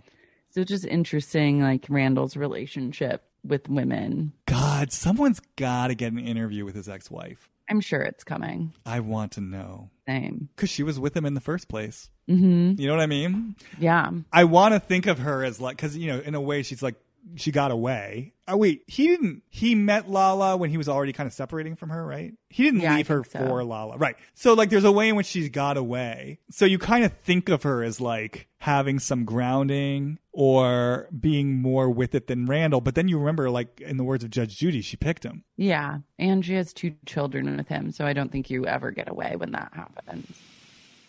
So 0.51 0.65
just 0.65 0.85
interesting, 0.85 1.61
like 1.61 1.87
Randall's 1.89 2.37
relationship 2.37 3.25
with 3.45 3.69
women. 3.69 4.33
God, 4.47 4.93
someone's 4.93 5.41
got 5.57 5.89
to 5.89 5.95
get 5.95 6.13
an 6.13 6.19
interview 6.19 6.65
with 6.65 6.75
his 6.75 6.89
ex-wife. 6.89 7.49
I'm 7.71 7.81
sure 7.81 8.01
it's 8.03 8.25
coming. 8.25 8.73
I 8.85 9.01
want 9.01 9.33
to 9.33 9.41
know 9.41 9.91
Same. 10.09 10.49
because 10.57 10.69
she 10.71 10.83
was 10.83 10.99
with 10.99 11.17
him 11.17 11.25
in 11.25 11.35
the 11.35 11.41
first 11.41 11.69
place. 11.69 12.11
hmm 12.27 12.73
You 12.77 12.87
know 12.89 12.95
what 12.95 13.03
I 13.03 13.07
mean? 13.07 13.55
Yeah. 13.79 14.11
I 14.33 14.45
want 14.45 14.75
to 14.75 14.81
think 14.81 15.07
of 15.07 15.21
her 15.21 15.45
as 15.45 15.61
like, 15.61 15.77
because 15.77 15.97
you 15.97 16.09
know, 16.13 16.19
in 16.19 16.35
a 16.35 16.41
way, 16.41 16.63
she's 16.65 16.83
like 16.83 16.97
she 17.37 17.53
got 17.53 17.71
away. 17.71 18.33
Oh 18.49 18.57
wait, 18.57 18.83
he 18.87 19.07
didn't. 19.07 19.43
He 19.49 19.75
met 19.75 20.11
Lala 20.11 20.57
when 20.57 20.71
he 20.71 20.77
was 20.77 20.89
already 20.89 21.13
kind 21.13 21.27
of 21.27 21.33
separating 21.33 21.77
from 21.77 21.91
her, 21.91 22.05
right? 22.05 22.33
He 22.49 22.65
didn't 22.65 22.81
Yeah, 22.81 22.97
leave 22.97 23.09
her 23.09 23.23
so. 23.25 23.39
for 23.39 23.63
Lala, 23.65 23.97
right? 23.97 24.17
So 24.35 24.55
like, 24.55 24.71
there's 24.71 24.85
a 24.85 24.91
way 24.93 25.09
in 25.09 25.17
which 25.17 25.27
she's 25.27 25.49
got 25.49 25.77
away. 25.77 26.41
So 26.51 26.65
you 26.65 26.79
kind 26.79 27.05
of 27.05 27.13
think 27.19 27.49
of 27.49 27.63
her 27.63 27.83
as 27.85 28.01
like 28.01 28.49
having 28.59 28.99
some 28.99 29.25
grounding 29.25 30.19
or 30.33 31.09
being 31.19 31.57
more 31.63 31.89
with 31.91 32.15
it 32.15 32.27
than 32.27 32.47
Randall. 32.47 32.81
But 32.81 32.95
then 32.97 33.09
you 33.09 33.19
remember, 33.19 33.51
like 33.51 33.81
in 33.81 33.97
the 33.97 34.05
words 34.05 34.25
of 34.25 34.31
Judge 34.31 34.57
Judy, 34.59 34.81
she 34.81 34.97
picked 34.97 35.25
him. 35.25 35.45
Yeah. 35.57 35.99
And 36.19 36.45
she 36.45 36.55
has 36.55 36.73
two 36.73 36.95
children 37.07 37.57
with 37.57 37.69
him. 37.69 37.93
So 37.93 38.05
I 38.05 38.13
don't 38.13 38.33
think 38.33 38.51
you 38.51 38.67
ever 38.67 38.91
get 38.91 39.09
away 39.09 39.35
when 39.37 39.53
that 39.53 39.71
happens. 39.75 40.27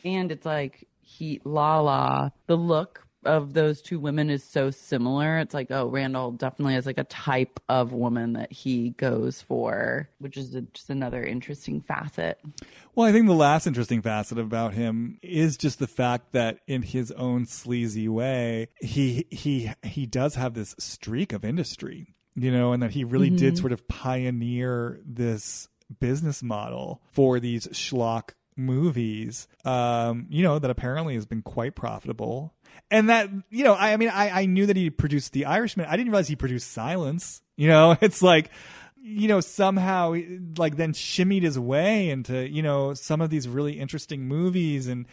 And 0.06 0.32
it's 0.32 0.46
like 0.46 0.88
he, 1.02 1.42
Lala, 1.44 2.34
the 2.48 2.56
look 2.56 3.06
of 3.26 3.54
those 3.54 3.82
two 3.82 4.00
women 4.00 4.30
is 4.30 4.44
so 4.44 4.72
similar. 4.72 5.38
It's 5.40 5.54
like, 5.54 5.68
oh, 5.70 5.88
Randall 5.88 6.32
definitely 6.32 6.74
has 6.74 6.86
like 6.86 6.98
a 6.98 7.04
type 7.06 7.60
of 7.70 7.94
woman 7.94 8.34
that 8.34 8.52
he 8.52 8.92
goes 8.92 9.42
for, 9.42 10.10
which 10.20 10.38
is 10.38 10.56
a, 10.56 10.62
just 10.62 10.90
another 10.90 11.24
interesting 11.24 11.82
facet. 11.82 12.40
Well, 12.96 13.08
I 13.08 13.12
think 13.12 13.28
the 13.28 13.34
last 13.34 13.68
interesting 13.68 14.02
facet 14.02 14.38
about 14.38 14.74
him 14.74 15.18
is 15.22 15.58
just 15.58 15.80
the 15.80 15.88
fact 15.88 16.32
that 16.34 16.60
in 16.68 16.82
his 16.82 17.12
own 17.12 17.46
sleazy 17.46 18.08
way, 18.08 18.70
he 18.82 19.26
he 19.30 19.72
he 19.84 20.06
does 20.06 20.36
have 20.36 20.54
this 20.54 20.76
streak 20.78 21.32
of 21.34 21.46
industry, 21.46 22.16
you 22.36 22.52
know, 22.52 22.74
and 22.74 22.84
that 22.84 22.92
he 22.92 23.04
really 23.04 23.30
did 23.30 23.54
mm-hmm. 23.54 23.62
sort 23.62 23.72
of 23.72 23.88
pioneer 23.88 25.00
this 25.06 25.68
business 26.00 26.42
model 26.42 27.02
for 27.12 27.40
these 27.40 27.68
schlock 27.68 28.32
movies, 28.66 29.48
um, 29.66 30.28
you 30.30 30.44
know, 30.44 30.60
that 30.60 30.70
apparently 30.70 31.16
has 31.16 31.26
been 31.26 31.42
quite 31.42 31.76
profitable. 31.76 32.54
And 32.90 33.10
that, 33.10 33.30
you 33.50 33.64
know, 33.64 33.74
I, 33.74 33.94
I 33.94 33.98
mean, 33.98 34.10
I, 34.10 34.42
I 34.42 34.46
knew 34.46 34.66
that 34.66 34.76
he 34.76 34.90
produced 34.90 35.34
The 35.34 35.46
Irishman. 35.46 35.88
I 35.88 35.98
didn't 35.98 36.12
realize 36.12 36.28
he 36.28 36.36
produced 36.36 36.72
Silence. 36.72 37.42
You 37.56 37.68
know, 37.68 37.98
it's 38.02 38.22
like, 38.22 38.50
you 39.02 39.28
know, 39.28 39.40
somehow 39.40 40.16
like 40.58 40.78
then 40.78 40.94
shimmied 40.94 41.44
his 41.44 41.58
way 41.58 42.10
into, 42.10 42.48
you 42.48 42.62
know, 42.62 42.94
some 42.94 43.22
of 43.22 43.30
these 43.30 43.48
really 43.48 43.80
interesting 43.80 44.28
movies 44.28 44.88
and 44.88 45.06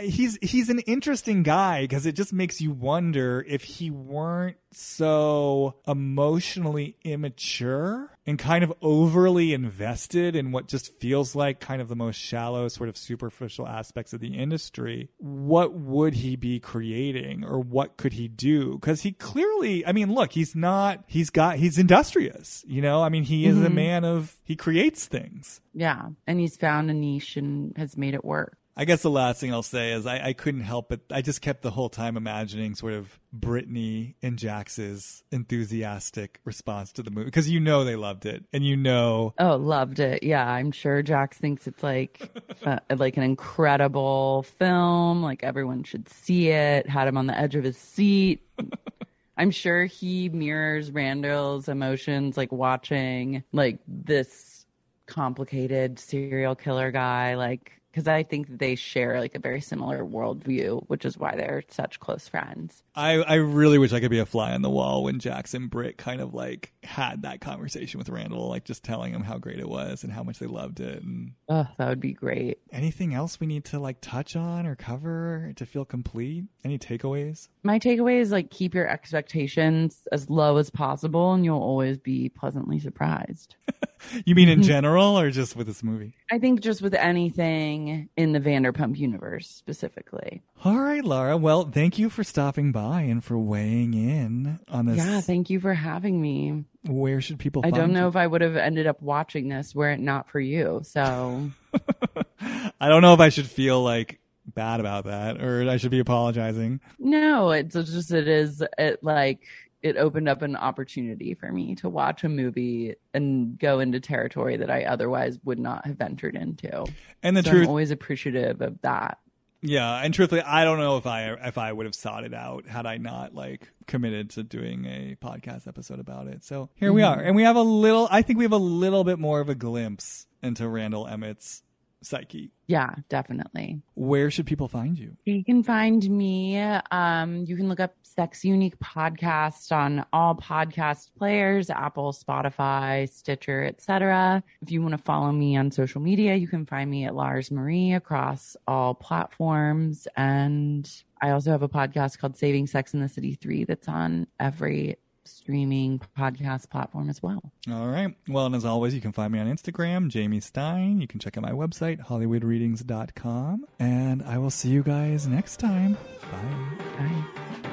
he's 0.00 0.38
he's 0.40 0.68
an 0.68 0.78
interesting 0.80 1.42
guy 1.42 1.82
because 1.82 2.06
it 2.06 2.12
just 2.12 2.32
makes 2.32 2.60
you 2.60 2.70
wonder 2.70 3.44
if 3.46 3.64
he 3.64 3.90
weren't 3.90 4.56
so 4.72 5.76
emotionally 5.86 6.96
immature 7.02 8.10
and 8.26 8.38
kind 8.38 8.62
of 8.62 8.72
overly 8.82 9.52
invested 9.52 10.36
in 10.36 10.52
what 10.52 10.68
just 10.68 10.98
feels 11.00 11.34
like 11.34 11.60
kind 11.60 11.80
of 11.80 11.88
the 11.88 11.96
most 11.96 12.16
shallow 12.16 12.68
sort 12.68 12.88
of 12.88 12.96
superficial 12.96 13.66
aspects 13.66 14.12
of 14.12 14.20
the 14.20 14.34
industry. 14.34 15.10
What 15.18 15.72
would 15.72 16.14
he 16.14 16.36
be 16.36 16.60
creating 16.60 17.44
or 17.44 17.58
what 17.58 17.96
could 17.96 18.14
he 18.14 18.28
do? 18.28 18.74
Because 18.74 19.02
he 19.02 19.12
clearly 19.12 19.86
i 19.86 19.92
mean 19.92 20.12
look 20.14 20.32
he's 20.32 20.54
not 20.54 21.04
he's 21.06 21.30
got 21.30 21.56
he's 21.56 21.78
industrious 21.78 22.64
you 22.66 22.82
know? 22.82 23.02
I 23.02 23.08
mean 23.08 23.24
he 23.24 23.46
is 23.46 23.58
a 23.58 23.66
mm-hmm. 23.66 23.74
man 23.74 24.04
of 24.04 24.36
he 24.44 24.56
creates 24.56 25.06
things. 25.06 25.60
Yeah. 25.74 26.08
And 26.26 26.40
he's 26.40 26.56
found 26.56 26.90
a 26.90 26.94
niche 26.94 27.36
and 27.36 27.76
has 27.76 27.96
made 27.96 28.14
it 28.14 28.24
work. 28.24 28.57
I 28.80 28.84
guess 28.84 29.02
the 29.02 29.10
last 29.10 29.40
thing 29.40 29.52
I'll 29.52 29.64
say 29.64 29.90
is 29.90 30.06
I, 30.06 30.28
I 30.28 30.32
couldn't 30.34 30.60
help 30.60 30.92
it. 30.92 31.00
I 31.10 31.20
just 31.20 31.42
kept 31.42 31.62
the 31.62 31.72
whole 31.72 31.88
time 31.88 32.16
imagining 32.16 32.76
sort 32.76 32.92
of 32.92 33.18
Brittany 33.32 34.14
and 34.22 34.38
Jax's 34.38 35.24
enthusiastic 35.32 36.38
response 36.44 36.92
to 36.92 37.02
the 37.02 37.10
movie 37.10 37.24
because 37.24 37.50
you 37.50 37.58
know 37.58 37.82
they 37.82 37.96
loved 37.96 38.24
it 38.24 38.44
and 38.52 38.64
you 38.64 38.76
know 38.76 39.34
Oh, 39.40 39.56
loved 39.56 39.98
it. 39.98 40.22
Yeah, 40.22 40.48
I'm 40.48 40.70
sure 40.70 41.02
Jax 41.02 41.38
thinks 41.38 41.66
it's 41.66 41.82
like 41.82 42.30
uh, 42.64 42.78
like 42.96 43.16
an 43.16 43.24
incredible 43.24 44.44
film. 44.44 45.24
Like 45.24 45.42
everyone 45.42 45.82
should 45.82 46.08
see 46.08 46.50
it. 46.50 46.88
Had 46.88 47.08
him 47.08 47.16
on 47.16 47.26
the 47.26 47.36
edge 47.36 47.56
of 47.56 47.64
his 47.64 47.76
seat. 47.76 48.46
I'm 49.36 49.50
sure 49.50 49.86
he 49.86 50.28
mirrors 50.28 50.92
Randall's 50.92 51.68
emotions, 51.68 52.36
like 52.36 52.52
watching 52.52 53.42
like 53.52 53.80
this 53.88 54.66
complicated 55.06 55.98
serial 55.98 56.54
killer 56.54 56.92
guy. 56.92 57.34
Like 57.34 57.77
because 57.98 58.08
I 58.08 58.22
think 58.22 58.58
they 58.58 58.76
share 58.76 59.18
like 59.18 59.34
a 59.34 59.40
very 59.40 59.60
similar 59.60 60.04
worldview, 60.04 60.84
which 60.86 61.04
is 61.04 61.18
why 61.18 61.34
they're 61.34 61.64
such 61.68 61.98
close 61.98 62.28
friends. 62.28 62.82
I, 62.94 63.14
I 63.22 63.34
really 63.34 63.76
wish 63.78 63.92
I 63.92 63.98
could 63.98 64.10
be 64.12 64.20
a 64.20 64.26
fly 64.26 64.52
on 64.52 64.62
the 64.62 64.70
wall 64.70 65.02
when 65.02 65.18
Jax 65.18 65.52
and 65.52 65.68
Britt 65.68 65.98
kind 65.98 66.20
of 66.20 66.32
like 66.32 66.72
had 66.84 67.22
that 67.22 67.40
conversation 67.40 67.98
with 67.98 68.08
Randall, 68.08 68.48
like 68.48 68.62
just 68.64 68.84
telling 68.84 69.12
him 69.12 69.22
how 69.22 69.38
great 69.38 69.58
it 69.58 69.68
was 69.68 70.04
and 70.04 70.12
how 70.12 70.22
much 70.22 70.38
they 70.38 70.46
loved 70.46 70.78
it. 70.78 71.02
And 71.02 71.32
Oh, 71.48 71.66
that 71.76 71.88
would 71.88 72.00
be 72.00 72.12
great. 72.12 72.58
anything 72.70 73.14
else 73.14 73.40
we 73.40 73.48
need 73.48 73.64
to 73.66 73.80
like 73.80 73.98
touch 74.00 74.36
on 74.36 74.64
or 74.64 74.76
cover 74.76 75.52
to 75.56 75.66
feel 75.66 75.84
complete? 75.84 76.44
Any 76.64 76.78
takeaways? 76.78 77.48
My 77.64 77.80
takeaway 77.80 78.20
is 78.20 78.30
like 78.30 78.50
keep 78.50 78.74
your 78.74 78.86
expectations 78.88 80.06
as 80.12 80.30
low 80.30 80.56
as 80.58 80.70
possible 80.70 81.32
and 81.32 81.44
you'll 81.44 81.58
always 81.60 81.98
be 81.98 82.28
pleasantly 82.28 82.78
surprised. 82.78 83.56
You 84.24 84.34
mean 84.34 84.48
in 84.48 84.60
mm-hmm. 84.60 84.68
general 84.68 85.18
or 85.18 85.30
just 85.30 85.56
with 85.56 85.66
this 85.66 85.82
movie? 85.82 86.14
I 86.30 86.38
think 86.38 86.60
just 86.60 86.82
with 86.82 86.94
anything 86.94 88.08
in 88.16 88.32
the 88.32 88.40
Vanderpump 88.40 88.96
universe 88.98 89.48
specifically. 89.48 90.42
All 90.64 90.78
right, 90.78 91.04
Laura. 91.04 91.36
Well, 91.36 91.64
thank 91.70 91.98
you 91.98 92.10
for 92.10 92.24
stopping 92.24 92.72
by 92.72 93.02
and 93.02 93.22
for 93.22 93.38
weighing 93.38 93.94
in 93.94 94.60
on 94.68 94.86
this. 94.86 94.98
Yeah, 94.98 95.20
thank 95.20 95.50
you 95.50 95.60
for 95.60 95.74
having 95.74 96.20
me. 96.20 96.64
Where 96.86 97.20
should 97.20 97.38
people 97.38 97.62
I 97.64 97.70
don't 97.70 97.92
know 97.92 98.02
you? 98.02 98.08
if 98.08 98.16
I 98.16 98.26
would 98.26 98.40
have 98.40 98.56
ended 98.56 98.86
up 98.86 99.00
watching 99.02 99.48
this 99.48 99.74
were 99.74 99.90
it 99.90 100.00
not 100.00 100.28
for 100.28 100.40
you. 100.40 100.80
So 100.84 101.50
I 102.80 102.88
don't 102.88 103.02
know 103.02 103.14
if 103.14 103.20
I 103.20 103.28
should 103.28 103.46
feel 103.46 103.82
like 103.82 104.20
bad 104.46 104.80
about 104.80 105.04
that 105.04 105.42
or 105.42 105.68
I 105.68 105.76
should 105.76 105.90
be 105.90 106.00
apologizing. 106.00 106.80
no, 106.98 107.50
it's 107.50 107.74
just 107.74 108.12
it 108.12 108.28
is 108.28 108.62
it 108.78 109.02
like 109.02 109.40
it 109.82 109.96
opened 109.96 110.28
up 110.28 110.42
an 110.42 110.56
opportunity 110.56 111.34
for 111.34 111.52
me 111.52 111.74
to 111.76 111.88
watch 111.88 112.24
a 112.24 112.28
movie 112.28 112.96
and 113.14 113.58
go 113.58 113.78
into 113.80 114.00
territory 114.00 114.56
that 114.56 114.70
I 114.70 114.84
otherwise 114.84 115.38
would 115.44 115.58
not 115.58 115.86
have 115.86 115.96
ventured 115.96 116.34
into. 116.34 116.84
And 117.22 117.36
the 117.36 117.42
So 117.42 117.50
truth, 117.50 117.62
I'm 117.62 117.68
always 117.68 117.90
appreciative 117.90 118.60
of 118.60 118.80
that. 118.82 119.18
yeah, 119.60 120.02
and 120.02 120.12
truthfully, 120.12 120.42
I 120.42 120.64
don't 120.64 120.78
know 120.78 120.96
if 120.96 121.06
I 121.06 121.32
if 121.32 121.58
I 121.58 121.72
would 121.72 121.86
have 121.86 121.94
sought 121.94 122.24
it 122.24 122.34
out 122.34 122.66
had 122.66 122.86
I 122.86 122.96
not 122.98 123.34
like 123.34 123.68
committed 123.86 124.30
to 124.30 124.42
doing 124.42 124.84
a 124.84 125.16
podcast 125.20 125.66
episode 125.66 125.98
about 126.00 126.26
it. 126.26 126.44
So 126.44 126.70
here 126.74 126.92
we 126.92 127.02
mm-hmm. 127.02 127.20
are, 127.20 127.22
and 127.22 127.34
we 127.36 127.42
have 127.42 127.56
a 127.56 127.62
little. 127.62 128.08
I 128.10 128.22
think 128.22 128.38
we 128.38 128.44
have 128.44 128.52
a 128.52 128.56
little 128.56 129.04
bit 129.04 129.18
more 129.18 129.40
of 129.40 129.48
a 129.48 129.54
glimpse 129.54 130.26
into 130.42 130.68
Randall 130.68 131.06
Emmett's 131.06 131.62
psyche. 132.02 132.50
Yeah, 132.66 132.94
definitely. 133.08 133.80
Where 133.94 134.30
should 134.30 134.46
people 134.46 134.68
find 134.68 134.98
you? 134.98 135.16
You 135.24 135.42
can 135.44 135.62
find 135.62 136.08
me. 136.08 136.58
Um, 136.90 137.44
you 137.46 137.56
can 137.56 137.68
look 137.68 137.80
up 137.80 137.94
Sexy 138.02 138.48
Unique 138.48 138.78
Podcast 138.78 139.72
on 139.72 140.04
all 140.12 140.34
podcast 140.34 141.10
players, 141.16 141.70
Apple, 141.70 142.12
Spotify, 142.12 143.08
Stitcher, 143.08 143.64
etc. 143.64 144.42
If 144.60 144.70
you 144.70 144.82
want 144.82 144.92
to 144.92 144.98
follow 144.98 145.32
me 145.32 145.56
on 145.56 145.70
social 145.70 146.00
media, 146.00 146.34
you 146.34 146.48
can 146.48 146.66
find 146.66 146.90
me 146.90 147.04
at 147.04 147.14
Lars 147.14 147.50
Marie 147.50 147.94
across 147.94 148.56
all 148.66 148.94
platforms. 148.94 150.06
And 150.16 150.90
I 151.22 151.30
also 151.30 151.50
have 151.50 151.62
a 151.62 151.68
podcast 151.68 152.18
called 152.18 152.36
Saving 152.36 152.66
Sex 152.66 152.92
in 152.92 153.00
the 153.00 153.08
City 153.08 153.34
3 153.34 153.64
that's 153.64 153.88
on 153.88 154.26
every 154.38 154.98
streaming 155.28 156.00
podcast 156.16 156.70
platform 156.70 157.08
as 157.10 157.22
well. 157.22 157.52
All 157.70 157.88
right. 157.88 158.14
Well, 158.28 158.46
and 158.46 158.54
as 158.54 158.64
always, 158.64 158.94
you 158.94 159.00
can 159.00 159.12
find 159.12 159.32
me 159.32 159.38
on 159.38 159.46
Instagram, 159.46 160.08
Jamie 160.08 160.40
Stein. 160.40 161.00
You 161.00 161.06
can 161.06 161.20
check 161.20 161.36
out 161.36 161.42
my 161.42 161.52
website, 161.52 162.06
hollywoodreadings.com. 162.06 163.66
And 163.78 164.22
I 164.22 164.38
will 164.38 164.50
see 164.50 164.70
you 164.70 164.82
guys 164.82 165.26
next 165.26 165.58
time. 165.58 165.96
Bye. 166.30 166.84
Bye. 166.98 167.67